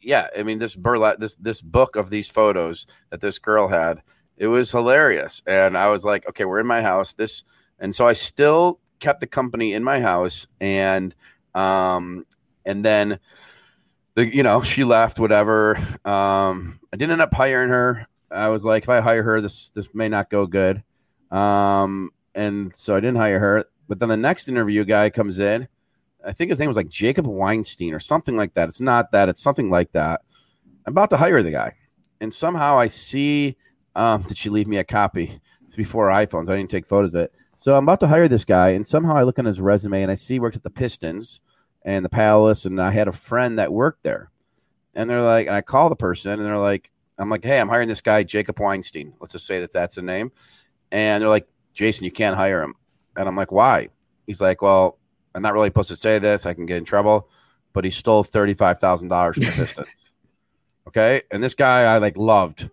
yeah, 0.00 0.28
I 0.36 0.42
mean 0.42 0.58
this 0.58 0.74
burlap 0.74 1.18
this 1.18 1.34
this 1.34 1.60
book 1.60 1.96
of 1.96 2.10
these 2.10 2.28
photos 2.28 2.86
that 3.10 3.20
this 3.20 3.38
girl 3.38 3.68
had, 3.68 4.02
it 4.36 4.46
was 4.46 4.70
hilarious. 4.70 5.42
And 5.46 5.76
I 5.76 5.88
was 5.88 6.04
like, 6.04 6.28
okay, 6.28 6.44
we're 6.44 6.60
in 6.60 6.66
my 6.66 6.82
house. 6.82 7.12
This 7.12 7.44
and 7.78 7.94
so 7.94 8.06
I 8.06 8.12
still 8.12 8.80
kept 9.00 9.20
the 9.20 9.26
company 9.26 9.74
in 9.74 9.84
my 9.84 10.00
house. 10.00 10.46
And 10.60 11.14
um 11.54 12.26
and 12.64 12.84
then 12.84 13.18
the 14.14 14.34
you 14.34 14.42
know 14.42 14.62
she 14.62 14.84
left 14.84 15.18
whatever. 15.18 15.76
Um 16.04 16.80
i 16.92 16.96
didn't 16.96 17.12
end 17.12 17.22
up 17.22 17.34
hiring 17.34 17.70
her. 17.70 18.06
I 18.30 18.48
was 18.48 18.64
like 18.64 18.84
if 18.84 18.88
i 18.88 19.00
hire 19.00 19.22
her 19.22 19.40
this 19.40 19.70
this 19.70 19.88
may 19.94 20.08
not 20.08 20.30
go 20.30 20.46
good. 20.46 20.82
Um 21.30 22.10
and 22.34 22.74
so 22.74 22.96
i 22.96 23.00
didn't 23.00 23.16
hire 23.16 23.40
her. 23.40 23.64
But 23.88 23.98
then 23.98 24.08
the 24.10 24.16
next 24.16 24.48
interview 24.48 24.84
guy 24.84 25.10
comes 25.10 25.38
in 25.38 25.68
i 26.28 26.32
think 26.32 26.50
his 26.50 26.58
name 26.58 26.68
was 26.68 26.76
like 26.76 26.88
jacob 26.88 27.26
weinstein 27.26 27.94
or 27.94 28.00
something 28.00 28.36
like 28.36 28.54
that. 28.54 28.68
It's 28.68 28.80
not 28.80 29.10
that 29.12 29.28
it's 29.28 29.42
something 29.42 29.70
like 29.70 29.92
that. 29.92 30.20
I'm 30.86 30.92
about 30.92 31.10
to 31.10 31.16
hire 31.16 31.42
the 31.42 31.50
guy. 31.50 31.74
And 32.20 32.32
somehow 32.32 32.78
i 32.78 32.86
see 32.86 33.56
um 33.96 34.22
did 34.28 34.36
she 34.36 34.50
leave 34.50 34.68
me 34.68 34.76
a 34.76 34.84
copy 34.84 35.40
before 35.74 36.08
iphones? 36.08 36.48
I 36.48 36.56
didn't 36.56 36.70
take 36.70 36.86
photos 36.86 37.14
of 37.14 37.22
it. 37.22 37.32
So 37.56 37.74
i'm 37.74 37.84
about 37.84 38.00
to 38.00 38.08
hire 38.08 38.28
this 38.28 38.44
guy 38.44 38.70
and 38.70 38.86
somehow 38.86 39.16
i 39.16 39.22
look 39.22 39.38
on 39.38 39.46
his 39.46 39.60
resume 39.60 40.02
and 40.02 40.10
i 40.10 40.14
see 40.14 40.34
he 40.34 40.40
worked 40.40 40.56
at 40.56 40.62
the 40.62 40.70
pistons 40.70 41.40
and 41.82 42.04
the 42.04 42.10
palace 42.10 42.66
and 42.66 42.80
i 42.80 42.90
had 42.90 43.08
a 43.08 43.12
friend 43.12 43.58
that 43.58 43.72
worked 43.72 44.02
there. 44.02 44.30
And 44.94 45.08
they're 45.08 45.22
like 45.22 45.46
and 45.46 45.56
i 45.56 45.62
call 45.62 45.88
the 45.88 45.96
person 45.96 46.32
and 46.32 46.44
they're 46.44 46.58
like 46.58 46.90
i'm 47.18 47.30
like 47.30 47.44
hey 47.44 47.58
i'm 47.58 47.68
hiring 47.68 47.88
this 47.88 48.02
guy 48.02 48.22
jacob 48.22 48.60
weinstein. 48.60 49.14
Let's 49.20 49.32
just 49.32 49.46
say 49.46 49.60
that 49.60 49.72
that's 49.72 49.94
the 49.94 50.02
name. 50.02 50.32
And 50.92 51.22
they're 51.22 51.30
like 51.30 51.48
jason 51.72 52.04
you 52.04 52.12
can't 52.12 52.36
hire 52.36 52.62
him. 52.62 52.74
And 53.16 53.26
i'm 53.28 53.36
like 53.36 53.52
why? 53.52 53.88
He's 54.26 54.42
like 54.42 54.60
well 54.60 54.98
i'm 55.34 55.42
not 55.42 55.52
really 55.54 55.68
supposed 55.68 55.88
to 55.88 55.96
say 55.96 56.18
this 56.18 56.46
i 56.46 56.54
can 56.54 56.66
get 56.66 56.76
in 56.78 56.84
trouble 56.84 57.28
but 57.72 57.84
he 57.84 57.90
stole 57.90 58.24
$35000 58.24 59.34
from 59.34 59.42
the 59.44 59.50
pistons 59.56 59.88
okay 60.86 61.22
and 61.30 61.42
this 61.42 61.54
guy 61.54 61.82
i 61.82 61.98
like 61.98 62.16
loved 62.16 62.68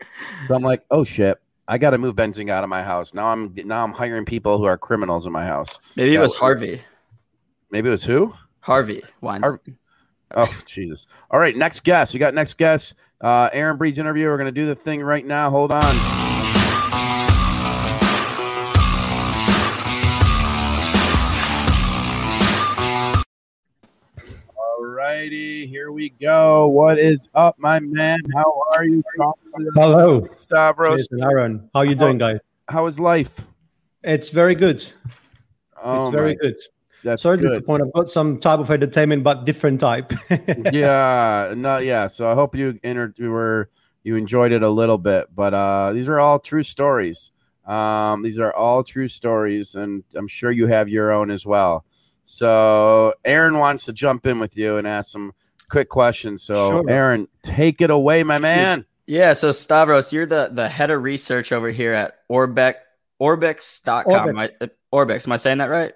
so 0.47 0.55
i'm 0.55 0.63
like 0.63 0.83
oh 0.91 1.03
shit 1.03 1.37
i 1.67 1.77
gotta 1.77 1.97
move 1.97 2.15
benzing 2.15 2.49
out 2.49 2.63
of 2.63 2.69
my 2.69 2.81
house 2.83 3.13
now 3.13 3.27
i'm 3.27 3.53
now 3.65 3.83
i'm 3.83 3.91
hiring 3.93 4.25
people 4.25 4.57
who 4.57 4.63
are 4.63 4.77
criminals 4.77 5.25
in 5.25 5.31
my 5.31 5.45
house 5.45 5.77
Maybe 5.95 6.15
it 6.15 6.19
was 6.19 6.31
was- 6.33 6.39
Harvey. 6.39 6.81
maybe 7.71 7.87
it 7.87 7.91
was 7.91 8.03
who 8.05 8.33
Harvey 8.61 9.03
Weinstein. 9.21 9.77
Oh, 10.35 10.61
Jesus. 10.65 11.05
All 11.29 11.39
right, 11.39 11.55
next 11.55 11.83
guest. 11.83 12.15
We 12.15 12.19
got 12.19 12.33
next 12.33 12.55
guest. 12.57 12.95
Uh, 13.21 13.47
Aaron 13.53 13.77
Breed's 13.77 13.99
interview. 13.99 14.25
We're 14.25 14.37
going 14.37 14.47
to 14.47 14.51
do 14.51 14.65
the 14.65 14.73
thing 14.75 15.03
right 15.03 15.23
now. 15.23 15.51
Hold 15.51 15.71
on. 15.71 16.24
Here 25.75 25.91
we 25.91 26.09
go. 26.21 26.69
What 26.69 26.97
is 26.97 27.27
up, 27.35 27.59
my 27.59 27.81
man? 27.81 28.19
How 28.33 28.61
are 28.77 28.85
you? 28.85 29.03
Hello, 29.75 30.25
Stavros. 30.37 31.01
Jason, 31.01 31.21
Aaron. 31.21 31.69
How 31.73 31.81
are 31.81 31.85
you 31.85 31.95
doing, 31.95 32.17
guys? 32.17 32.37
How 32.69 32.85
is 32.85 32.97
life? 32.97 33.45
It's 34.01 34.29
very 34.29 34.55
good. 34.55 34.81
Oh, 35.83 36.05
it's 36.05 36.15
very 36.15 36.29
my- 36.29 36.35
good. 36.41 36.55
That's 37.03 37.23
Sorry 37.23 37.35
to 37.39 37.43
good. 37.43 37.49
disappoint. 37.49 37.83
I've 37.83 37.91
got 37.91 38.07
some 38.07 38.39
type 38.39 38.59
of 38.59 38.71
entertainment, 38.71 39.25
but 39.25 39.43
different 39.43 39.81
type. 39.81 40.13
yeah, 40.71 41.53
no, 41.57 41.79
yeah. 41.79 42.07
So 42.07 42.31
I 42.31 42.35
hope 42.35 42.55
you 42.55 42.79
inter- 42.81 43.13
you 43.17 43.29
were 43.31 43.69
you 44.03 44.15
enjoyed 44.15 44.53
it 44.53 44.63
a 44.63 44.69
little 44.69 44.97
bit, 44.97 45.27
but 45.35 45.53
uh, 45.53 45.91
these 45.91 46.07
are 46.07 46.21
all 46.21 46.39
true 46.39 46.63
stories. 46.63 47.33
Um, 47.65 48.21
these 48.21 48.39
are 48.39 48.55
all 48.55 48.81
true 48.81 49.09
stories, 49.09 49.75
and 49.75 50.05
I'm 50.15 50.29
sure 50.29 50.51
you 50.51 50.67
have 50.67 50.87
your 50.87 51.11
own 51.11 51.31
as 51.31 51.45
well. 51.45 51.83
So 52.23 53.13
Aaron 53.25 53.59
wants 53.59 53.83
to 53.85 53.93
jump 53.93 54.25
in 54.25 54.39
with 54.39 54.57
you 54.57 54.77
and 54.77 54.87
ask 54.87 55.11
some 55.11 55.33
quick 55.69 55.89
questions. 55.89 56.43
So 56.43 56.69
Sure. 56.69 56.89
Aaron, 56.89 57.27
take 57.41 57.81
it 57.81 57.89
away, 57.89 58.23
my 58.23 58.37
man. 58.37 58.85
Yeah, 59.07 59.33
so 59.33 59.51
Stavros, 59.51 60.11
you're 60.11 60.25
the 60.25 60.49
the 60.51 60.67
head 60.67 60.89
of 60.91 61.03
research 61.03 61.51
over 61.51 61.69
here 61.69 61.93
at 61.93 62.27
Orbex 62.29 62.75
Orbix.com. 63.21 64.05
Orbix. 64.11 64.33
Right? 64.33 64.51
Uh, 64.61 65.13
am 65.25 65.31
I 65.31 65.35
saying 65.37 65.59
that 65.59 65.69
right? 65.69 65.93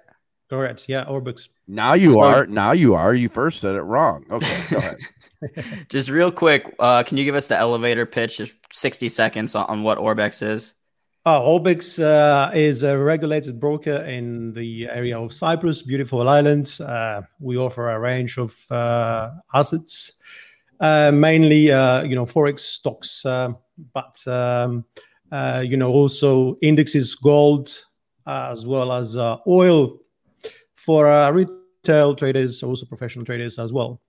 Correct. 0.48 0.86
Yeah, 0.88 1.04
Orbix. 1.04 1.48
Now 1.68 1.94
you 1.94 2.14
So- 2.14 2.20
are. 2.20 2.46
Now 2.46 2.72
you 2.72 2.94
are. 2.94 3.14
You 3.14 3.28
first 3.28 3.60
said 3.60 3.74
it 3.74 3.82
wrong. 3.82 4.24
Okay, 4.30 4.60
go 4.70 4.76
ahead. 4.78 4.98
Just 5.88 6.10
real 6.10 6.30
quick, 6.30 6.74
uh, 6.78 7.02
can 7.02 7.16
you 7.16 7.24
give 7.24 7.34
us 7.34 7.46
the 7.48 7.56
elevator 7.56 8.04
pitch, 8.04 8.36
just 8.36 8.54
60 8.72 9.08
seconds 9.08 9.54
on, 9.54 9.64
on 9.70 9.82
what 9.82 9.96
Orbex 9.96 10.42
is? 10.42 10.74
Uh, 11.30 11.40
Orbix 11.42 12.02
uh, 12.02 12.50
is 12.52 12.82
a 12.82 12.98
regulated 12.98 13.60
broker 13.60 14.02
in 14.04 14.52
the 14.52 14.88
area 14.88 15.16
of 15.16 15.32
Cyprus, 15.32 15.80
beautiful 15.80 16.28
island. 16.28 16.76
Uh, 16.80 17.22
we 17.38 17.56
offer 17.56 17.88
a 17.90 18.00
range 18.00 18.36
of 18.36 18.52
uh, 18.68 19.30
assets, 19.54 20.10
uh, 20.80 21.12
mainly, 21.12 21.70
uh, 21.70 22.02
you 22.02 22.16
know, 22.16 22.26
forex 22.26 22.58
stocks, 22.58 23.22
but 23.22 24.26
um, 24.26 24.84
you 25.62 25.76
know, 25.76 25.92
also 25.92 26.56
indexes, 26.62 27.14
gold, 27.14 27.80
as 28.26 28.66
well 28.66 28.90
as 28.90 29.16
oil 29.46 30.00
for 30.74 31.32
retail 31.32 32.16
traders, 32.16 32.60
also 32.64 32.86
professional 32.86 33.24
traders 33.24 33.56
as 33.60 33.72
well. 33.72 34.00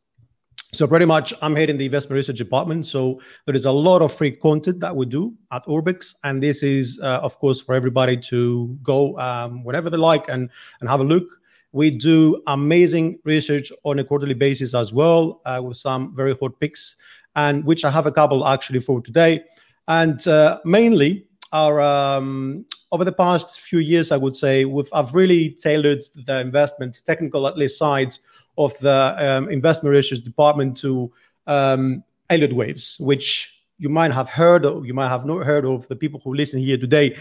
So 0.74 0.88
pretty 0.88 1.06
much, 1.06 1.34
I'm 1.42 1.54
heading 1.54 1.78
the 1.78 1.84
investment 1.84 2.16
research 2.16 2.38
department. 2.38 2.86
So 2.86 3.20
there 3.46 3.56
is 3.56 3.66
a 3.66 3.72
lot 3.72 4.02
of 4.02 4.14
free 4.14 4.32
content 4.32 4.80
that 4.80 4.96
we 4.96 5.06
do 5.06 5.34
at 5.52 5.66
Orbix, 5.66 6.16
and 6.24 6.42
this 6.42 6.64
is, 6.64 6.98
uh, 7.04 7.20
of 7.22 7.38
course, 7.40 7.60
for 7.60 7.76
everybody 7.76 8.16
to 8.16 8.80
go 8.82 9.20
um, 9.20 9.66
whenever 9.66 9.90
they 9.90 9.98
like 9.98 10.30
and 10.30 10.50
and 10.80 10.90
have 10.90 11.02
a 11.02 11.04
look. 11.04 11.26
We 11.74 11.90
do 11.90 12.42
amazing 12.48 13.20
research 13.26 13.70
on 13.84 14.00
a 14.00 14.04
quarterly 14.06 14.34
basis 14.34 14.74
as 14.74 14.94
well, 14.94 15.42
uh, 15.46 15.60
with 15.62 15.76
some 15.76 16.16
very 16.16 16.36
hot 16.36 16.58
picks, 16.62 16.96
and 17.36 17.66
which 17.66 17.84
I 17.84 17.92
have 17.92 18.06
a 18.06 18.12
couple 18.12 18.48
actually 18.48 18.80
for 18.80 19.02
today. 19.02 19.44
And 19.90 20.26
uh, 20.26 20.60
mainly, 20.64 21.28
our 21.52 21.82
um, 21.82 22.66
over 22.94 23.04
the 23.04 23.12
past 23.12 23.60
few 23.60 23.80
years, 23.80 24.10
I 24.10 24.16
would 24.16 24.38
say, 24.38 24.64
we've 24.64 24.88
I've 24.94 25.14
really 25.14 25.50
tailored 25.50 26.02
the 26.16 26.40
investment 26.40 27.02
technical 27.06 27.46
at 27.46 27.58
least 27.58 27.78
side 27.78 28.18
of 28.58 28.78
the 28.80 29.16
um, 29.18 29.50
investment 29.50 29.94
research 29.94 30.22
department 30.22 30.78
to 30.78 31.12
um, 31.48 32.04
Elliott 32.30 32.56
waves, 32.56 32.98
which 33.00 33.62
you 33.78 33.90
might 33.90 34.12
have 34.12 34.30
heard 34.30 34.66
of, 34.66 34.86
you 34.86 34.94
might 34.94 35.10
have 35.10 35.26
not 35.26 35.46
heard 35.46 35.66
of 35.66 35.88
the 35.88 35.96
people 35.96 36.22
who 36.24 36.34
listen 36.34 36.60
here 36.60 36.78
today. 36.78 37.18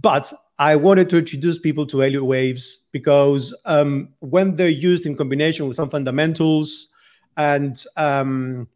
But 0.00 0.32
I 0.58 0.76
wanted 0.76 1.08
to 1.10 1.18
introduce 1.18 1.58
people 1.58 1.86
to 1.86 2.02
Elliott 2.02 2.24
waves 2.24 2.80
because 2.92 3.54
um, 3.64 4.10
when 4.20 4.56
they're 4.56 4.68
used 4.68 5.06
in 5.06 5.16
combination 5.16 5.66
with 5.66 5.76
some 5.76 5.88
fundamentals 5.88 6.88
and 7.36 7.82
um, 7.96 8.68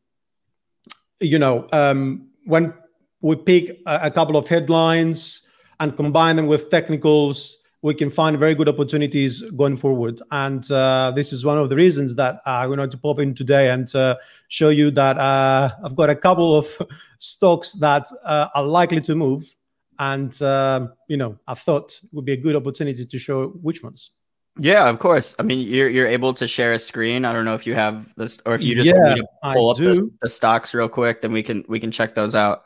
you 1.20 1.38
know 1.38 1.68
um, 1.72 2.28
when 2.44 2.72
we 3.20 3.36
pick 3.36 3.80
a, 3.86 4.00
a 4.04 4.10
couple 4.10 4.36
of 4.36 4.48
headlines 4.48 5.42
and 5.80 5.96
combine 5.96 6.36
them 6.36 6.46
with 6.46 6.70
technicals 6.70 7.58
we 7.84 7.92
can 7.94 8.08
find 8.08 8.38
very 8.38 8.54
good 8.54 8.66
opportunities 8.66 9.42
going 9.58 9.76
forward. 9.76 10.18
And 10.30 10.68
uh, 10.70 11.12
this 11.14 11.34
is 11.34 11.44
one 11.44 11.58
of 11.58 11.68
the 11.68 11.76
reasons 11.76 12.14
that 12.14 12.40
I'm 12.46 12.74
going 12.74 12.88
to 12.88 12.96
pop 12.96 13.18
in 13.18 13.34
today 13.34 13.68
and 13.68 13.94
uh, 13.94 14.16
show 14.48 14.70
you 14.70 14.90
that 14.92 15.18
uh, 15.18 15.68
I've 15.84 15.94
got 15.94 16.08
a 16.08 16.16
couple 16.16 16.56
of 16.56 16.66
stocks 17.18 17.72
that 17.72 18.06
uh, 18.24 18.48
are 18.54 18.64
likely 18.64 19.02
to 19.02 19.14
move. 19.14 19.54
And, 19.98 20.32
uh, 20.40 20.88
you 21.08 21.18
know, 21.18 21.38
I 21.46 21.52
thought 21.52 22.00
it 22.02 22.08
would 22.12 22.24
be 22.24 22.32
a 22.32 22.38
good 22.38 22.56
opportunity 22.56 23.04
to 23.04 23.18
show 23.18 23.48
which 23.48 23.82
ones. 23.82 24.12
Yeah, 24.58 24.88
of 24.88 24.98
course. 24.98 25.34
I 25.38 25.42
mean, 25.42 25.58
you're 25.68 25.88
you're 25.90 26.06
able 26.06 26.32
to 26.34 26.46
share 26.46 26.72
a 26.72 26.78
screen. 26.78 27.26
I 27.26 27.32
don't 27.34 27.44
know 27.44 27.54
if 27.54 27.66
you 27.66 27.74
have 27.74 28.14
this, 28.16 28.40
or 28.46 28.54
if 28.54 28.62
you 28.62 28.74
just 28.76 28.88
Yeah, 28.88 28.94
want 28.94 29.16
me 29.16 29.20
to 29.20 29.26
pull 29.52 29.68
I 29.68 29.72
up 29.72 29.76
the, 29.76 30.10
the 30.22 30.28
stocks 30.30 30.72
real 30.72 30.88
quick, 30.88 31.20
then 31.20 31.32
we 31.32 31.42
can 31.42 31.64
we 31.68 31.80
can 31.80 31.90
check 31.90 32.14
those 32.14 32.34
out. 32.34 32.62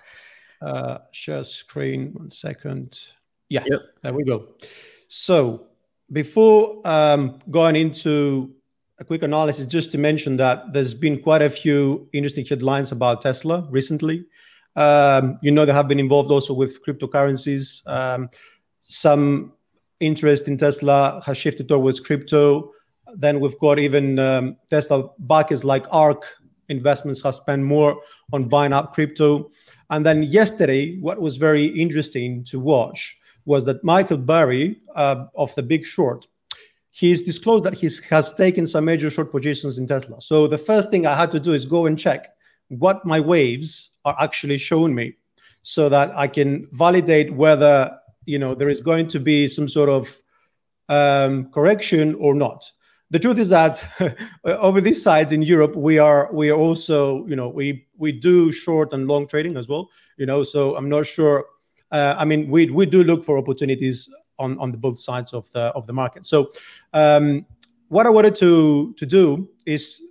uh, 0.62 0.98
share 1.12 1.42
screen 1.44 2.12
one 2.12 2.30
second 2.30 2.98
yeah 3.48 3.64
Yep. 3.66 3.80
there 4.02 4.12
we 4.12 4.24
go 4.24 4.48
so 5.08 5.66
before 6.12 6.80
um, 6.86 7.40
going 7.50 7.76
into 7.76 8.54
a 8.98 9.04
quick 9.04 9.22
analysis 9.22 9.66
just 9.66 9.90
to 9.92 9.98
mention 9.98 10.36
that 10.36 10.72
there's 10.72 10.94
been 10.94 11.20
quite 11.20 11.42
a 11.42 11.50
few 11.50 12.08
interesting 12.12 12.44
headlines 12.44 12.92
about 12.92 13.22
tesla 13.22 13.66
recently. 13.70 14.24
Um, 14.76 15.38
you 15.42 15.50
know 15.50 15.64
they 15.66 15.72
have 15.72 15.88
been 15.88 16.00
involved 16.00 16.30
also 16.30 16.54
with 16.54 16.84
cryptocurrencies. 16.84 17.86
Um, 17.86 18.30
some 18.82 19.52
interest 20.00 20.46
in 20.46 20.56
tesla 20.56 21.22
has 21.24 21.36
shifted 21.36 21.68
towards 21.68 22.00
crypto. 22.00 22.72
Then 23.14 23.40
we've 23.40 23.58
got 23.58 23.78
even 23.78 24.18
um, 24.18 24.56
tesla 24.70 25.08
backers 25.20 25.64
like 25.64 25.86
ARK 25.90 26.24
investments 26.68 27.22
have 27.22 27.34
spent 27.34 27.62
more 27.62 28.00
on 28.32 28.48
buying 28.48 28.72
up 28.72 28.94
crypto. 28.94 29.50
And 29.90 30.04
then 30.04 30.22
yesterday, 30.22 30.98
what 30.98 31.18
was 31.20 31.38
very 31.38 31.64
interesting 31.64 32.44
to 32.44 32.60
watch 32.60 33.17
was 33.48 33.64
that 33.64 33.82
Michael 33.82 34.18
Burry 34.18 34.76
uh, 34.94 35.24
of 35.34 35.54
the 35.54 35.62
Big 35.62 35.86
Short, 35.86 36.26
he's 36.90 37.22
disclosed 37.22 37.64
that 37.64 37.72
he 37.72 37.88
has 38.10 38.32
taken 38.34 38.66
some 38.66 38.84
major 38.84 39.08
short 39.08 39.32
positions 39.32 39.78
in 39.78 39.86
Tesla. 39.86 40.20
So 40.20 40.46
the 40.46 40.58
first 40.58 40.90
thing 40.90 41.06
I 41.06 41.14
had 41.14 41.30
to 41.30 41.40
do 41.40 41.54
is 41.54 41.64
go 41.64 41.86
and 41.86 41.98
check 41.98 42.28
what 42.68 43.06
my 43.06 43.20
waves 43.20 43.90
are 44.04 44.16
actually 44.20 44.58
showing 44.58 44.94
me, 44.94 45.16
so 45.62 45.88
that 45.88 46.12
I 46.14 46.28
can 46.28 46.68
validate 46.72 47.32
whether 47.32 47.98
you 48.26 48.38
know 48.38 48.54
there 48.54 48.68
is 48.68 48.82
going 48.82 49.08
to 49.08 49.18
be 49.18 49.48
some 49.48 49.68
sort 49.68 49.88
of 49.88 50.22
um, 50.90 51.50
correction 51.50 52.14
or 52.16 52.34
not. 52.34 52.70
The 53.10 53.18
truth 53.18 53.38
is 53.38 53.48
that 53.48 53.82
over 54.44 54.82
these 54.82 55.02
sides 55.02 55.32
in 55.32 55.40
Europe, 55.40 55.74
we 55.74 55.98
are 55.98 56.28
we 56.32 56.50
are 56.50 56.60
also 56.66 57.26
you 57.26 57.36
know 57.36 57.48
we 57.48 57.86
we 57.96 58.12
do 58.12 58.52
short 58.52 58.92
and 58.92 59.08
long 59.08 59.26
trading 59.26 59.56
as 59.56 59.66
well. 59.68 59.88
You 60.18 60.26
know, 60.26 60.42
so 60.42 60.76
I'm 60.76 60.90
not 60.90 61.06
sure. 61.06 61.46
Uh, 61.90 62.14
I 62.18 62.24
mean, 62.24 62.50
we 62.50 62.70
we 62.70 62.86
do 62.86 63.02
look 63.02 63.24
for 63.24 63.38
opportunities 63.38 64.08
on 64.38 64.58
on 64.58 64.70
the 64.70 64.78
both 64.78 64.98
sides 64.98 65.32
of 65.32 65.50
the 65.52 65.60
of 65.74 65.86
the 65.86 65.92
market. 65.92 66.26
So, 66.26 66.50
um, 66.92 67.46
what 67.88 68.06
I 68.06 68.10
wanted 68.10 68.34
to 68.36 68.94
to 68.98 69.06
do 69.06 69.48
is 69.66 70.02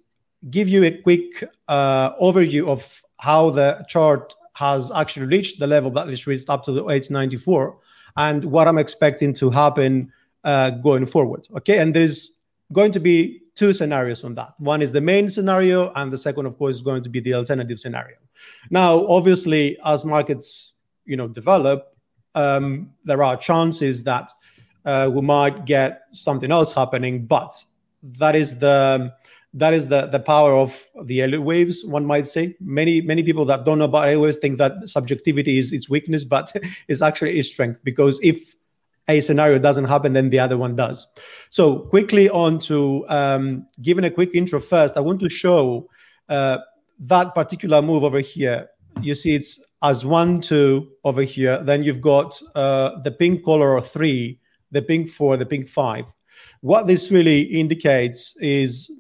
give 0.50 0.68
you 0.68 0.84
a 0.84 0.92
quick 0.92 1.44
uh, 1.68 2.16
overview 2.18 2.68
of 2.68 3.02
how 3.20 3.50
the 3.50 3.86
chart 3.88 4.36
has 4.56 4.92
actually 4.92 5.26
reached 5.26 5.60
the 5.60 5.68
level 5.68 5.92
that 5.92 6.10
it's 6.10 6.26
reached 6.26 6.50
up 6.50 6.64
to 6.66 6.72
the 6.72 6.82
894 6.82 7.78
and 8.18 8.44
what 8.46 8.68
I'm 8.68 8.78
expecting 8.78 9.34
to 9.36 9.50
happen 9.50 10.12
uh, 10.44 10.72
going 10.72 11.06
forward. 11.06 11.48
Okay, 11.58 11.80
and 11.80 11.96
there's 11.96 12.32
going 12.74 12.92
to 12.92 13.00
be 13.00 13.42
two 13.56 13.74
scenarios 13.74 14.24
on 14.24 14.36
that. 14.36 14.54
One 14.60 14.82
is 14.82 14.92
the 14.92 15.02
main 15.02 15.30
scenario, 15.30 15.92
and 15.96 16.12
the 16.12 16.18
second, 16.18 16.46
of 16.46 16.58
course, 16.58 16.76
is 16.76 16.82
going 16.82 17.04
to 17.04 17.10
be 17.10 17.20
the 17.20 17.34
alternative 17.34 17.80
scenario. 17.80 18.18
Now, 18.70 19.06
obviously, 19.08 19.78
as 19.86 20.06
markets 20.06 20.74
you 21.08 21.18
know 21.18 21.28
develop, 21.28 21.96
um, 22.36 22.92
there 23.04 23.24
are 23.24 23.36
chances 23.36 24.04
that 24.04 24.32
uh, 24.86 25.10
we 25.12 25.22
might 25.22 25.66
get 25.66 26.04
something 26.12 26.52
else 26.52 26.72
happening, 26.72 27.26
but 27.26 27.54
that 28.04 28.36
is 28.36 28.58
the 28.58 29.12
that 29.54 29.74
is 29.74 29.88
the 29.88 30.08
the 30.08 30.20
power 30.20 30.54
of 30.54 30.86
the 31.04 31.22
Elliott 31.24 31.42
waves. 31.42 31.84
One 31.84 32.06
might 32.06 32.28
say 32.28 32.56
many 32.60 33.02
many 33.02 33.24
people 33.24 33.46
that 33.46 33.66
don't 33.66 33.80
know 33.80 33.86
about 33.86 34.20
waves 34.20 34.38
think 34.38 34.58
that 34.60 34.74
subjectivity 34.86 35.58
is 35.58 35.74
its 35.74 35.90
weakness, 35.90 36.24
but 36.24 36.54
it's 36.88 37.02
actually 37.02 37.40
its 37.40 37.50
strength 37.50 37.80
because 37.84 38.20
if 38.22 38.56
a 39.10 39.22
scenario 39.22 39.58
doesn't 39.58 39.86
happen, 39.86 40.14
then 40.14 40.30
the 40.30 40.40
other 40.40 40.58
one 40.58 40.76
does. 40.76 41.08
So 41.50 41.80
quickly 41.80 42.30
on 42.30 42.60
to 42.62 43.08
um, 43.08 43.68
giving 43.82 44.04
a 44.04 44.12
quick 44.12 44.32
intro 44.34 44.60
first. 44.60 44.98
I 44.98 45.00
want 45.00 45.22
to 45.22 45.30
show 45.30 45.90
uh, 46.28 46.58
that 47.00 47.34
particular 47.34 47.82
move 47.82 48.04
over 48.04 48.20
here. 48.20 48.70
You 49.02 49.16
see 49.16 49.36
it's 49.36 49.60
as 49.82 50.06
one, 50.06 50.42
two 50.42 50.90
over 51.04 51.22
here. 51.22 51.64
Then 51.64 51.84
you've 51.84 52.02
got 52.02 52.40
uh, 52.56 53.02
the 53.04 53.12
pink 53.12 53.46
color 53.46 53.80
three, 53.82 54.40
the 54.72 54.82
pink 54.82 55.10
four, 55.10 55.38
the 55.38 55.46
pink 55.46 55.68
five. 55.68 56.06
What 56.62 56.88
this 56.88 57.12
really 57.12 57.42
indicates 57.42 58.36
is 58.38 58.92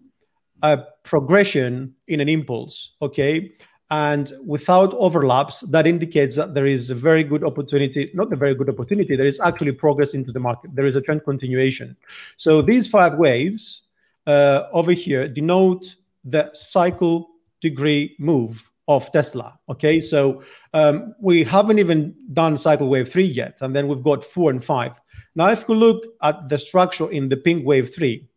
a 0.61 0.79
progression 1.03 1.93
in 2.07 2.19
an 2.19 2.29
impulse, 2.29 2.95
okay? 3.01 3.51
And 3.89 4.33
without 4.45 4.93
overlaps, 4.95 5.61
that 5.61 5.87
indicates 5.87 6.35
that 6.35 6.53
there 6.53 6.65
is 6.65 6.89
a 6.89 6.95
very 6.95 7.23
good 7.23 7.43
opportunity, 7.43 8.11
not 8.13 8.31
a 8.33 8.35
very 8.35 8.53
good 8.53 8.69
opportunity, 8.69 9.15
there 9.15 9.25
is 9.25 9.39
actually 9.39 9.71
progress 9.71 10.13
into 10.13 10.31
the 10.31 10.39
market. 10.39 10.75
There 10.75 10.85
is 10.85 10.95
a 10.95 11.01
trend 11.01 11.23
continuation. 11.23 11.95
So 12.35 12.61
these 12.61 12.87
five 12.87 13.13
waves 13.15 13.83
uh, 14.25 14.63
over 14.73 14.91
here 14.91 15.27
denote 15.27 15.95
the 16.25 16.51
cycle 16.53 17.29
degree 17.61 18.15
move 18.19 18.69
of 18.87 19.11
Tesla. 19.11 19.59
Okay, 19.69 19.99
so 19.99 20.43
um, 20.73 21.13
we 21.19 21.43
haven't 21.43 21.79
even 21.79 22.15
done 22.33 22.57
cycle 22.57 22.87
wave 22.87 23.09
three 23.09 23.25
yet, 23.25 23.57
and 23.61 23.75
then 23.75 23.87
we've 23.87 24.03
got 24.03 24.23
four 24.23 24.49
and 24.49 24.63
five. 24.63 24.93
Now, 25.35 25.49
if 25.49 25.67
we 25.67 25.75
look 25.75 26.03
at 26.23 26.49
the 26.49 26.57
structure 26.57 27.11
in 27.11 27.29
the 27.29 27.37
pink 27.37 27.65
wave 27.65 27.93
three, 27.93 28.27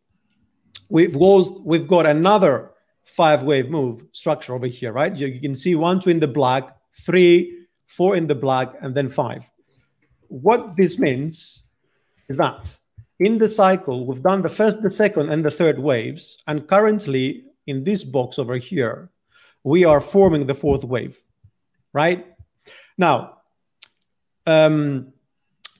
we've 0.88 1.18
got, 1.18 1.64
we've 1.64 1.88
got 1.88 2.06
another 2.06 2.72
five 3.04 3.42
wave 3.42 3.70
move 3.70 4.04
structure 4.12 4.54
over 4.54 4.66
here, 4.66 4.92
right? 4.92 5.14
You, 5.14 5.26
you 5.28 5.40
can 5.40 5.54
see 5.54 5.74
one, 5.74 6.00
two 6.00 6.10
in 6.10 6.20
the 6.20 6.28
black, 6.28 6.76
three, 6.92 7.66
four 7.86 8.16
in 8.16 8.26
the 8.26 8.34
black, 8.34 8.74
and 8.82 8.94
then 8.94 9.08
five. 9.08 9.48
What 10.28 10.76
this 10.76 10.98
means 10.98 11.64
is 12.28 12.36
that 12.36 12.76
in 13.18 13.38
the 13.38 13.50
cycle, 13.50 14.06
we've 14.06 14.22
done 14.22 14.42
the 14.42 14.48
first, 14.48 14.82
the 14.82 14.90
second, 14.90 15.30
and 15.30 15.44
the 15.44 15.50
third 15.50 15.78
waves, 15.78 16.42
and 16.46 16.66
currently 16.66 17.44
in 17.66 17.84
this 17.84 18.04
box 18.04 18.38
over 18.38 18.56
here, 18.56 19.10
we 19.64 19.84
are 19.84 20.00
forming 20.00 20.46
the 20.46 20.54
fourth 20.54 20.84
wave, 20.84 21.20
right? 21.92 22.26
Now, 22.96 23.38
um, 24.46 25.12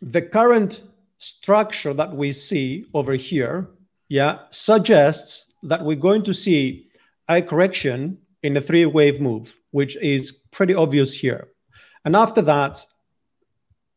the 0.02 0.22
current 0.22 0.82
structure 1.18 1.94
that 1.94 2.14
we 2.14 2.32
see 2.32 2.86
over 2.94 3.14
here, 3.14 3.70
yeah, 4.08 4.38
suggests 4.50 5.46
that 5.62 5.84
we're 5.84 5.96
going 5.96 6.22
to 6.24 6.34
see 6.34 6.88
a 7.28 7.42
correction 7.42 8.18
in 8.42 8.56
a 8.56 8.60
three 8.60 8.86
wave 8.86 9.20
move, 9.20 9.54
which 9.70 9.96
is 9.96 10.32
pretty 10.50 10.74
obvious 10.74 11.14
here. 11.14 11.48
And 12.04 12.16
after 12.16 12.42
that, 12.42 12.84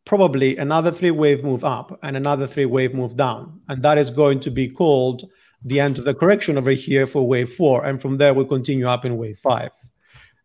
probably 0.05 0.57
another 0.57 0.91
three 0.91 1.11
wave 1.11 1.43
move 1.43 1.63
up 1.63 1.97
and 2.03 2.17
another 2.17 2.47
three 2.47 2.65
wave 2.65 2.93
move 2.93 3.15
down. 3.15 3.61
And 3.69 3.81
that 3.83 3.97
is 3.97 4.09
going 4.09 4.41
to 4.41 4.51
be 4.51 4.67
called 4.67 5.23
the 5.63 5.79
end 5.79 5.99
of 5.99 6.05
the 6.05 6.13
correction 6.13 6.57
over 6.57 6.71
here 6.71 7.07
for 7.07 7.27
wave 7.27 7.53
four. 7.53 7.85
And 7.85 8.01
from 8.01 8.17
there, 8.17 8.33
we 8.33 8.45
continue 8.45 8.87
up 8.87 9.05
in 9.05 9.17
wave 9.17 9.39
five. 9.39 9.71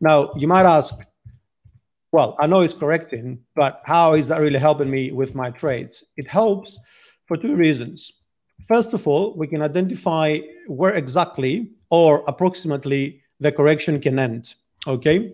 Now, 0.01 0.33
you 0.37 0.47
might 0.47 0.67
ask, 0.67 0.95
well, 2.13 2.37
I 2.39 2.47
know 2.47 2.61
it's 2.61 2.75
correcting, 2.75 3.41
but 3.55 3.83
how 3.85 4.15
is 4.15 4.29
that 4.29 4.41
really 4.41 4.59
helping 4.59 4.91
me 4.91 5.13
with 5.13 5.35
my 5.35 5.51
trades? 5.51 6.05
It 6.17 6.29
helps 6.29 6.79
for 7.27 7.37
two 7.37 7.55
reasons. 7.55 8.13
First 8.67 8.95
of 8.95 9.07
all, 9.07 9.35
we 9.37 9.47
can 9.47 9.63
identify 9.63 10.39
where 10.67 10.95
exactly 10.95 11.73
or 11.91 12.25
approximately 12.27 13.23
the 13.41 13.53
correction 13.53 14.01
can 14.01 14.19
end. 14.19 14.55
Okay. 14.87 15.33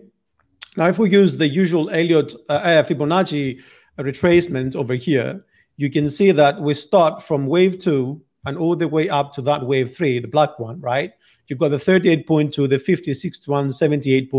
Now, 0.77 0.87
if 0.87 0.99
we 0.99 1.09
use 1.09 1.37
the 1.37 1.47
usual 1.47 1.89
Elliott 1.89 2.33
uh, 2.49 2.83
Fibonacci 2.83 3.61
retracement 3.97 4.75
over 4.75 4.95
here, 4.95 5.45
you 5.77 5.89
can 5.89 6.09
see 6.09 6.31
that 6.31 6.59
we 6.59 6.73
start 6.73 7.21
from 7.21 7.47
wave 7.47 7.79
two 7.79 8.21
and 8.45 8.57
all 8.57 8.75
the 8.75 8.87
way 8.87 9.09
up 9.09 9.33
to 9.33 9.41
that 9.43 9.65
wave 9.65 9.95
three, 9.95 10.19
the 10.19 10.27
black 10.27 10.59
one, 10.59 10.79
right? 10.79 11.13
You've 11.47 11.59
got 11.59 11.69
the 11.69 11.77
38.2, 11.77 12.69
the 12.69 12.79
56 12.79 13.47
one, 13.47 13.67
78.6 13.67 14.29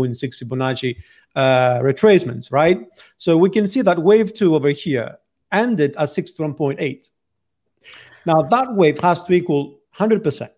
Fibonacci 0.43 0.97
uh, 1.35 1.79
retracements, 1.79 2.51
right? 2.51 2.81
So 3.17 3.37
we 3.37 3.49
can 3.49 3.67
see 3.67 3.81
that 3.81 4.01
wave 4.01 4.33
two 4.33 4.55
over 4.55 4.69
here 4.69 5.17
ended 5.51 5.95
at 5.95 6.09
61.8. 6.09 7.09
Now 8.25 8.41
that 8.41 8.73
wave 8.73 8.99
has 8.99 9.23
to 9.23 9.33
equal 9.33 9.79
100%, 9.97 10.49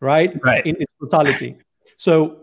right? 0.00 0.32
Right. 0.42 0.66
In 0.66 0.76
its 0.80 0.92
totality. 1.00 1.56
So 1.96 2.41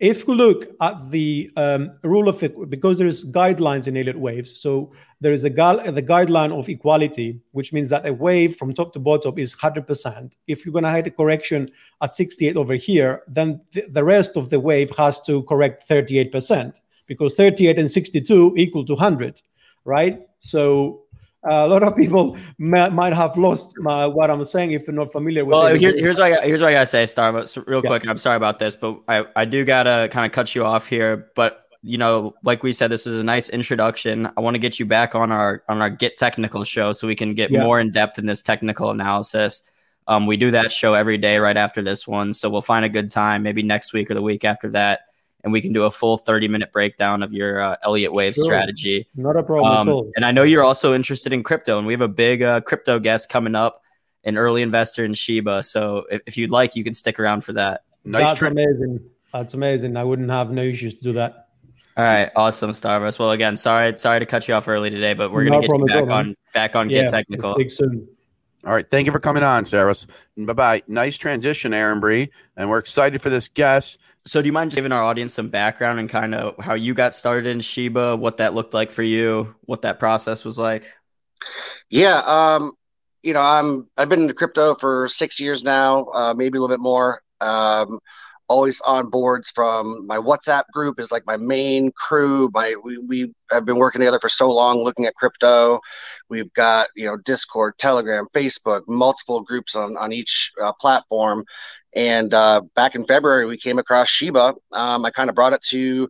if 0.00 0.26
we 0.26 0.34
look 0.34 0.66
at 0.80 1.10
the 1.10 1.50
um, 1.56 1.92
rule 2.02 2.28
of 2.28 2.42
because 2.70 2.96
there's 2.96 3.22
guidelines 3.22 3.86
in 3.86 3.98
Elliott 3.98 4.18
waves, 4.18 4.58
so 4.58 4.92
there 5.20 5.34
is 5.34 5.44
a 5.44 5.50
gu- 5.50 5.92
the 5.92 6.02
guideline 6.02 6.58
of 6.58 6.70
equality, 6.70 7.38
which 7.52 7.74
means 7.74 7.90
that 7.90 8.06
a 8.06 8.12
wave 8.12 8.56
from 8.56 8.72
top 8.72 8.94
to 8.94 8.98
bottom 8.98 9.38
is 9.38 9.54
100%. 9.54 10.32
If 10.46 10.64
you're 10.64 10.72
going 10.72 10.84
to 10.84 10.90
have 10.90 11.06
a 11.06 11.10
correction 11.10 11.70
at 12.00 12.14
68 12.14 12.56
over 12.56 12.74
here, 12.74 13.22
then 13.28 13.60
th- 13.72 13.86
the 13.90 14.02
rest 14.02 14.38
of 14.38 14.48
the 14.48 14.58
wave 14.58 14.90
has 14.96 15.20
to 15.22 15.42
correct 15.42 15.86
38% 15.86 16.80
because 17.06 17.34
38 17.34 17.78
and 17.78 17.90
62 17.90 18.54
equal 18.56 18.86
to 18.86 18.94
100, 18.94 19.42
right? 19.84 20.22
So 20.38 21.02
a 21.44 21.66
lot 21.66 21.82
of 21.82 21.96
people 21.96 22.36
may, 22.58 22.88
might 22.90 23.12
have 23.12 23.36
lost 23.36 23.72
my, 23.78 24.06
what 24.06 24.30
I'm 24.30 24.44
saying 24.44 24.72
if 24.72 24.86
they're 24.86 24.94
not 24.94 25.12
familiar 25.12 25.44
with 25.44 25.54
well, 25.54 25.66
it. 25.66 25.80
Here, 25.80 25.96
here's 25.96 26.18
what 26.18 26.32
I, 26.32 26.46
here's 26.46 26.60
what 26.60 26.68
I 26.68 26.72
gotta 26.72 26.86
say, 26.86 27.06
Stavros, 27.06 27.56
real 27.66 27.80
yeah. 27.82 27.88
quick. 27.88 28.06
I'm 28.06 28.18
sorry 28.18 28.36
about 28.36 28.58
this, 28.58 28.76
but 28.76 29.00
I, 29.08 29.24
I 29.36 29.44
do 29.44 29.64
gotta 29.64 30.08
kind 30.10 30.26
of 30.26 30.32
cut 30.32 30.54
you 30.54 30.64
off 30.64 30.86
here. 30.86 31.30
But 31.34 31.66
you 31.82 31.96
know, 31.96 32.34
like 32.44 32.62
we 32.62 32.72
said, 32.72 32.90
this 32.90 33.06
is 33.06 33.18
a 33.18 33.24
nice 33.24 33.48
introduction. 33.48 34.30
I 34.36 34.40
want 34.40 34.54
to 34.54 34.58
get 34.58 34.78
you 34.78 34.84
back 34.84 35.14
on 35.14 35.32
our 35.32 35.62
on 35.68 35.80
our 35.80 35.88
Get 35.88 36.18
Technical 36.18 36.62
show 36.64 36.92
so 36.92 37.06
we 37.06 37.16
can 37.16 37.34
get 37.34 37.50
yeah. 37.50 37.62
more 37.62 37.80
in 37.80 37.90
depth 37.90 38.18
in 38.18 38.26
this 38.26 38.42
technical 38.42 38.90
analysis. 38.90 39.62
Um, 40.06 40.26
we 40.26 40.36
do 40.36 40.50
that 40.50 40.72
show 40.72 40.94
every 40.94 41.18
day 41.18 41.38
right 41.38 41.56
after 41.56 41.82
this 41.82 42.06
one, 42.06 42.34
so 42.34 42.50
we'll 42.50 42.62
find 42.62 42.84
a 42.84 42.88
good 42.88 43.10
time, 43.10 43.42
maybe 43.42 43.62
next 43.62 43.92
week 43.92 44.10
or 44.10 44.14
the 44.14 44.22
week 44.22 44.44
after 44.44 44.68
that, 44.70 45.02
and 45.42 45.52
we 45.52 45.60
can 45.60 45.72
do 45.72 45.84
a 45.84 45.90
full 45.90 46.18
30 46.18 46.48
minute 46.48 46.72
breakdown 46.72 47.22
of 47.22 47.32
your 47.32 47.60
uh, 47.60 47.76
Elliott 47.82 48.12
Wave 48.12 48.34
sure. 48.34 48.44
strategy. 48.44 49.06
Not 49.16 49.36
a 49.36 49.42
problem 49.42 49.72
um, 49.72 49.88
at 49.88 49.92
all. 49.92 50.10
And 50.16 50.24
I 50.24 50.32
know 50.32 50.42
you're 50.42 50.64
also 50.64 50.94
interested 50.94 51.32
in 51.32 51.42
crypto, 51.42 51.78
and 51.78 51.86
we 51.86 51.92
have 51.92 52.00
a 52.00 52.08
big 52.08 52.42
uh, 52.42 52.60
crypto 52.60 52.98
guest 52.98 53.28
coming 53.28 53.54
up, 53.54 53.82
an 54.24 54.36
early 54.36 54.62
investor 54.62 55.04
in 55.04 55.14
Shiba. 55.14 55.62
So 55.62 56.04
if, 56.10 56.22
if 56.26 56.36
you'd 56.36 56.50
like, 56.50 56.76
you 56.76 56.84
can 56.84 56.94
stick 56.94 57.18
around 57.18 57.42
for 57.42 57.52
that. 57.54 57.82
Nice 58.04 58.28
That's 58.28 58.38
tri- 58.40 58.50
amazing. 58.50 59.00
That's 59.32 59.54
amazing. 59.54 59.96
I 59.96 60.04
wouldn't 60.04 60.30
have 60.30 60.50
no 60.50 60.62
issues 60.62 60.94
to 60.94 61.02
do 61.02 61.12
that. 61.14 61.48
All 61.96 62.04
right, 62.04 62.30
awesome, 62.36 62.72
Stavros. 62.72 63.18
Well, 63.18 63.32
again, 63.32 63.56
sorry, 63.56 63.96
sorry 63.98 64.20
to 64.20 64.26
cut 64.26 64.46
you 64.48 64.54
off 64.54 64.68
early 64.68 64.90
today, 64.90 65.12
but 65.12 65.32
we're 65.32 65.44
no 65.44 65.60
gonna 65.60 65.66
get 65.66 65.78
you 65.78 65.86
back 65.86 66.10
on 66.10 66.36
back 66.54 66.76
on 66.76 66.88
yeah, 66.88 67.02
Get 67.02 67.10
Technical. 67.10 67.56
Soon. 67.68 68.08
All 68.64 68.72
right, 68.72 68.86
thank 68.86 69.06
you 69.06 69.12
for 69.12 69.20
coming 69.20 69.42
on, 69.42 69.64
Stavros. 69.64 70.06
Bye 70.36 70.52
bye. 70.52 70.82
Nice 70.86 71.18
transition, 71.18 71.74
Aaron 71.74 72.00
Bree, 72.00 72.30
and 72.56 72.70
we're 72.70 72.78
excited 72.78 73.20
for 73.20 73.28
this 73.28 73.48
guest. 73.48 73.98
So, 74.30 74.40
do 74.40 74.46
you 74.46 74.52
mind 74.52 74.70
giving 74.70 74.92
our 74.92 75.02
audience 75.02 75.34
some 75.34 75.48
background 75.48 75.98
and 75.98 76.08
kind 76.08 76.36
of 76.36 76.54
how 76.62 76.74
you 76.74 76.94
got 76.94 77.16
started 77.16 77.48
in 77.48 77.58
Shiba, 77.58 78.14
what 78.14 78.36
that 78.36 78.54
looked 78.54 78.72
like 78.72 78.92
for 78.92 79.02
you, 79.02 79.56
what 79.62 79.82
that 79.82 79.98
process 79.98 80.44
was 80.44 80.56
like? 80.56 80.84
Yeah, 81.88 82.18
um, 82.18 82.74
you 83.24 83.32
know, 83.34 83.40
I'm 83.40 83.88
I've 83.96 84.08
been 84.08 84.22
into 84.22 84.34
crypto 84.34 84.76
for 84.76 85.08
six 85.08 85.40
years 85.40 85.64
now, 85.64 86.04
uh, 86.14 86.32
maybe 86.32 86.58
a 86.58 86.60
little 86.60 86.72
bit 86.72 86.80
more. 86.80 87.22
Um, 87.40 87.98
always 88.46 88.80
on 88.82 89.10
boards 89.10 89.50
from 89.50 90.06
my 90.06 90.18
WhatsApp 90.18 90.62
group 90.72 91.00
is 91.00 91.10
like 91.10 91.26
my 91.26 91.36
main 91.36 91.90
crew. 91.90 92.50
My 92.54 92.76
we, 92.84 92.98
we 92.98 93.34
have 93.50 93.64
been 93.64 93.78
working 93.78 93.98
together 93.98 94.20
for 94.20 94.28
so 94.28 94.52
long 94.52 94.84
looking 94.84 95.06
at 95.06 95.16
crypto. 95.16 95.80
We've 96.28 96.52
got 96.52 96.86
you 96.94 97.06
know 97.06 97.16
Discord, 97.16 97.78
Telegram, 97.78 98.28
Facebook, 98.32 98.82
multiple 98.86 99.40
groups 99.40 99.74
on 99.74 99.96
on 99.96 100.12
each 100.12 100.52
uh, 100.62 100.72
platform. 100.74 101.44
And 101.94 102.32
uh, 102.32 102.62
back 102.74 102.94
in 102.94 103.04
February, 103.04 103.46
we 103.46 103.58
came 103.58 103.78
across 103.78 104.08
Shiba. 104.08 104.54
Um, 104.72 105.04
I 105.04 105.10
kind 105.10 105.28
of 105.28 105.34
brought 105.34 105.52
it 105.52 105.62
to 105.70 106.08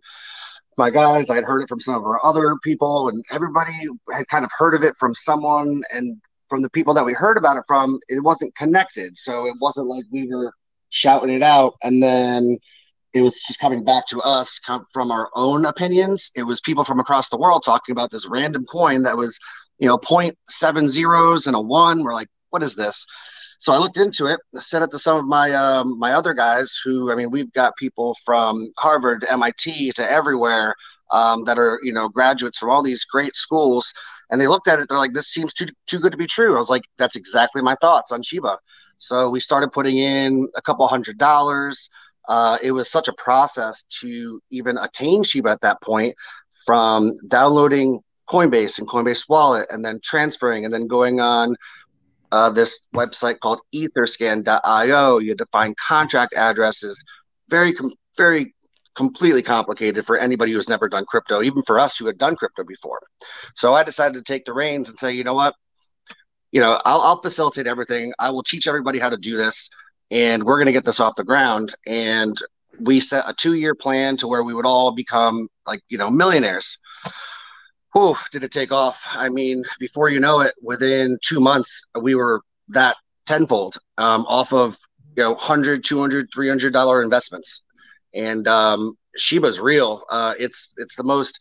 my 0.76 0.90
guys. 0.90 1.30
I 1.30 1.36
had 1.36 1.44
heard 1.44 1.62
it 1.62 1.68
from 1.68 1.80
some 1.80 1.94
of 1.94 2.04
our 2.04 2.24
other 2.24 2.56
people, 2.62 3.08
and 3.08 3.24
everybody 3.30 3.72
had 4.12 4.28
kind 4.28 4.44
of 4.44 4.50
heard 4.56 4.74
of 4.74 4.82
it 4.84 4.96
from 4.96 5.14
someone. 5.14 5.82
And 5.92 6.20
from 6.48 6.62
the 6.62 6.70
people 6.70 6.94
that 6.94 7.04
we 7.04 7.12
heard 7.12 7.36
about 7.36 7.56
it 7.56 7.64
from, 7.66 7.98
it 8.08 8.22
wasn't 8.22 8.54
connected. 8.56 9.16
So 9.16 9.46
it 9.46 9.54
wasn't 9.60 9.88
like 9.88 10.04
we 10.10 10.26
were 10.26 10.52
shouting 10.90 11.30
it 11.30 11.42
out, 11.42 11.74
and 11.82 12.02
then 12.02 12.58
it 13.12 13.22
was 13.22 13.34
just 13.46 13.58
coming 13.58 13.84
back 13.84 14.06
to 14.06 14.20
us 14.20 14.60
from 14.92 15.10
our 15.10 15.30
own 15.34 15.64
opinions. 15.64 16.30
It 16.36 16.44
was 16.44 16.60
people 16.60 16.84
from 16.84 17.00
across 17.00 17.28
the 17.28 17.38
world 17.38 17.62
talking 17.64 17.92
about 17.92 18.10
this 18.10 18.28
random 18.28 18.64
coin 18.66 19.02
that 19.02 19.16
was, 19.16 19.38
you 19.78 19.88
know, 19.88 19.98
point 19.98 20.38
seven 20.48 20.88
zeros 20.88 21.46
and 21.46 21.56
a 21.56 21.60
one. 21.60 22.04
We're 22.04 22.14
like, 22.14 22.28
what 22.50 22.62
is 22.62 22.76
this? 22.76 23.04
So 23.60 23.74
I 23.74 23.76
looked 23.76 23.98
into 23.98 24.24
it, 24.24 24.40
I 24.56 24.60
sent 24.60 24.84
it 24.84 24.90
to 24.90 24.98
some 24.98 25.18
of 25.18 25.26
my 25.26 25.52
um, 25.52 25.98
my 25.98 26.14
other 26.14 26.32
guys 26.32 26.80
who, 26.82 27.12
I 27.12 27.14
mean, 27.14 27.30
we've 27.30 27.52
got 27.52 27.76
people 27.76 28.16
from 28.24 28.72
Harvard 28.78 29.20
to 29.20 29.30
MIT 29.30 29.92
to 29.96 30.10
everywhere 30.10 30.74
um, 31.10 31.44
that 31.44 31.58
are, 31.58 31.78
you 31.82 31.92
know, 31.92 32.08
graduates 32.08 32.56
from 32.56 32.70
all 32.70 32.82
these 32.82 33.04
great 33.04 33.36
schools. 33.36 33.92
And 34.30 34.40
they 34.40 34.48
looked 34.48 34.66
at 34.66 34.78
it, 34.78 34.88
they're 34.88 34.96
like, 34.96 35.12
this 35.12 35.28
seems 35.28 35.52
too, 35.52 35.66
too 35.86 35.98
good 35.98 36.12
to 36.12 36.16
be 36.16 36.26
true. 36.26 36.54
I 36.54 36.58
was 36.58 36.70
like, 36.70 36.84
that's 36.96 37.16
exactly 37.16 37.60
my 37.60 37.76
thoughts 37.82 38.12
on 38.12 38.22
Shiba. 38.22 38.58
So 38.96 39.28
we 39.28 39.40
started 39.40 39.72
putting 39.72 39.98
in 39.98 40.48
a 40.56 40.62
couple 40.62 40.88
hundred 40.88 41.18
dollars. 41.18 41.90
Uh, 42.30 42.56
it 42.62 42.72
was 42.72 42.90
such 42.90 43.08
a 43.08 43.12
process 43.14 43.84
to 44.00 44.40
even 44.50 44.78
attain 44.78 45.22
Shiba 45.22 45.50
at 45.50 45.60
that 45.60 45.82
point 45.82 46.14
from 46.64 47.14
downloading 47.28 48.00
Coinbase 48.30 48.78
and 48.78 48.88
Coinbase 48.88 49.28
Wallet 49.28 49.66
and 49.70 49.84
then 49.84 50.00
transferring 50.02 50.64
and 50.64 50.72
then 50.72 50.86
going 50.86 51.20
on 51.20 51.56
uh, 52.32 52.50
this 52.50 52.86
website 52.94 53.40
called 53.40 53.60
etherscan.io. 53.74 55.18
You 55.18 55.28
had 55.30 55.38
to 55.38 55.46
find 55.46 55.76
contract 55.76 56.34
addresses. 56.34 57.02
Very, 57.48 57.72
com- 57.74 57.94
very 58.16 58.54
completely 58.96 59.42
complicated 59.42 60.06
for 60.06 60.18
anybody 60.18 60.52
who's 60.52 60.68
never 60.68 60.88
done 60.88 61.04
crypto, 61.06 61.42
even 61.42 61.62
for 61.62 61.78
us 61.78 61.96
who 61.96 62.06
had 62.06 62.18
done 62.18 62.36
crypto 62.36 62.64
before. 62.64 63.00
So 63.54 63.74
I 63.74 63.82
decided 63.82 64.14
to 64.14 64.22
take 64.32 64.44
the 64.44 64.52
reins 64.52 64.88
and 64.88 64.98
say, 64.98 65.12
you 65.12 65.24
know 65.24 65.34
what? 65.34 65.54
you 66.52 66.60
know, 66.60 66.80
I'll, 66.84 67.00
I'll 67.00 67.22
facilitate 67.22 67.66
everything. 67.66 68.12
I 68.18 68.30
will 68.30 68.42
teach 68.42 68.66
everybody 68.66 68.98
how 68.98 69.10
to 69.10 69.16
do 69.16 69.36
this, 69.36 69.70
and 70.10 70.44
we're 70.44 70.56
going 70.56 70.66
to 70.66 70.72
get 70.72 70.84
this 70.84 71.00
off 71.00 71.14
the 71.16 71.24
ground. 71.24 71.74
And 71.86 72.36
we 72.80 73.00
set 73.00 73.24
a 73.28 73.34
two-year 73.34 73.74
plan 73.74 74.16
to 74.18 74.28
where 74.28 74.42
we 74.42 74.54
would 74.54 74.66
all 74.66 74.92
become 74.92 75.48
like 75.66 75.80
you 75.88 75.98
know 75.98 76.10
millionaires. 76.10 76.76
Whew, 77.92 78.16
did 78.30 78.44
it 78.44 78.52
take 78.52 78.72
off? 78.72 79.00
I 79.06 79.28
mean, 79.28 79.64
before 79.78 80.08
you 80.08 80.20
know 80.20 80.40
it, 80.40 80.54
within 80.62 81.18
two 81.22 81.40
months, 81.40 81.86
we 82.00 82.14
were 82.14 82.42
that 82.68 82.96
tenfold 83.26 83.78
um, 83.98 84.24
off 84.26 84.52
of 84.52 84.78
you 85.16 85.22
know 85.24 85.32
100 85.32 85.84
200 85.84 86.28
300 86.32 86.72
dollar 86.72 87.02
investments 87.02 87.64
and 88.14 88.46
um, 88.48 88.96
shiba's 89.16 89.60
real 89.60 90.04
uh, 90.10 90.34
it's 90.38 90.72
it's 90.76 90.96
the 90.96 91.02
most 91.02 91.38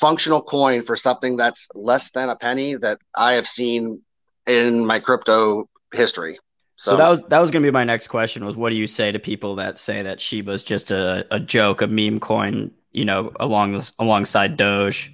functional 0.00 0.42
coin 0.42 0.82
for 0.82 0.96
something 0.96 1.36
that's 1.36 1.68
less 1.74 2.10
than 2.10 2.28
a 2.28 2.34
penny 2.36 2.74
that 2.74 2.98
i 3.14 3.32
have 3.34 3.46
seen 3.46 4.00
in 4.46 4.84
my 4.84 5.00
crypto 5.00 5.68
history. 5.92 6.38
So, 6.76 6.92
so 6.92 6.96
that 6.96 7.08
was 7.08 7.24
that 7.24 7.38
was 7.38 7.50
going 7.50 7.62
to 7.62 7.66
be 7.66 7.72
my 7.72 7.84
next 7.84 8.08
question 8.08 8.44
was 8.44 8.56
what 8.56 8.70
do 8.70 8.76
you 8.76 8.86
say 8.86 9.12
to 9.12 9.18
people 9.18 9.56
that 9.56 9.78
say 9.78 10.02
that 10.02 10.20
shiba's 10.20 10.62
just 10.62 10.90
a, 10.90 11.26
a 11.30 11.38
joke, 11.38 11.82
a 11.82 11.86
meme 11.86 12.18
coin, 12.18 12.72
you 12.90 13.04
know, 13.04 13.32
along 13.38 13.72
this, 13.72 13.94
alongside 13.98 14.56
Doge? 14.56 15.13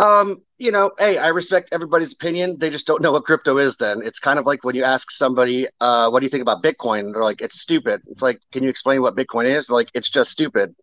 Um, 0.00 0.42
you 0.58 0.72
know, 0.72 0.92
hey, 0.98 1.18
I 1.18 1.28
respect 1.28 1.68
everybody's 1.72 2.12
opinion. 2.12 2.56
They 2.58 2.70
just 2.70 2.86
don't 2.86 3.02
know 3.02 3.12
what 3.12 3.24
crypto 3.24 3.58
is. 3.58 3.76
Then 3.76 4.00
it's 4.02 4.18
kind 4.18 4.38
of 4.38 4.46
like 4.46 4.64
when 4.64 4.74
you 4.74 4.84
ask 4.84 5.10
somebody, 5.10 5.66
uh, 5.80 6.08
"What 6.08 6.20
do 6.20 6.26
you 6.26 6.30
think 6.30 6.42
about 6.42 6.62
Bitcoin?" 6.62 7.12
They're 7.12 7.24
like, 7.24 7.42
"It's 7.42 7.60
stupid." 7.60 8.00
It's 8.08 8.22
like, 8.22 8.40
"Can 8.52 8.62
you 8.62 8.70
explain 8.70 9.02
what 9.02 9.14
Bitcoin 9.14 9.44
is?" 9.44 9.66
They're 9.66 9.76
like, 9.76 9.90
"It's 9.94 10.10
just 10.10 10.32
stupid." 10.32 10.74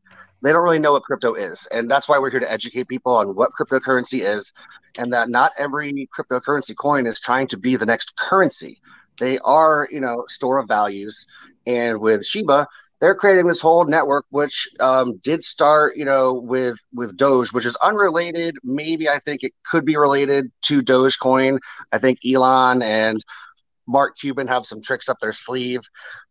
they 0.41 0.51
don't 0.51 0.63
really 0.63 0.79
know 0.79 0.91
what 0.91 1.03
crypto 1.03 1.33
is. 1.33 1.67
And 1.71 1.89
that's 1.89 2.07
why 2.07 2.19
we're 2.19 2.29
here 2.29 2.39
to 2.39 2.51
educate 2.51 2.87
people 2.87 3.13
on 3.15 3.35
what 3.35 3.51
cryptocurrency 3.59 4.23
is 4.23 4.53
and 4.97 5.11
that 5.13 5.29
not 5.29 5.51
every 5.57 6.07
cryptocurrency 6.15 6.75
coin 6.75 7.07
is 7.07 7.19
trying 7.19 7.47
to 7.47 7.57
be 7.57 7.75
the 7.75 7.85
next 7.85 8.15
currency. 8.17 8.79
They 9.19 9.39
are, 9.39 9.87
you 9.91 9.99
know, 9.99 10.25
store 10.27 10.59
of 10.59 10.67
values. 10.67 11.25
And 11.65 11.99
with 11.99 12.25
Shiba, 12.25 12.67
they're 12.99 13.15
creating 13.15 13.47
this 13.47 13.61
whole 13.61 13.85
network, 13.85 14.25
which 14.29 14.67
um, 14.79 15.17
did 15.23 15.43
start, 15.43 15.95
you 15.97 16.05
know, 16.05 16.33
with 16.33 16.77
with 16.93 17.15
Doge, 17.15 17.53
which 17.53 17.65
is 17.65 17.75
unrelated. 17.77 18.55
Maybe 18.63 19.07
I 19.07 19.19
think 19.19 19.43
it 19.43 19.53
could 19.69 19.85
be 19.85 19.97
related 19.97 20.51
to 20.63 20.81
Dogecoin. 20.81 21.59
I 21.91 21.99
think 21.99 22.19
Elon 22.25 22.81
and 22.81 23.23
Mark 23.87 24.17
Cuban 24.19 24.47
have 24.47 24.65
some 24.65 24.81
tricks 24.81 25.09
up 25.09 25.17
their 25.21 25.33
sleeve. 25.33 25.81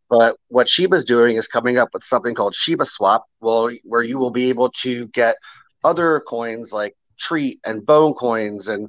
But 0.08 0.36
what 0.48 0.68
Shiba's 0.68 1.04
doing 1.04 1.36
is 1.36 1.48
coming 1.48 1.78
up 1.78 1.88
with 1.92 2.04
something 2.04 2.34
called 2.34 2.54
Shiba 2.54 2.84
Swap, 2.84 3.24
well, 3.40 3.70
where 3.82 4.02
you 4.02 4.18
will 4.18 4.30
be 4.30 4.48
able 4.48 4.70
to 4.82 5.08
get 5.08 5.36
other 5.82 6.20
coins 6.20 6.72
like 6.72 6.94
Treat 7.18 7.58
and 7.64 7.84
Bone 7.84 8.14
coins 8.14 8.68
and 8.68 8.88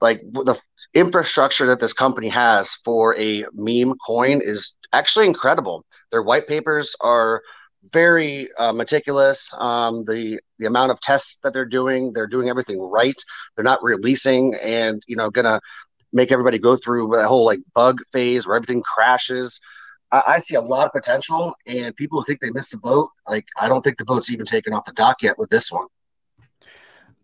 like 0.00 0.20
the 0.32 0.56
infrastructure 0.94 1.66
that 1.66 1.80
this 1.80 1.92
company 1.92 2.28
has 2.28 2.72
for 2.84 3.16
a 3.16 3.44
meme 3.52 3.94
coin 4.06 4.40
is 4.42 4.76
actually 4.92 5.26
incredible. 5.26 5.84
Their 6.10 6.22
white 6.22 6.46
papers 6.46 6.94
are 7.00 7.42
very 7.92 8.48
uh, 8.58 8.72
meticulous. 8.72 9.52
Um, 9.56 10.04
the 10.04 10.40
the 10.58 10.66
amount 10.66 10.90
of 10.90 11.00
tests 11.00 11.38
that 11.42 11.52
they're 11.52 11.64
doing, 11.64 12.12
they're 12.12 12.26
doing 12.26 12.48
everything 12.48 12.80
right. 12.80 13.14
They're 13.54 13.64
not 13.64 13.82
releasing 13.82 14.54
and 14.54 15.02
you 15.06 15.16
know 15.16 15.30
gonna 15.30 15.60
make 16.12 16.32
everybody 16.32 16.58
go 16.58 16.76
through 16.76 17.10
that 17.14 17.26
whole 17.26 17.44
like 17.44 17.60
bug 17.74 18.00
phase 18.12 18.46
where 18.46 18.56
everything 18.56 18.82
crashes. 18.82 19.60
I, 20.10 20.22
I, 20.26 20.40
see 20.40 20.54
a 20.54 20.60
lot 20.60 20.86
of 20.86 20.92
potential, 20.92 21.54
and 21.66 21.94
people 21.94 22.22
think 22.24 22.40
they 22.40 22.50
missed 22.50 22.70
the 22.70 22.78
boat, 22.78 23.10
like 23.26 23.46
I 23.60 23.68
don't 23.68 23.82
think 23.82 23.98
the 23.98 24.06
boat's 24.06 24.30
even 24.30 24.46
taken 24.46 24.72
off 24.72 24.86
the 24.86 24.92
dock 24.92 25.22
yet 25.22 25.38
with 25.38 25.50
this 25.50 25.70
one. 25.70 25.86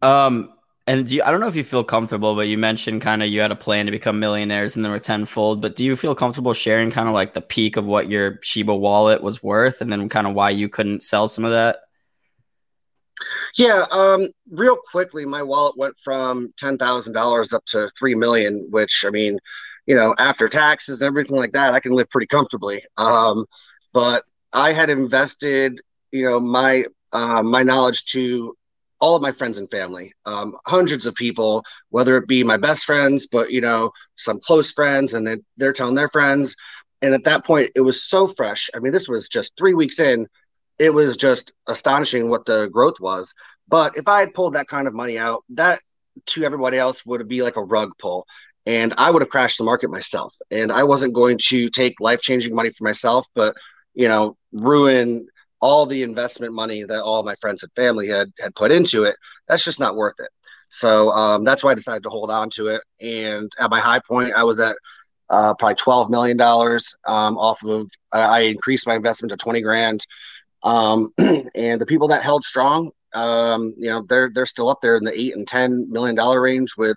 Um, 0.03 0.54
and 0.87 1.11
you, 1.11 1.23
I 1.23 1.31
don't 1.31 1.41
know 1.41 1.49
if 1.49 1.57
you 1.57 1.65
feel 1.65 1.85
comfortable, 1.85 2.35
but 2.35 2.49
you 2.49 2.59
mentioned 2.59 3.01
kind 3.01 3.23
of 3.23 3.29
you 3.29 3.41
had 3.41 3.51
a 3.51 3.57
plan 3.57 3.87
to 3.87 3.93
become 3.93 4.21
millionaires 4.21 4.77
and 4.77 4.85
then 4.85 4.93
were 4.93 4.99
tenfold. 4.99 5.63
But 5.63 5.77
do 5.77 5.85
you 5.85 5.97
feel 5.97 6.15
comfortable 6.15 6.53
sharing 6.53 6.91
kind 6.91 7.09
of 7.09 7.15
like 7.15 7.33
the 7.33 7.41
peak 7.41 7.77
of 7.77 7.87
what 7.87 8.11
your 8.11 8.39
Shiba 8.43 8.75
wallet 8.75 9.23
was 9.23 9.43
worth, 9.43 9.81
and 9.81 9.91
then 9.91 10.09
kind 10.09 10.27
of 10.27 10.35
why 10.35 10.51
you 10.51 10.69
couldn't 10.69 11.03
sell 11.03 11.27
some 11.27 11.45
of 11.45 11.53
that? 11.53 11.79
Yeah, 13.57 13.87
um, 13.91 14.29
real 14.51 14.77
quickly, 14.77 15.25
my 15.25 15.43
wallet 15.43 15.77
went 15.79 15.95
from 16.03 16.51
ten 16.59 16.77
thousand 16.77 17.15
dollars 17.15 17.53
up 17.53 17.65
to 17.67 17.89
three 17.99 18.15
million, 18.15 18.67
which 18.71 19.05
I 19.07 19.11
mean, 19.11 19.39
you 19.87 19.95
know, 19.95 20.15
after 20.19 20.49
taxes 20.49 21.01
and 21.01 21.07
everything 21.07 21.37
like 21.37 21.53
that, 21.53 21.73
I 21.73 21.81
can 21.81 21.93
live 21.93 22.11
pretty 22.11 22.27
comfortably. 22.27 22.83
Um, 22.97 23.47
but 23.93 24.25
I 24.53 24.73
had 24.73 24.91
invested, 24.91 25.81
you 26.11 26.25
know, 26.25 26.41
my 26.41 26.85
uh, 27.13 27.43
my 27.43 27.63
knowledge 27.63 28.05
to 28.07 28.55
all 29.05 29.15
of 29.15 29.21
my 29.21 29.33
friends 29.33 29.59
and 29.59 29.71
family, 29.71 30.15
um, 30.25 30.57
hundreds 30.65 31.05
of 31.05 31.15
people, 31.15 31.63
whether 31.91 32.17
it 32.17 32.27
be 32.27 32.43
my 32.43 32.57
best 32.57 32.87
friends, 32.87 33.27
but 33.27 33.51
you 33.51 33.61
know, 33.61 33.91
some 34.17 34.41
close 34.41 34.73
friends, 34.73 35.13
and 35.13 35.27
then 35.27 35.45
they're 35.59 35.75
telling 35.75 35.95
their 35.95 36.09
friends. 36.09 36.57
And 37.03 37.13
at 37.13 37.25
that 37.25 37.45
point, 37.45 37.71
it 37.75 37.83
was 37.83 38.09
so 38.09 38.27
fresh. 38.27 38.71
I 38.75 38.79
mean, 38.79 38.95
this 38.95 39.07
was 39.07 39.29
just 39.29 39.53
three 39.59 39.75
weeks 39.75 40.01
in. 40.01 40.27
It 40.79 40.89
was 40.89 41.19
just 41.19 41.53
astonishing 41.67 42.31
what 42.31 42.47
the 42.47 42.69
growth 42.69 42.99
was. 42.99 43.31
But 43.69 43.99
if 43.99 44.09
I 44.09 44.21
had 44.21 44.33
pulled 44.33 44.55
that 44.55 44.69
kind 44.69 44.89
of 44.89 44.95
money 44.95 45.19
out, 45.19 45.45
that 45.51 45.83
to 46.29 46.43
everybody 46.43 46.79
else 46.79 47.05
would 47.05 47.29
be 47.29 47.43
like 47.43 47.57
a 47.57 47.63
rug 47.63 47.91
pull. 47.99 48.27
And 48.65 48.95
I 48.97 49.11
would 49.11 49.21
have 49.21 49.29
crashed 49.29 49.59
the 49.59 49.65
market 49.65 49.91
myself. 49.91 50.35
And 50.51 50.73
I 50.73 50.85
wasn't 50.85 51.13
going 51.13 51.39
to 51.49 51.69
take 51.69 52.01
life 52.01 52.23
changing 52.23 52.55
money 52.55 52.71
for 52.71 52.85
myself, 52.85 53.27
but 53.35 53.55
you 53.93 54.09
know, 54.09 54.39
ruin 54.53 55.27
all 55.61 55.87
the 55.87 56.03
investment 56.03 56.53
money 56.53 56.85
that 56.85 57.03
all 57.03 57.23
my 57.23 57.35
friends 57.37 57.63
and 57.63 57.73
family 57.73 58.09
had 58.09 58.29
had 58.41 58.55
put 58.55 58.71
into 58.71 59.05
it. 59.05 59.17
That's 59.49 59.65
just 59.65 59.81
not 59.81 59.97
worth 59.97 60.17
it. 60.19 60.29
So 60.69 61.11
um, 61.11 61.45
that's 61.45 61.63
why 61.63 61.71
I 61.71 61.75
decided 61.75 62.03
to 62.03 62.11
hold 62.11 62.31
on 62.31 62.51
to 62.51 62.69
it. 62.69 62.83
And 63.01 63.51
at 63.61 63.71
my 63.71 63.81
high 63.81 64.01
point, 64.01 64.35
I 64.35 64.45
was 64.45 64.61
at 64.61 64.77
uh, 65.31 65.55
probably 65.55 65.77
twelve 65.77 66.11
million 66.11 66.37
dollars 66.37 66.95
um, 67.07 67.39
off 67.39 67.63
of. 67.65 67.89
I 68.13 68.41
increased 68.41 68.87
my 68.87 68.95
investment 68.95 69.31
to 69.31 69.37
twenty 69.37 69.63
grand. 69.63 70.05
Um, 70.63 71.11
and 71.19 71.81
the 71.81 71.87
people 71.87 72.09
that 72.09 72.23
held 72.23 72.45
strong, 72.45 72.91
um, 73.15 73.75
you 73.79 73.89
know, 73.89 74.05
they're 74.09 74.31
they're 74.35 74.47
still 74.47 74.69
up 74.69 74.81
there 74.83 74.97
in 74.97 75.05
the 75.05 75.19
eight 75.19 75.37
and 75.37 75.47
ten 75.47 75.91
million 75.91 76.15
dollar 76.15 76.41
range 76.41 76.73
with 76.77 76.97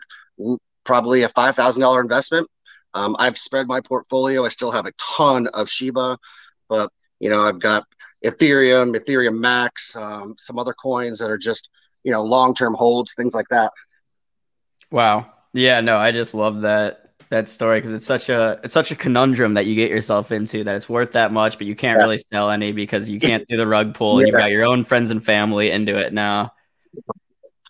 probably 0.84 1.22
a 1.24 1.30
five 1.30 1.56
thousand 1.56 1.82
dollar 1.82 2.02
investment. 2.02 2.48
Um, 2.94 3.16
I've 3.20 3.38
spread 3.38 3.68
my 3.68 3.82
portfolio. 3.82 4.46
I 4.46 4.50
still 4.50 4.72
have 4.72 4.88
a 4.88 4.94
ton 5.18 5.48
of 5.48 5.70
Shiba, 5.70 6.18
but 6.68 6.92
you 7.20 7.30
know, 7.30 7.44
I've 7.44 7.60
got 7.60 7.86
Ethereum, 8.24 8.96
Ethereum 8.96 9.40
Max, 9.40 9.96
um, 9.96 10.36
some 10.38 10.58
other 10.58 10.74
coins 10.74 11.20
that 11.20 11.30
are 11.30 11.38
just 11.38 11.70
you 12.04 12.12
know 12.12 12.24
long 12.24 12.56
term 12.56 12.74
holds, 12.74 13.14
things 13.14 13.34
like 13.34 13.48
that. 13.50 13.72
Wow. 14.92 15.32
Yeah. 15.54 15.82
No, 15.82 15.98
I 15.98 16.12
just 16.12 16.34
love 16.34 16.62
that 16.62 17.08
that 17.30 17.50
story 17.50 17.80
because 17.80 17.94
it's 17.94 18.06
such 18.06 18.30
a 18.30 18.60
it's 18.64 18.74
such 18.74 18.92
a 18.92 18.96
conundrum 18.96 19.56
that 19.56 19.66
you 19.66 19.76
get 19.76 19.90
yourself 19.90 20.32
into 20.32 20.64
that 20.64 20.76
it's 20.76 20.88
worth 20.88 21.12
that 21.12 21.32
much, 21.32 21.58
but 21.58 21.68
you 21.68 21.76
can't 21.76 21.98
yeah. 21.98 22.04
really 22.04 22.18
sell 22.18 22.50
any 22.50 22.72
because 22.72 23.10
you 23.10 23.20
can't 23.20 23.48
do 23.48 23.58
the 23.58 23.68
rug 23.68 23.94
pull, 23.94 24.16
yeah. 24.16 24.20
and 24.20 24.28
you've 24.28 24.38
got 24.38 24.52
your 24.52 24.66
own 24.66 24.84
friends 24.84 25.12
and 25.12 25.24
family 25.24 25.72
into 25.72 25.98
it 25.98 26.14
now. 26.14 26.54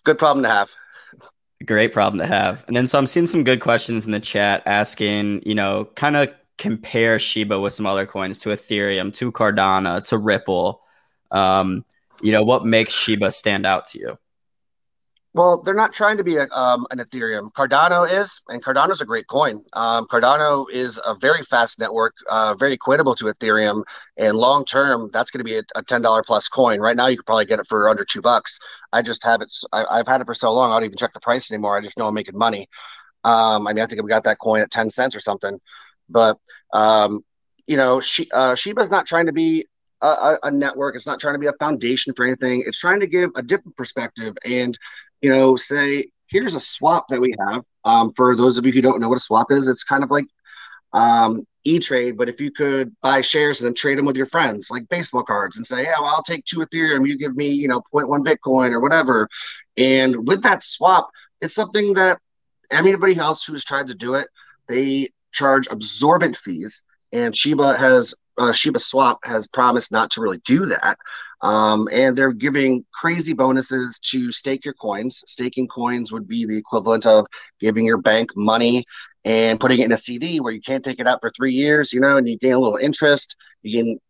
Good 0.04 0.18
problem 0.18 0.42
to 0.44 0.48
have. 0.48 0.70
Great 1.64 1.92
problem 1.92 2.20
to 2.20 2.26
have. 2.26 2.64
And 2.68 2.76
then 2.76 2.86
so 2.86 2.98
I'm 2.98 3.06
seeing 3.06 3.26
some 3.26 3.42
good 3.42 3.60
questions 3.60 4.06
in 4.06 4.12
the 4.12 4.20
chat 4.20 4.62
asking, 4.64 5.42
you 5.44 5.54
know, 5.54 5.86
kind 5.96 6.16
of 6.16 6.30
compare 6.58 7.18
Shiba 7.18 7.58
with 7.58 7.72
some 7.72 7.86
other 7.86 8.06
coins 8.06 8.38
to 8.40 8.50
Ethereum, 8.50 9.12
to 9.14 9.32
Cardano, 9.32 10.04
to 10.08 10.18
Ripple. 10.18 10.82
Um, 11.30 11.84
you 12.20 12.32
know, 12.32 12.42
what 12.42 12.66
makes 12.66 12.92
Shiba 12.92 13.32
stand 13.32 13.64
out 13.64 13.86
to 13.88 13.98
you? 13.98 14.18
Well, 15.34 15.62
they're 15.62 15.74
not 15.74 15.92
trying 15.92 16.16
to 16.16 16.24
be 16.24 16.36
a, 16.36 16.48
um, 16.48 16.86
an 16.90 16.98
Ethereum. 16.98 17.52
Cardano 17.52 18.10
is, 18.10 18.40
and 18.48 18.64
Cardano 18.64 18.90
is 18.90 19.00
a 19.00 19.04
great 19.04 19.28
coin. 19.28 19.62
Um, 19.74 20.06
Cardano 20.08 20.66
is 20.72 20.98
a 21.04 21.14
very 21.14 21.44
fast 21.44 21.78
network, 21.78 22.14
uh, 22.28 22.54
very 22.54 22.72
equitable 22.72 23.14
to 23.14 23.26
Ethereum, 23.26 23.84
and 24.16 24.36
long 24.36 24.64
term, 24.64 25.10
that's 25.12 25.30
going 25.30 25.38
to 25.38 25.44
be 25.44 25.58
a, 25.58 25.62
a, 25.76 25.82
ten 25.82 26.02
dollar 26.02 26.24
plus 26.24 26.48
coin. 26.48 26.80
Right 26.80 26.96
now, 26.96 27.06
you 27.06 27.18
could 27.18 27.26
probably 27.26 27.44
get 27.44 27.60
it 27.60 27.66
for 27.68 27.88
under 27.88 28.04
two 28.04 28.22
bucks. 28.22 28.58
I 28.92 29.02
just 29.02 29.22
have 29.22 29.42
it. 29.42 29.52
I, 29.70 29.98
have 29.98 30.08
had 30.08 30.22
it 30.22 30.26
for 30.26 30.34
so 30.34 30.52
long, 30.52 30.72
I 30.72 30.76
don't 30.76 30.84
even 30.84 30.96
check 30.96 31.12
the 31.12 31.20
price 31.20 31.52
anymore. 31.52 31.76
I 31.76 31.82
just 31.82 31.96
know 31.98 32.08
I'm 32.08 32.14
making 32.14 32.36
money. 32.36 32.68
Um, 33.22 33.68
I 33.68 33.74
mean, 33.74 33.84
I 33.84 33.86
think 33.86 34.00
I've 34.00 34.08
got 34.08 34.24
that 34.24 34.38
coin 34.38 34.62
at 34.62 34.70
ten 34.70 34.88
cents 34.88 35.14
or 35.14 35.20
something. 35.20 35.60
But 36.08 36.38
um, 36.72 37.24
you 37.66 37.76
know, 37.76 38.00
she, 38.00 38.28
uh, 38.32 38.54
Shiba's 38.54 38.90
not 38.90 39.06
trying 39.06 39.26
to 39.26 39.32
be 39.32 39.66
a, 40.00 40.36
a, 40.44 40.50
network. 40.50 40.96
It's 40.96 41.06
not 41.06 41.20
trying 41.20 41.34
to 41.34 41.38
be 41.38 41.46
a 41.46 41.52
foundation 41.54 42.14
for 42.14 42.26
anything. 42.26 42.64
It's 42.66 42.78
trying 42.78 43.00
to 43.00 43.06
give 43.06 43.30
a 43.36 43.42
different 43.42 43.76
perspective 43.76 44.36
and, 44.44 44.76
you 45.20 45.30
know, 45.30 45.56
say, 45.56 46.06
here's 46.28 46.54
a 46.54 46.60
swap 46.60 47.08
that 47.08 47.20
we 47.20 47.34
have. 47.38 47.62
Um, 47.84 48.12
for 48.12 48.36
those 48.36 48.58
of 48.58 48.66
you 48.66 48.72
who 48.72 48.80
don't 48.80 49.00
know 49.00 49.08
what 49.08 49.18
a 49.18 49.20
swap 49.20 49.50
is, 49.50 49.68
it's 49.68 49.84
kind 49.84 50.02
of 50.02 50.10
like 50.10 50.26
um, 50.92 51.46
E-Trade, 51.64 52.16
but 52.16 52.28
if 52.28 52.40
you 52.40 52.50
could 52.50 52.94
buy 53.02 53.20
shares 53.20 53.60
and 53.60 53.66
then 53.66 53.74
trade 53.74 53.98
them 53.98 54.06
with 54.06 54.16
your 54.16 54.26
friends, 54.26 54.70
like 54.70 54.88
baseball 54.88 55.22
cards, 55.22 55.56
and 55.56 55.66
say, 55.66 55.82
yeah, 55.82 56.00
well, 56.00 56.14
I'll 56.14 56.22
take 56.22 56.44
two 56.44 56.60
Ethereum, 56.60 57.06
you 57.06 57.18
give 57.18 57.36
me, 57.36 57.48
you 57.48 57.68
know, 57.68 57.82
0.1 57.92 58.24
Bitcoin 58.24 58.72
or 58.72 58.80
whatever. 58.80 59.28
And 59.76 60.26
with 60.26 60.42
that 60.44 60.62
swap, 60.62 61.10
it's 61.40 61.54
something 61.54 61.94
that 61.94 62.18
anybody 62.70 63.16
else 63.18 63.44
who's 63.44 63.64
tried 63.64 63.88
to 63.88 63.94
do 63.94 64.14
it, 64.14 64.28
they 64.68 65.08
charge 65.38 65.68
absorbent 65.70 66.36
fees, 66.36 66.82
and 67.12 67.36
Shiba 67.36 67.76
has 67.76 68.14
uh, 68.38 68.52
Shiba 68.52 68.78
Swap 68.78 69.18
has 69.24 69.48
promised 69.48 69.90
not 69.90 70.10
to 70.12 70.20
really 70.20 70.40
do 70.44 70.66
that. 70.66 70.98
Um, 71.40 71.88
and 71.92 72.16
they're 72.16 72.32
giving 72.32 72.84
crazy 72.92 73.32
bonuses 73.32 73.98
to 74.10 74.32
stake 74.32 74.64
your 74.64 74.74
coins. 74.74 75.22
Staking 75.26 75.68
coins 75.68 76.12
would 76.12 76.26
be 76.26 76.44
the 76.46 76.56
equivalent 76.56 77.06
of 77.06 77.26
giving 77.60 77.84
your 77.84 77.98
bank 77.98 78.30
money 78.36 78.84
and 79.24 79.60
putting 79.60 79.80
it 79.80 79.84
in 79.84 79.92
a 79.92 79.96
CD 79.96 80.40
where 80.40 80.52
you 80.52 80.60
can't 80.60 80.84
take 80.84 80.98
it 80.98 81.06
out 81.06 81.20
for 81.20 81.30
three 81.36 81.52
years, 81.52 81.92
you 81.92 82.00
know, 82.00 82.16
and 82.16 82.28
you 82.28 82.38
gain 82.38 82.54
a 82.54 82.58
little 82.58 82.76
interest. 82.76 83.36
You 83.62 83.72
gain, 83.72 84.00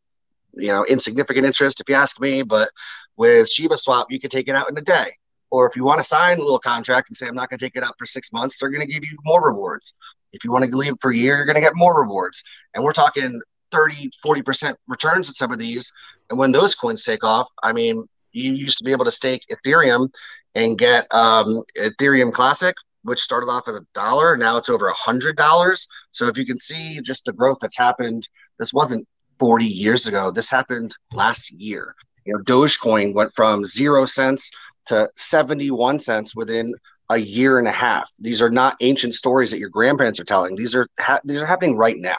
you 0.54 0.68
know, 0.68 0.84
insignificant 0.86 1.44
interest 1.44 1.80
if 1.80 1.88
you 1.88 1.94
ask 1.94 2.18
me. 2.20 2.42
But 2.42 2.70
with 3.16 3.48
Shiba 3.50 3.76
Swap, 3.76 4.06
you 4.10 4.20
can 4.20 4.30
take 4.30 4.48
it 4.48 4.54
out 4.54 4.70
in 4.70 4.78
a 4.78 4.82
day. 4.82 5.12
Or 5.50 5.66
if 5.66 5.76
you 5.76 5.84
want 5.84 6.00
to 6.00 6.06
sign 6.06 6.38
a 6.38 6.42
little 6.42 6.58
contract 6.58 7.08
and 7.08 7.16
say, 7.16 7.26
I'm 7.26 7.34
not 7.34 7.48
going 7.48 7.58
to 7.58 7.64
take 7.64 7.76
it 7.76 7.82
out 7.82 7.94
for 7.98 8.06
six 8.06 8.32
months, 8.32 8.58
they're 8.58 8.70
going 8.70 8.86
to 8.86 8.92
give 8.92 9.04
you 9.04 9.16
more 9.24 9.46
rewards. 9.46 9.94
If 10.32 10.44
you 10.44 10.52
want 10.52 10.70
to 10.70 10.76
leave 10.76 10.94
for 11.00 11.10
a 11.10 11.16
year, 11.16 11.36
you're 11.36 11.46
going 11.46 11.54
to 11.54 11.60
get 11.60 11.74
more 11.74 12.00
rewards. 12.00 12.42
And 12.74 12.84
we're 12.84 12.92
talking 12.92 13.40
30, 13.72 14.10
40% 14.24 14.74
returns 14.86 15.28
in 15.28 15.34
some 15.34 15.52
of 15.52 15.58
these. 15.58 15.92
And 16.30 16.38
when 16.38 16.52
those 16.52 16.74
coins 16.74 17.04
take 17.04 17.24
off, 17.24 17.48
I 17.62 17.72
mean, 17.72 18.04
you 18.32 18.52
used 18.52 18.78
to 18.78 18.84
be 18.84 18.92
able 18.92 19.04
to 19.04 19.10
stake 19.10 19.44
Ethereum 19.50 20.10
and 20.54 20.78
get 20.78 21.12
um, 21.14 21.62
Ethereum 21.76 22.32
Classic, 22.32 22.74
which 23.02 23.20
started 23.20 23.48
off 23.48 23.68
at 23.68 23.74
a 23.74 23.86
dollar. 23.94 24.36
Now 24.36 24.56
it's 24.56 24.68
over 24.68 24.88
a 24.88 24.94
hundred 24.94 25.36
dollars. 25.36 25.86
So 26.10 26.28
if 26.28 26.36
you 26.36 26.46
can 26.46 26.58
see 26.58 27.00
just 27.00 27.24
the 27.24 27.32
growth 27.32 27.58
that's 27.60 27.76
happened, 27.76 28.28
this 28.58 28.72
wasn't 28.72 29.06
40 29.38 29.64
years 29.64 30.06
ago. 30.06 30.30
This 30.30 30.50
happened 30.50 30.96
last 31.12 31.50
year. 31.52 31.94
You 32.24 32.34
know, 32.34 32.42
Dogecoin 32.42 33.14
went 33.14 33.32
from 33.34 33.64
zero 33.64 34.04
cents 34.04 34.50
to 34.86 35.08
71 35.16 35.98
cents 35.98 36.34
within 36.34 36.74
a 37.10 37.16
year 37.16 37.58
and 37.58 37.66
a 37.66 37.72
half. 37.72 38.10
These 38.18 38.42
are 38.42 38.50
not 38.50 38.76
ancient 38.80 39.14
stories 39.14 39.50
that 39.50 39.58
your 39.58 39.70
grandparents 39.70 40.20
are 40.20 40.24
telling. 40.24 40.56
These 40.56 40.74
are 40.74 40.86
ha- 41.00 41.20
these 41.24 41.40
are 41.40 41.46
happening 41.46 41.76
right 41.76 41.96
now, 41.96 42.18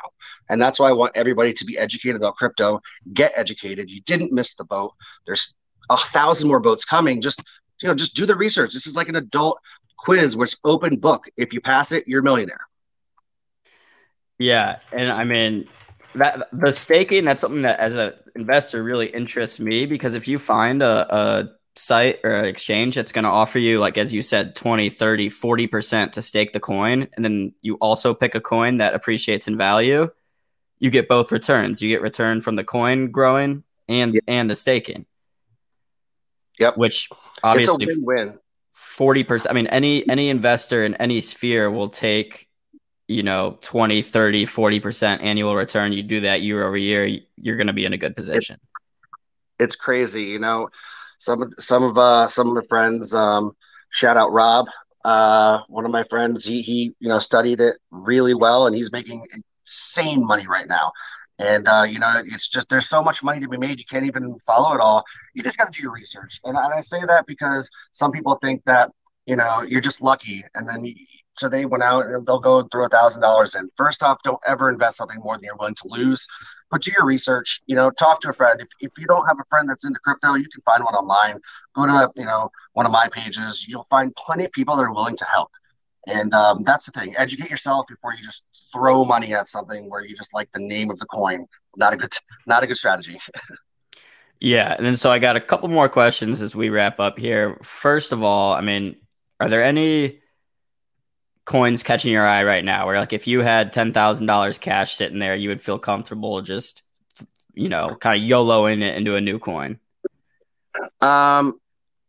and 0.50 0.62
that's 0.62 0.80
why 0.80 0.90
I 0.90 0.94
want 0.94 1.16
everybody 1.16 1.54
to 1.54 1.66
be 1.66 1.78
educated 1.78 2.16
about 2.16 2.36
crypto. 2.36 2.82
Get 3.14 3.34
educated. 3.36 3.90
You 3.90 4.02
didn't 4.02 4.32
miss 4.32 4.56
the 4.56 4.64
boat. 4.64 4.94
There's 5.26 5.54
a 5.90 5.98
thousand 5.98 6.48
more 6.48 6.60
boats 6.60 6.86
coming. 6.86 7.22
Just 7.22 7.42
you 7.82 7.88
know, 7.88 7.96
just 7.96 8.16
do 8.16 8.26
the 8.26 8.36
research. 8.36 8.74
This 8.74 8.88
is 8.88 8.96
like 8.96 9.10
an 9.10 9.16
adult 9.16 9.60
quiz, 9.98 10.36
which 10.36 10.56
open 10.64 10.98
book. 10.98 11.26
If 11.38 11.54
you 11.54 11.62
pass 11.62 11.92
it, 11.92 12.08
you're 12.08 12.22
a 12.22 12.24
millionaire. 12.24 12.68
Yeah, 14.38 14.80
and 14.92 15.12
I 15.12 15.24
mean 15.24 15.68
that 16.16 16.48
the 16.52 16.74
staking. 16.74 17.26
That's 17.26 17.42
something 17.42 17.62
that, 17.64 17.80
as 17.80 17.96
an 17.96 18.14
investor, 18.36 18.82
really 18.84 19.08
interests 19.08 19.60
me 19.60 19.86
because 19.86 20.16
if 20.16 20.28
you 20.28 20.40
find 20.40 20.82
a, 20.82 21.16
a 21.16 21.50
site 21.80 22.20
or 22.24 22.44
exchange 22.44 22.96
that's 22.96 23.12
going 23.12 23.24
to 23.24 23.30
offer 23.30 23.58
you 23.58 23.80
like 23.80 23.98
as 23.98 24.12
you 24.12 24.22
said 24.22 24.54
20 24.56 24.90
30 24.90 25.30
40% 25.30 26.12
to 26.12 26.22
stake 26.22 26.52
the 26.54 26.60
coin 26.60 27.08
and 27.16 27.24
then 27.24 27.54
you 27.62 27.76
also 27.76 28.14
pick 28.14 28.36
a 28.36 28.42
coin 28.42 28.78
that 28.78 28.94
appreciates 28.94 29.48
in 29.48 29.58
value 29.58 30.10
you 30.80 30.90
get 30.90 31.08
both 31.08 31.32
returns. 31.32 31.82
You 31.82 31.90
get 31.90 32.02
return 32.02 32.42
from 32.42 32.56
the 32.56 32.64
coin 32.64 33.12
growing 33.12 33.64
and 33.88 34.14
yep. 34.14 34.24
and 34.28 34.50
the 34.50 34.56
staking. 34.56 35.06
Yep. 36.58 36.78
Which 36.78 37.10
obviously 37.44 37.88
win 38.00 38.38
40% 38.76 39.48
i 39.50 39.54
mean 39.54 39.68
any 39.68 40.08
any 40.10 40.28
investor 40.30 40.84
in 40.84 40.94
any 40.96 41.22
sphere 41.22 41.72
will 41.72 41.88
take 41.88 42.50
you 43.08 43.24
know 43.24 43.58
20 43.62 44.02
30 44.02 44.46
40% 44.46 45.22
annual 45.22 45.56
return. 45.56 45.94
You 45.94 46.04
do 46.04 46.22
that 46.22 46.42
year 46.42 46.66
over 46.66 46.78
year 46.78 47.20
you're 47.38 47.56
going 47.56 47.68
to 47.68 47.74
be 47.74 47.86
in 47.86 47.94
a 47.94 47.98
good 47.98 48.16
position. 48.16 48.58
it's, 49.60 49.60
it's 49.60 49.76
crazy 49.76 50.24
you 50.24 50.40
know 50.40 50.70
some 51.20 51.44
of 51.44 51.54
some 51.60 51.84
of 51.84 51.98
uh 51.98 52.28
some 52.28 52.48
of 52.50 52.56
my 52.56 52.68
friends 52.68 53.14
um 53.14 53.52
shout 53.92 54.18
out 54.18 54.32
rob. 54.32 54.66
Uh 55.06 55.62
one 55.68 55.86
of 55.86 55.92
my 55.92 56.04
friends 56.06 56.44
he 56.44 56.62
he 56.62 56.96
you 57.00 57.10
know 57.10 57.20
studied 57.20 57.62
it 57.62 57.76
really 57.92 58.34
well 58.34 58.66
and 58.68 58.76
he's 58.76 58.92
making 58.92 59.26
insane 59.34 60.26
money 60.26 60.48
right 60.48 60.68
now. 60.68 60.92
And 61.38 61.68
uh, 61.70 61.86
you 61.88 62.00
know 62.00 62.22
it's 62.26 62.48
just 62.50 62.68
there's 62.70 62.90
so 62.90 63.02
much 63.04 63.24
money 63.24 63.40
to 63.40 63.48
be 63.48 63.58
made 63.58 63.80
you 63.80 63.86
can't 63.86 64.06
even 64.06 64.36
follow 64.46 64.74
it 64.74 64.82
all. 64.82 65.04
You 65.34 65.44
just 65.44 65.58
got 65.58 65.72
to 65.72 65.78
do 65.78 65.84
your 65.84 65.94
research. 65.94 66.40
And, 66.44 66.58
and 66.58 66.74
i 66.74 66.82
say 66.82 67.02
that 67.06 67.26
because 67.28 67.70
some 67.92 68.12
people 68.12 68.36
think 68.42 68.64
that 68.66 68.92
you 69.26 69.36
know 69.36 69.62
you're 69.62 69.82
just 69.82 70.02
lucky 70.02 70.44
and 70.56 70.68
then 70.68 70.84
you, 70.86 70.96
so 71.34 71.48
they 71.48 71.66
went 71.66 71.84
out 71.84 72.06
and 72.06 72.26
they'll 72.26 72.40
go 72.40 72.60
and 72.60 72.70
throw 72.72 72.86
a 72.86 72.90
thousand 72.90 73.22
dollars 73.22 73.56
in. 73.56 73.70
First 73.78 74.04
off 74.04 74.18
don't 74.24 74.42
ever 74.46 74.70
invest 74.70 74.98
something 74.98 75.20
more 75.20 75.36
than 75.36 75.44
you're 75.44 75.56
willing 75.56 75.76
to 75.76 75.88
lose 75.88 76.28
but 76.72 76.84
do 76.84 76.92
your 76.92 77.06
research. 77.06 77.62
You 77.66 77.76
know, 77.76 77.92
talk 77.92 78.22
to 78.22 78.30
a 78.30 78.34
friend. 78.34 78.62
If, 78.62 78.68
if 78.80 78.92
you 78.98 79.08
don't 79.08 79.26
have 79.28 79.38
a 79.40 79.46
friend 79.50 79.70
that's 79.70 79.86
into 79.86 80.00
crypto, 80.00 80.36
you 80.36 80.48
can 80.50 80.62
find 80.62 80.84
one 80.84 80.94
online. 80.94 81.40
Go 81.74 81.86
to 81.86 82.12
you 82.16 82.26
know 82.26 82.50
one 82.74 82.86
of 82.86 82.92
my 82.92 83.08
pages. 83.10 83.68
You'll 83.68 83.84
find 83.84 84.16
plenty 84.16 84.46
of 84.46 84.52
people 84.52 84.76
that 84.76 84.84
are 84.84 84.94
willing 84.94 85.18
to 85.18 85.26
help. 85.26 85.50
And 86.08 86.34
um, 86.34 86.64
that's 86.64 86.86
the 86.86 86.92
thing. 86.92 87.16
Educate 87.18 87.50
yourself 87.50 87.86
before 87.88 88.14
you 88.14 88.24
just 88.24 88.46
throw 88.74 89.04
money 89.06 89.34
at 89.34 89.48
something 89.48 89.90
where 89.90 90.04
you 90.04 90.16
just 90.16 90.34
like 90.34 90.52
the 90.54 90.60
name 90.60 90.90
of 90.90 90.98
the 91.00 91.06
coin. 91.06 91.46
Not 91.76 91.94
a 91.94 91.98
good, 91.98 92.14
not 92.48 92.64
a 92.64 92.68
good 92.68 92.78
strategy. 92.78 93.20
Yeah, 94.42 94.74
and 94.74 94.86
then 94.86 94.96
so 94.96 95.12
I 95.12 95.20
got 95.20 95.36
a 95.36 95.42
couple 95.42 95.68
more 95.68 95.90
questions 95.90 96.40
as 96.40 96.56
we 96.56 96.70
wrap 96.70 97.00
up 97.02 97.20
here. 97.20 97.60
First 97.62 98.14
of 98.14 98.24
all, 98.24 98.54
I 98.54 98.62
mean, 98.62 98.96
are 99.40 99.50
there 99.50 99.64
any 99.64 100.22
coins 101.50 101.82
catching 101.82 102.12
your 102.12 102.28
eye 102.28 102.44
right 102.44 102.64
now 102.64 102.86
where 102.86 103.00
like 103.00 103.12
if 103.12 103.26
you 103.26 103.42
had 103.42 103.74
$10,000 103.74 104.60
cash 104.60 104.94
sitting 104.94 105.18
there, 105.18 105.36
you 105.36 105.50
would 105.50 105.60
feel 105.60 105.80
comfortable 105.80 106.44
just 106.44 106.84
you 107.56 107.68
know, 107.68 107.96
kind 107.96 108.22
of 108.22 108.30
YOLOing 108.30 108.84
it 108.84 108.96
into 108.96 109.16
a 109.16 109.22
new 109.22 109.40
coin? 109.40 109.80
Um 111.02 111.60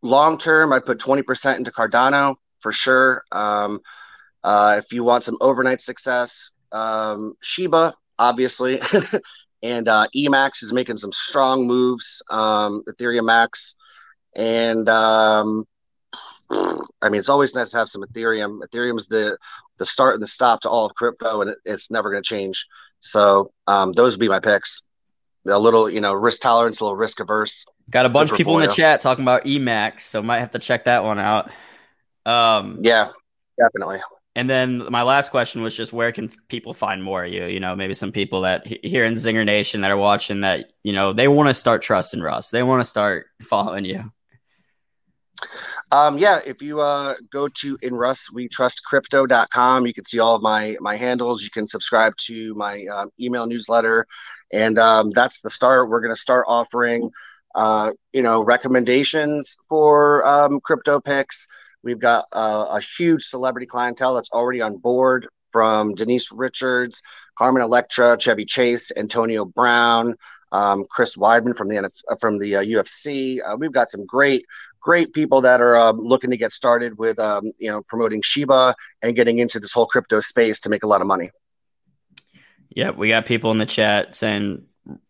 long 0.03 0.37
term, 0.37 0.71
I 0.71 0.79
put 0.79 0.99
20% 0.99 1.57
into 1.57 1.71
Cardano 1.71 2.35
for 2.59 2.71
sure. 2.71 3.23
Um 3.31 3.81
uh, 4.43 4.75
if 4.77 4.91
you 4.91 5.03
want 5.03 5.23
some 5.23 5.37
overnight 5.41 5.81
success, 5.81 6.51
um, 6.71 7.35
Shiba, 7.41 7.93
obviously, 8.17 8.81
and 9.63 9.87
uh, 9.87 10.07
Emax 10.15 10.63
is 10.63 10.73
making 10.73 10.97
some 10.97 11.11
strong 11.11 11.67
moves. 11.67 12.23
Um, 12.31 12.83
Ethereum 12.89 13.25
Max, 13.25 13.75
and 14.35 14.89
um, 14.89 15.67
I 17.01 17.09
mean, 17.09 17.19
it's 17.19 17.29
always 17.29 17.55
nice 17.55 17.71
to 17.71 17.77
have 17.77 17.89
some 17.89 18.03
Ethereum. 18.03 18.61
Ethereum's 18.61 19.07
the 19.07 19.37
the 19.77 19.85
start 19.85 20.13
and 20.15 20.21
the 20.21 20.27
stop 20.27 20.61
to 20.61 20.69
all 20.69 20.85
of 20.85 20.95
crypto, 20.95 21.41
and 21.41 21.51
it, 21.51 21.57
it's 21.65 21.89
never 21.89 22.11
going 22.11 22.21
to 22.21 22.27
change. 22.27 22.67
So 22.99 23.51
um, 23.67 23.93
those 23.93 24.13
would 24.13 24.19
be 24.19 24.29
my 24.29 24.39
picks. 24.39 24.81
A 25.47 25.57
little, 25.57 25.89
you 25.89 26.01
know, 26.01 26.13
risk 26.13 26.41
tolerance, 26.41 26.81
a 26.81 26.83
little 26.83 26.97
risk 26.97 27.19
averse. 27.19 27.65
Got 27.89 28.05
a 28.05 28.09
bunch 28.09 28.29
of 28.31 28.37
people 28.37 28.59
in 28.59 28.67
the 28.67 28.73
chat 28.73 29.01
talking 29.01 29.23
about 29.23 29.45
Emax, 29.45 30.01
so 30.01 30.21
might 30.21 30.39
have 30.39 30.51
to 30.51 30.59
check 30.59 30.85
that 30.85 31.03
one 31.03 31.17
out. 31.17 31.49
Um, 32.25 32.77
yeah, 32.81 33.09
definitely. 33.59 34.01
And 34.35 34.49
then 34.49 34.87
my 34.89 35.01
last 35.01 35.29
question 35.29 35.61
was 35.61 35.75
just 35.75 35.91
where 35.91 36.11
can 36.11 36.29
people 36.47 36.73
find 36.73 37.03
more 37.03 37.25
of 37.25 37.33
you? 37.33 37.45
You 37.45 37.59
know, 37.59 37.75
maybe 37.75 37.93
some 37.93 38.11
people 38.11 38.41
that 38.41 38.65
here 38.65 39.03
in 39.03 39.15
Zinger 39.15 39.45
Nation 39.45 39.81
that 39.81 39.91
are 39.91 39.97
watching 39.97 40.41
that, 40.41 40.71
you 40.83 40.93
know, 40.93 41.11
they 41.11 41.27
want 41.27 41.49
to 41.49 41.53
start 41.53 41.81
trusting 41.81 42.21
Russ. 42.21 42.49
They 42.49 42.63
want 42.63 42.79
to 42.81 42.89
start 42.89 43.25
following 43.41 43.83
you. 43.83 44.11
Um, 45.91 46.17
yeah, 46.17 46.39
if 46.45 46.61
you 46.61 46.79
uh, 46.79 47.15
go 47.31 47.49
to 47.49 47.77
inrusswetrustcrypto.com, 47.79 49.85
you 49.85 49.93
can 49.93 50.05
see 50.05 50.19
all 50.19 50.35
of 50.35 50.41
my 50.41 50.77
my 50.79 50.95
handles. 50.95 51.43
You 51.43 51.49
can 51.49 51.67
subscribe 51.67 52.15
to 52.27 52.55
my 52.55 52.85
um, 52.85 53.09
email 53.19 53.45
newsletter, 53.45 54.05
and 54.53 54.79
um, 54.79 55.11
that's 55.11 55.41
the 55.41 55.49
start. 55.49 55.89
We're 55.89 55.99
going 55.99 56.15
to 56.15 56.19
start 56.19 56.45
offering, 56.47 57.11
uh, 57.55 57.91
you 58.13 58.21
know, 58.21 58.41
recommendations 58.41 59.57
for 59.67 60.25
um, 60.25 60.61
crypto 60.61 61.01
picks. 61.01 61.45
We've 61.83 61.99
got 61.99 62.23
uh, 62.31 62.67
a 62.69 62.79
huge 62.79 63.23
celebrity 63.23 63.67
clientele 63.67 64.15
that's 64.15 64.31
already 64.31 64.61
on 64.61 64.77
board 64.77 65.27
from 65.51 65.93
Denise 65.93 66.31
Richards, 66.31 67.01
Carmen 67.37 67.63
Electra, 67.63 68.17
Chevy 68.17 68.45
Chase, 68.45 68.93
Antonio 68.95 69.43
Brown, 69.43 70.15
um, 70.51 70.85
Chris 70.89 71.17
Weidman 71.17 71.57
from 71.57 71.67
the 71.67 71.89
from 72.19 72.39
the 72.39 72.57
uh, 72.57 72.63
UFC. 72.63 73.39
Uh, 73.45 73.55
we've 73.57 73.71
got 73.71 73.89
some 73.89 74.05
great 74.05 74.45
great 74.81 75.13
people 75.13 75.41
that 75.41 75.61
are 75.61 75.77
um, 75.77 75.97
looking 75.97 76.29
to 76.31 76.37
get 76.37 76.51
started 76.51 76.97
with 76.97 77.19
um, 77.19 77.51
you 77.57 77.69
know 77.69 77.81
promoting 77.83 78.21
Shiba 78.21 78.75
and 79.01 79.15
getting 79.15 79.39
into 79.39 79.59
this 79.59 79.73
whole 79.73 79.85
crypto 79.85 80.21
space 80.21 80.59
to 80.61 80.69
make 80.69 80.83
a 80.83 80.87
lot 80.87 81.01
of 81.01 81.07
money. 81.07 81.29
Yeah, 82.69 82.91
we 82.91 83.09
got 83.09 83.25
people 83.25 83.51
in 83.51 83.57
the 83.57 83.65
chat 83.65 84.15
saying 84.15 84.63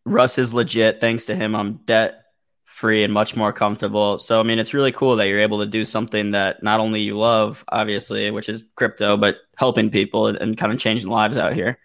Russ 0.05 0.37
is 0.37 0.53
legit. 0.53 0.99
Thanks 0.99 1.25
to 1.27 1.35
him, 1.35 1.55
I'm 1.55 1.73
debt 1.85 2.21
free 2.65 3.03
and 3.03 3.13
much 3.13 3.35
more 3.35 3.53
comfortable. 3.53 4.17
So, 4.17 4.39
I 4.39 4.43
mean, 4.43 4.57
it's 4.57 4.73
really 4.73 4.91
cool 4.91 5.17
that 5.17 5.27
you're 5.27 5.39
able 5.39 5.59
to 5.59 5.65
do 5.65 5.85
something 5.85 6.31
that 6.31 6.63
not 6.63 6.79
only 6.79 7.01
you 7.01 7.17
love, 7.17 7.63
obviously, 7.69 8.31
which 8.31 8.49
is 8.49 8.65
crypto, 8.75 9.17
but 9.17 9.37
helping 9.55 9.91
people 9.91 10.27
and, 10.27 10.37
and 10.37 10.57
kind 10.57 10.73
of 10.73 10.79
changing 10.79 11.09
lives 11.09 11.37
out 11.37 11.53
here. 11.53 11.77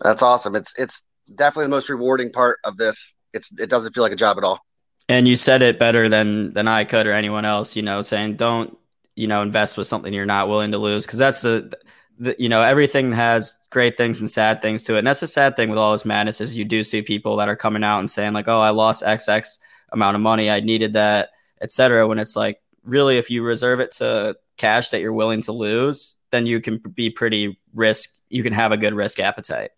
That's 0.00 0.22
awesome. 0.22 0.56
It's 0.56 0.72
it's 0.78 1.02
definitely 1.34 1.66
the 1.66 1.76
most 1.76 1.88
rewarding 1.88 2.32
part 2.32 2.58
of 2.64 2.76
this. 2.76 3.14
It's 3.32 3.52
it 3.58 3.68
doesn't 3.68 3.92
feel 3.92 4.02
like 4.02 4.12
a 4.12 4.16
job 4.16 4.38
at 4.38 4.44
all. 4.44 4.60
And 5.08 5.28
you 5.28 5.36
said 5.36 5.62
it 5.62 5.78
better 5.78 6.08
than 6.08 6.52
than 6.54 6.66
I 6.68 6.84
could 6.84 7.06
or 7.06 7.12
anyone 7.12 7.44
else. 7.44 7.76
You 7.76 7.82
know, 7.82 8.02
saying 8.02 8.36
don't 8.36 8.76
you 9.16 9.26
know 9.26 9.42
invest 9.42 9.76
with 9.76 9.86
something 9.86 10.12
you're 10.12 10.26
not 10.26 10.48
willing 10.48 10.72
to 10.72 10.78
lose. 10.78 11.06
Because 11.06 11.18
that's 11.18 11.42
the 11.42 11.72
the, 12.18 12.36
you 12.38 12.48
know 12.48 12.62
everything 12.62 13.12
has 13.12 13.56
great 13.70 13.96
things 13.96 14.20
and 14.20 14.30
sad 14.30 14.62
things 14.62 14.82
to 14.84 14.94
it. 14.94 14.98
And 14.98 15.06
that's 15.06 15.20
the 15.20 15.26
sad 15.26 15.56
thing 15.56 15.68
with 15.68 15.78
all 15.78 15.92
this 15.92 16.04
madness 16.04 16.40
is 16.40 16.56
you 16.56 16.64
do 16.64 16.82
see 16.82 17.02
people 17.02 17.36
that 17.36 17.48
are 17.48 17.56
coming 17.56 17.84
out 17.84 17.98
and 17.98 18.10
saying 18.10 18.32
like 18.32 18.48
oh 18.48 18.60
i 18.60 18.70
lost 18.70 19.02
xx 19.02 19.58
amount 19.90 20.14
of 20.14 20.20
money. 20.20 20.50
I 20.50 20.60
needed 20.60 20.94
that 20.94 21.30
etc 21.60 22.06
when 22.06 22.18
it's 22.18 22.36
like 22.36 22.60
really 22.84 23.18
if 23.18 23.30
you 23.30 23.42
reserve 23.42 23.80
it 23.80 23.92
to 23.92 24.36
cash 24.56 24.90
that 24.90 25.00
you're 25.00 25.12
willing 25.12 25.42
to 25.42 25.52
lose 25.52 26.16
then 26.30 26.46
you 26.46 26.60
can 26.60 26.78
be 26.78 27.10
pretty 27.10 27.58
risk 27.74 28.10
you 28.28 28.42
can 28.42 28.52
have 28.52 28.72
a 28.72 28.76
good 28.76 28.94
risk 28.94 29.20
appetite. 29.20 29.70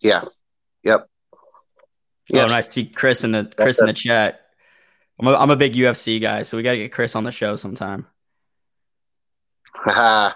Yeah. 0.00 0.24
Yep 0.82 1.08
oh 2.40 2.44
and 2.44 2.52
i 2.52 2.60
see 2.60 2.84
chris 2.84 3.24
in 3.24 3.32
the 3.32 3.50
chris 3.56 3.80
in 3.80 3.86
the 3.86 3.92
chat 3.92 4.40
I'm 5.18 5.26
a, 5.28 5.34
I'm 5.34 5.50
a 5.50 5.56
big 5.56 5.74
ufc 5.74 6.20
guy 6.20 6.42
so 6.42 6.56
we 6.56 6.62
got 6.62 6.72
to 6.72 6.78
get 6.78 6.92
chris 6.92 7.14
on 7.16 7.24
the 7.24 7.32
show 7.32 7.56
sometime 7.56 8.06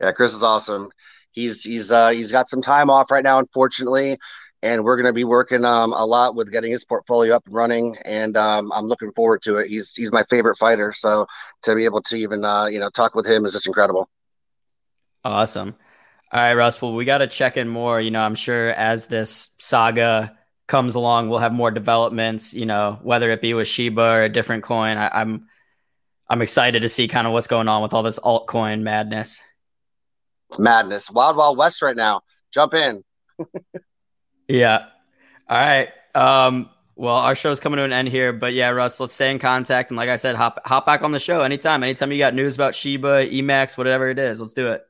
Yeah, 0.00 0.12
Chris 0.12 0.32
is 0.32 0.42
awesome. 0.42 0.90
He's 1.32 1.62
he's 1.62 1.92
uh, 1.92 2.08
he's 2.08 2.32
got 2.32 2.48
some 2.48 2.62
time 2.62 2.90
off 2.90 3.10
right 3.10 3.22
now, 3.22 3.38
unfortunately, 3.38 4.18
and 4.62 4.82
we're 4.82 4.96
going 4.96 5.06
to 5.06 5.12
be 5.12 5.24
working 5.24 5.64
um, 5.64 5.92
a 5.92 6.04
lot 6.04 6.34
with 6.34 6.50
getting 6.50 6.72
his 6.72 6.84
portfolio 6.84 7.36
up 7.36 7.44
and 7.46 7.54
running. 7.54 7.96
And 8.04 8.36
um, 8.36 8.72
I'm 8.72 8.86
looking 8.86 9.12
forward 9.12 9.42
to 9.42 9.56
it. 9.56 9.68
He's 9.68 9.94
he's 9.94 10.10
my 10.10 10.24
favorite 10.30 10.56
fighter, 10.56 10.92
so 10.96 11.26
to 11.62 11.74
be 11.74 11.84
able 11.84 12.02
to 12.02 12.16
even 12.16 12.44
uh, 12.44 12.66
you 12.66 12.80
know 12.80 12.88
talk 12.88 13.14
with 13.14 13.26
him 13.26 13.44
is 13.44 13.52
just 13.52 13.66
incredible. 13.66 14.08
Awesome. 15.22 15.76
All 16.32 16.40
right, 16.40 16.54
Russ. 16.54 16.80
Well, 16.80 16.94
we 16.94 17.04
got 17.04 17.18
to 17.18 17.26
check 17.26 17.56
in 17.56 17.68
more. 17.68 18.00
You 18.00 18.10
know, 18.10 18.22
I'm 18.22 18.34
sure 18.34 18.70
as 18.70 19.06
this 19.06 19.50
saga 19.58 20.36
comes 20.70 20.94
along, 20.94 21.28
we'll 21.28 21.40
have 21.40 21.52
more 21.52 21.70
developments. 21.70 22.54
You 22.54 22.64
know, 22.64 22.98
whether 23.02 23.30
it 23.30 23.42
be 23.42 23.52
with 23.52 23.68
Shiba 23.68 24.00
or 24.00 24.22
a 24.22 24.28
different 24.28 24.62
coin. 24.62 24.96
I, 24.96 25.10
I'm 25.20 25.46
I'm 26.28 26.40
excited 26.40 26.80
to 26.80 26.88
see 26.88 27.08
kind 27.08 27.26
of 27.26 27.32
what's 27.34 27.48
going 27.48 27.68
on 27.68 27.82
with 27.82 27.92
all 27.92 28.02
this 28.02 28.18
altcoin 28.20 28.80
madness. 28.80 29.42
It's 30.48 30.58
madness. 30.58 31.10
Wild 31.10 31.36
Wild 31.36 31.58
West 31.58 31.82
right 31.82 31.96
now. 31.96 32.22
Jump 32.52 32.72
in. 32.74 33.04
yeah. 34.48 34.86
All 35.48 35.58
right. 35.58 35.88
Um, 36.14 36.70
well, 36.94 37.16
our 37.16 37.34
show's 37.34 37.60
coming 37.60 37.78
to 37.78 37.82
an 37.84 37.92
end 37.92 38.08
here, 38.08 38.32
but 38.32 38.52
yeah, 38.52 38.68
Russ, 38.68 39.00
let's 39.00 39.12
stay 39.12 39.30
in 39.30 39.38
contact. 39.38 39.90
And 39.90 39.96
like 39.96 40.08
I 40.08 40.16
said, 40.16 40.36
hop 40.36 40.60
hop 40.64 40.86
back 40.86 41.02
on 41.02 41.10
the 41.10 41.18
show 41.18 41.42
anytime. 41.42 41.82
Anytime 41.82 42.12
you 42.12 42.18
got 42.18 42.34
news 42.34 42.54
about 42.54 42.74
Shiba, 42.74 43.26
Emax, 43.26 43.76
whatever 43.76 44.08
it 44.08 44.18
is, 44.18 44.40
let's 44.40 44.52
do 44.52 44.68
it. 44.68 44.82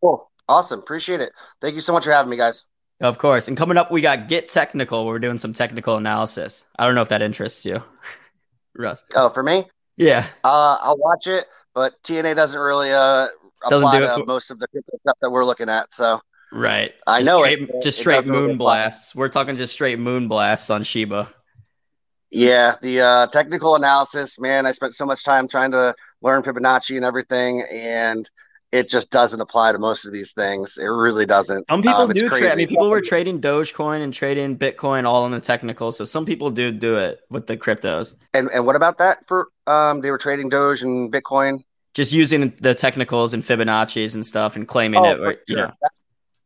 Cool. 0.00 0.30
Awesome. 0.48 0.80
Appreciate 0.80 1.20
it. 1.20 1.32
Thank 1.60 1.74
you 1.74 1.80
so 1.80 1.92
much 1.92 2.04
for 2.04 2.12
having 2.12 2.30
me, 2.30 2.36
guys. 2.36 2.66
Of 3.00 3.18
course. 3.18 3.46
And 3.48 3.56
coming 3.56 3.76
up, 3.76 3.92
we 3.92 4.00
got 4.00 4.28
Get 4.28 4.48
Technical. 4.48 5.06
We're 5.06 5.20
doing 5.20 5.38
some 5.38 5.52
technical 5.52 5.96
analysis. 5.96 6.64
I 6.78 6.86
don't 6.86 6.94
know 6.94 7.02
if 7.02 7.10
that 7.10 7.22
interests 7.22 7.64
you, 7.64 7.82
Russ. 8.76 9.04
Oh, 9.14 9.30
for 9.30 9.42
me? 9.42 9.66
Yeah. 9.96 10.26
Uh, 10.44 10.78
I'll 10.80 10.98
watch 10.98 11.26
it, 11.26 11.46
but 11.74 11.94
TNA 12.02 12.34
doesn't 12.34 12.58
really 12.58 12.90
uh, 12.92 13.28
doesn't 13.68 13.90
do 13.92 14.04
it 14.04 14.14
for- 14.14 14.24
most 14.24 14.50
of 14.50 14.58
the 14.58 14.66
stuff 15.00 15.16
that 15.20 15.30
we're 15.30 15.44
looking 15.44 15.68
at. 15.68 15.92
So 15.92 16.20
right, 16.52 16.92
I 17.06 17.18
just 17.20 17.26
know 17.26 17.38
straight, 17.38 17.62
it. 17.62 17.82
Just 17.82 17.98
It 17.98 18.02
straight 18.02 18.26
moon 18.26 18.58
blasts. 18.58 19.14
We're 19.14 19.28
talking 19.28 19.56
just 19.56 19.72
straight 19.72 19.98
moon 19.98 20.28
blasts 20.28 20.70
on 20.70 20.82
Shiba. 20.82 21.32
Yeah, 22.30 22.76
the 22.82 23.00
uh, 23.00 23.26
technical 23.28 23.74
analysis, 23.74 24.38
man. 24.38 24.66
I 24.66 24.72
spent 24.72 24.94
so 24.94 25.06
much 25.06 25.24
time 25.24 25.48
trying 25.48 25.70
to 25.70 25.94
learn 26.20 26.42
Fibonacci 26.42 26.96
and 26.96 27.04
everything, 27.04 27.64
and 27.72 28.28
it 28.70 28.88
just 28.88 29.10
doesn't 29.10 29.40
apply 29.40 29.72
to 29.72 29.78
most 29.78 30.04
of 30.04 30.12
these 30.12 30.32
things. 30.32 30.76
It 30.78 30.84
really 30.84 31.24
doesn't. 31.24 31.66
Some 31.70 31.80
people 31.82 32.02
Um, 32.02 32.10
do 32.12 32.28
trade. 32.28 32.50
I 32.50 32.54
mean, 32.54 32.68
people 32.68 32.90
were 32.90 33.00
trading 33.00 33.40
Dogecoin 33.40 34.02
and 34.02 34.12
trading 34.12 34.58
Bitcoin 34.58 35.04
all 35.06 35.24
on 35.24 35.30
the 35.30 35.40
technical. 35.40 35.90
So 35.90 36.04
some 36.04 36.26
people 36.26 36.50
do 36.50 36.70
do 36.70 36.96
it 36.96 37.20
with 37.30 37.46
the 37.46 37.56
cryptos, 37.56 38.14
And 38.34 38.50
and 38.52 38.66
what 38.66 38.76
about 38.76 38.98
that 38.98 39.26
for? 39.26 39.48
Um, 39.66 40.00
they 40.02 40.10
were 40.10 40.18
trading 40.18 40.48
Doge 40.50 40.82
and 40.82 41.10
Bitcoin. 41.12 41.64
just 41.94 42.12
using 42.12 42.52
the 42.60 42.74
technicals 42.74 43.32
and 43.34 43.42
Fibonacci's 43.42 44.14
and 44.14 44.24
stuff 44.24 44.54
and 44.54 44.68
claiming 44.68 45.00
Oh, 45.00 45.10
it. 45.10 45.20
Or, 45.20 45.32
for 45.32 45.38
you 45.48 45.56
know, 45.56 45.72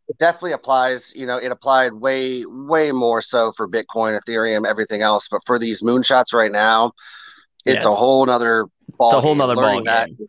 It 0.09 0.19
definitely 0.19 0.53
applies. 0.53 1.13
You 1.17 1.27
know, 1.27 1.39
it 1.39 1.51
applied 1.51 1.93
way 1.93 2.45
way 2.47 2.93
more 2.93 3.21
so 3.23 3.51
for 3.53 3.67
Bitcoin, 3.69 4.19
Ethereum, 4.21 4.67
everything 4.67 5.03
else. 5.03 5.27
But 5.29 5.41
for 5.45 5.59
these 5.59 5.83
moonshots 5.83 6.33
right 6.33 6.53
now, 6.53 6.93
it's 7.67 7.85
a 7.85 7.91
whole 7.91 8.25
nother. 8.27 8.67
Ball 8.99 9.09
It's 9.09 9.15
a 9.15 9.21
whole 9.21 9.35
nother 9.35 9.55
ball 9.57 9.83
that- 9.85 10.07
game. 10.09 10.29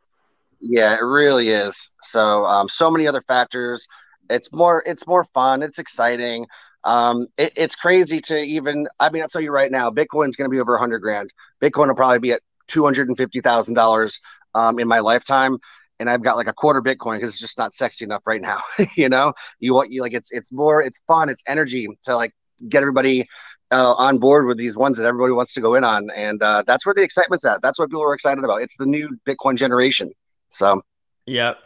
Yeah, 0.66 0.93
it 0.95 1.03
really 1.03 1.49
is. 1.49 1.91
So, 2.01 2.45
um, 2.45 2.70
so 2.70 2.89
many 2.89 3.05
other 3.07 3.22
factors. 3.22 3.86
It's 4.30 4.53
more. 4.53 4.82
It's 4.86 5.05
more 5.05 5.26
fun. 5.26 5.61
It's 5.61 5.78
exciting. 5.78 6.45
Um, 6.86 7.28
it, 7.38 7.53
it's 7.57 7.76
crazy 7.76 8.22
to 8.22 8.38
even. 8.39 8.88
I 8.99 9.09
mean, 9.09 9.22
I'll 9.22 9.28
tell 9.28 9.41
you 9.41 9.51
right 9.51 9.70
now, 9.72 9.89
Bitcoin's 9.89 10.38
going 10.38 10.49
to 10.49 10.53
be 10.53 10.61
over 10.61 10.76
a 10.76 10.80
hundred 10.80 10.99
grand. 10.99 11.30
Bitcoin 11.61 11.88
will 11.88 11.95
probably 11.95 12.20
be 12.20 12.32
at 12.32 12.41
two 12.68 12.84
hundred 12.86 13.09
and 13.09 13.18
fifty 13.18 13.41
thousand 13.41 13.74
dollars 13.74 14.22
um, 14.55 14.80
in 14.80 14.88
my 14.88 14.99
lifetime, 14.99 15.57
and 15.99 16.09
I've 16.09 16.24
got 16.24 16.38
like 16.38 16.47
a 16.47 16.53
quarter 16.53 16.82
Bitcoin 16.82 17.18
because 17.18 17.32
it's 17.32 17.39
just 17.41 17.57
not 17.57 17.74
sexy 17.74 18.05
enough 18.05 18.26
right 18.26 18.41
now. 18.41 18.61
you 18.95 19.09
know, 19.09 19.34
you 19.59 19.74
want 19.74 19.91
you 19.91 20.01
like 20.01 20.14
it's 20.14 20.32
it's 20.32 20.53
more. 20.53 20.82
It's 20.82 21.01
fun. 21.07 21.28
It's 21.28 21.41
energy 21.45 21.88
to 22.05 22.16
like 22.16 22.32
get 22.70 22.82
everybody. 22.82 23.28
Uh, 23.72 23.93
on 23.93 24.20
board 24.20 24.45
with 24.45 24.55
these 24.55 24.78
ones 24.78 24.97
that 24.97 25.05
everybody 25.05 25.34
wants 25.34 25.51
to 25.55 25.59
go 25.59 25.74
in 25.74 25.84
on, 25.84 26.07
and 26.11 26.43
uh, 26.43 26.61
that's 26.68 26.86
where 26.86 26.93
the 26.93 27.01
excitement's 27.01 27.43
at. 27.43 27.59
That's 27.64 27.80
what 27.80 27.89
people 27.89 28.03
are 28.03 28.14
excited 28.14 28.43
about. 28.43 28.61
It's 28.61 28.78
the 28.78 28.86
new 28.86 29.09
Bitcoin 29.28 29.55
generation. 29.57 30.11
So 30.54 30.84
Yep. 31.26 31.58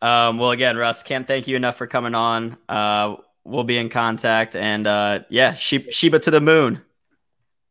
Um, 0.00 0.38
well, 0.38 0.50
again, 0.50 0.76
Russ, 0.76 1.02
can't 1.02 1.26
thank 1.26 1.46
you 1.46 1.56
enough 1.56 1.76
for 1.76 1.86
coming 1.86 2.14
on. 2.14 2.56
Uh, 2.68 3.16
we'll 3.44 3.64
be 3.64 3.78
in 3.78 3.88
contact, 3.88 4.56
and 4.56 4.86
uh, 4.86 5.20
yeah, 5.28 5.54
Shiba 5.54 6.18
to 6.18 6.30
the 6.30 6.40
moon. 6.40 6.82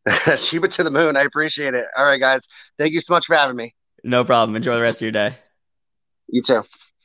Shiba 0.38 0.68
to 0.70 0.84
the 0.84 0.92
moon. 0.92 1.18
I 1.18 1.24
appreciate 1.24 1.74
it. 1.74 1.86
All 1.98 2.06
right, 2.06 2.20
guys. 2.20 2.48
Thank 2.78 2.94
you 2.94 3.02
so 3.02 3.14
much 3.14 3.26
for 3.26 3.36
having 3.36 3.56
me. 3.56 3.76
No 4.04 4.24
problem. 4.24 4.56
Enjoy 4.56 4.76
the 4.76 4.82
rest 4.82 5.02
of 5.02 5.06
your 5.06 5.12
day. 5.12 5.38
You 6.30 6.42
too. 6.42 6.64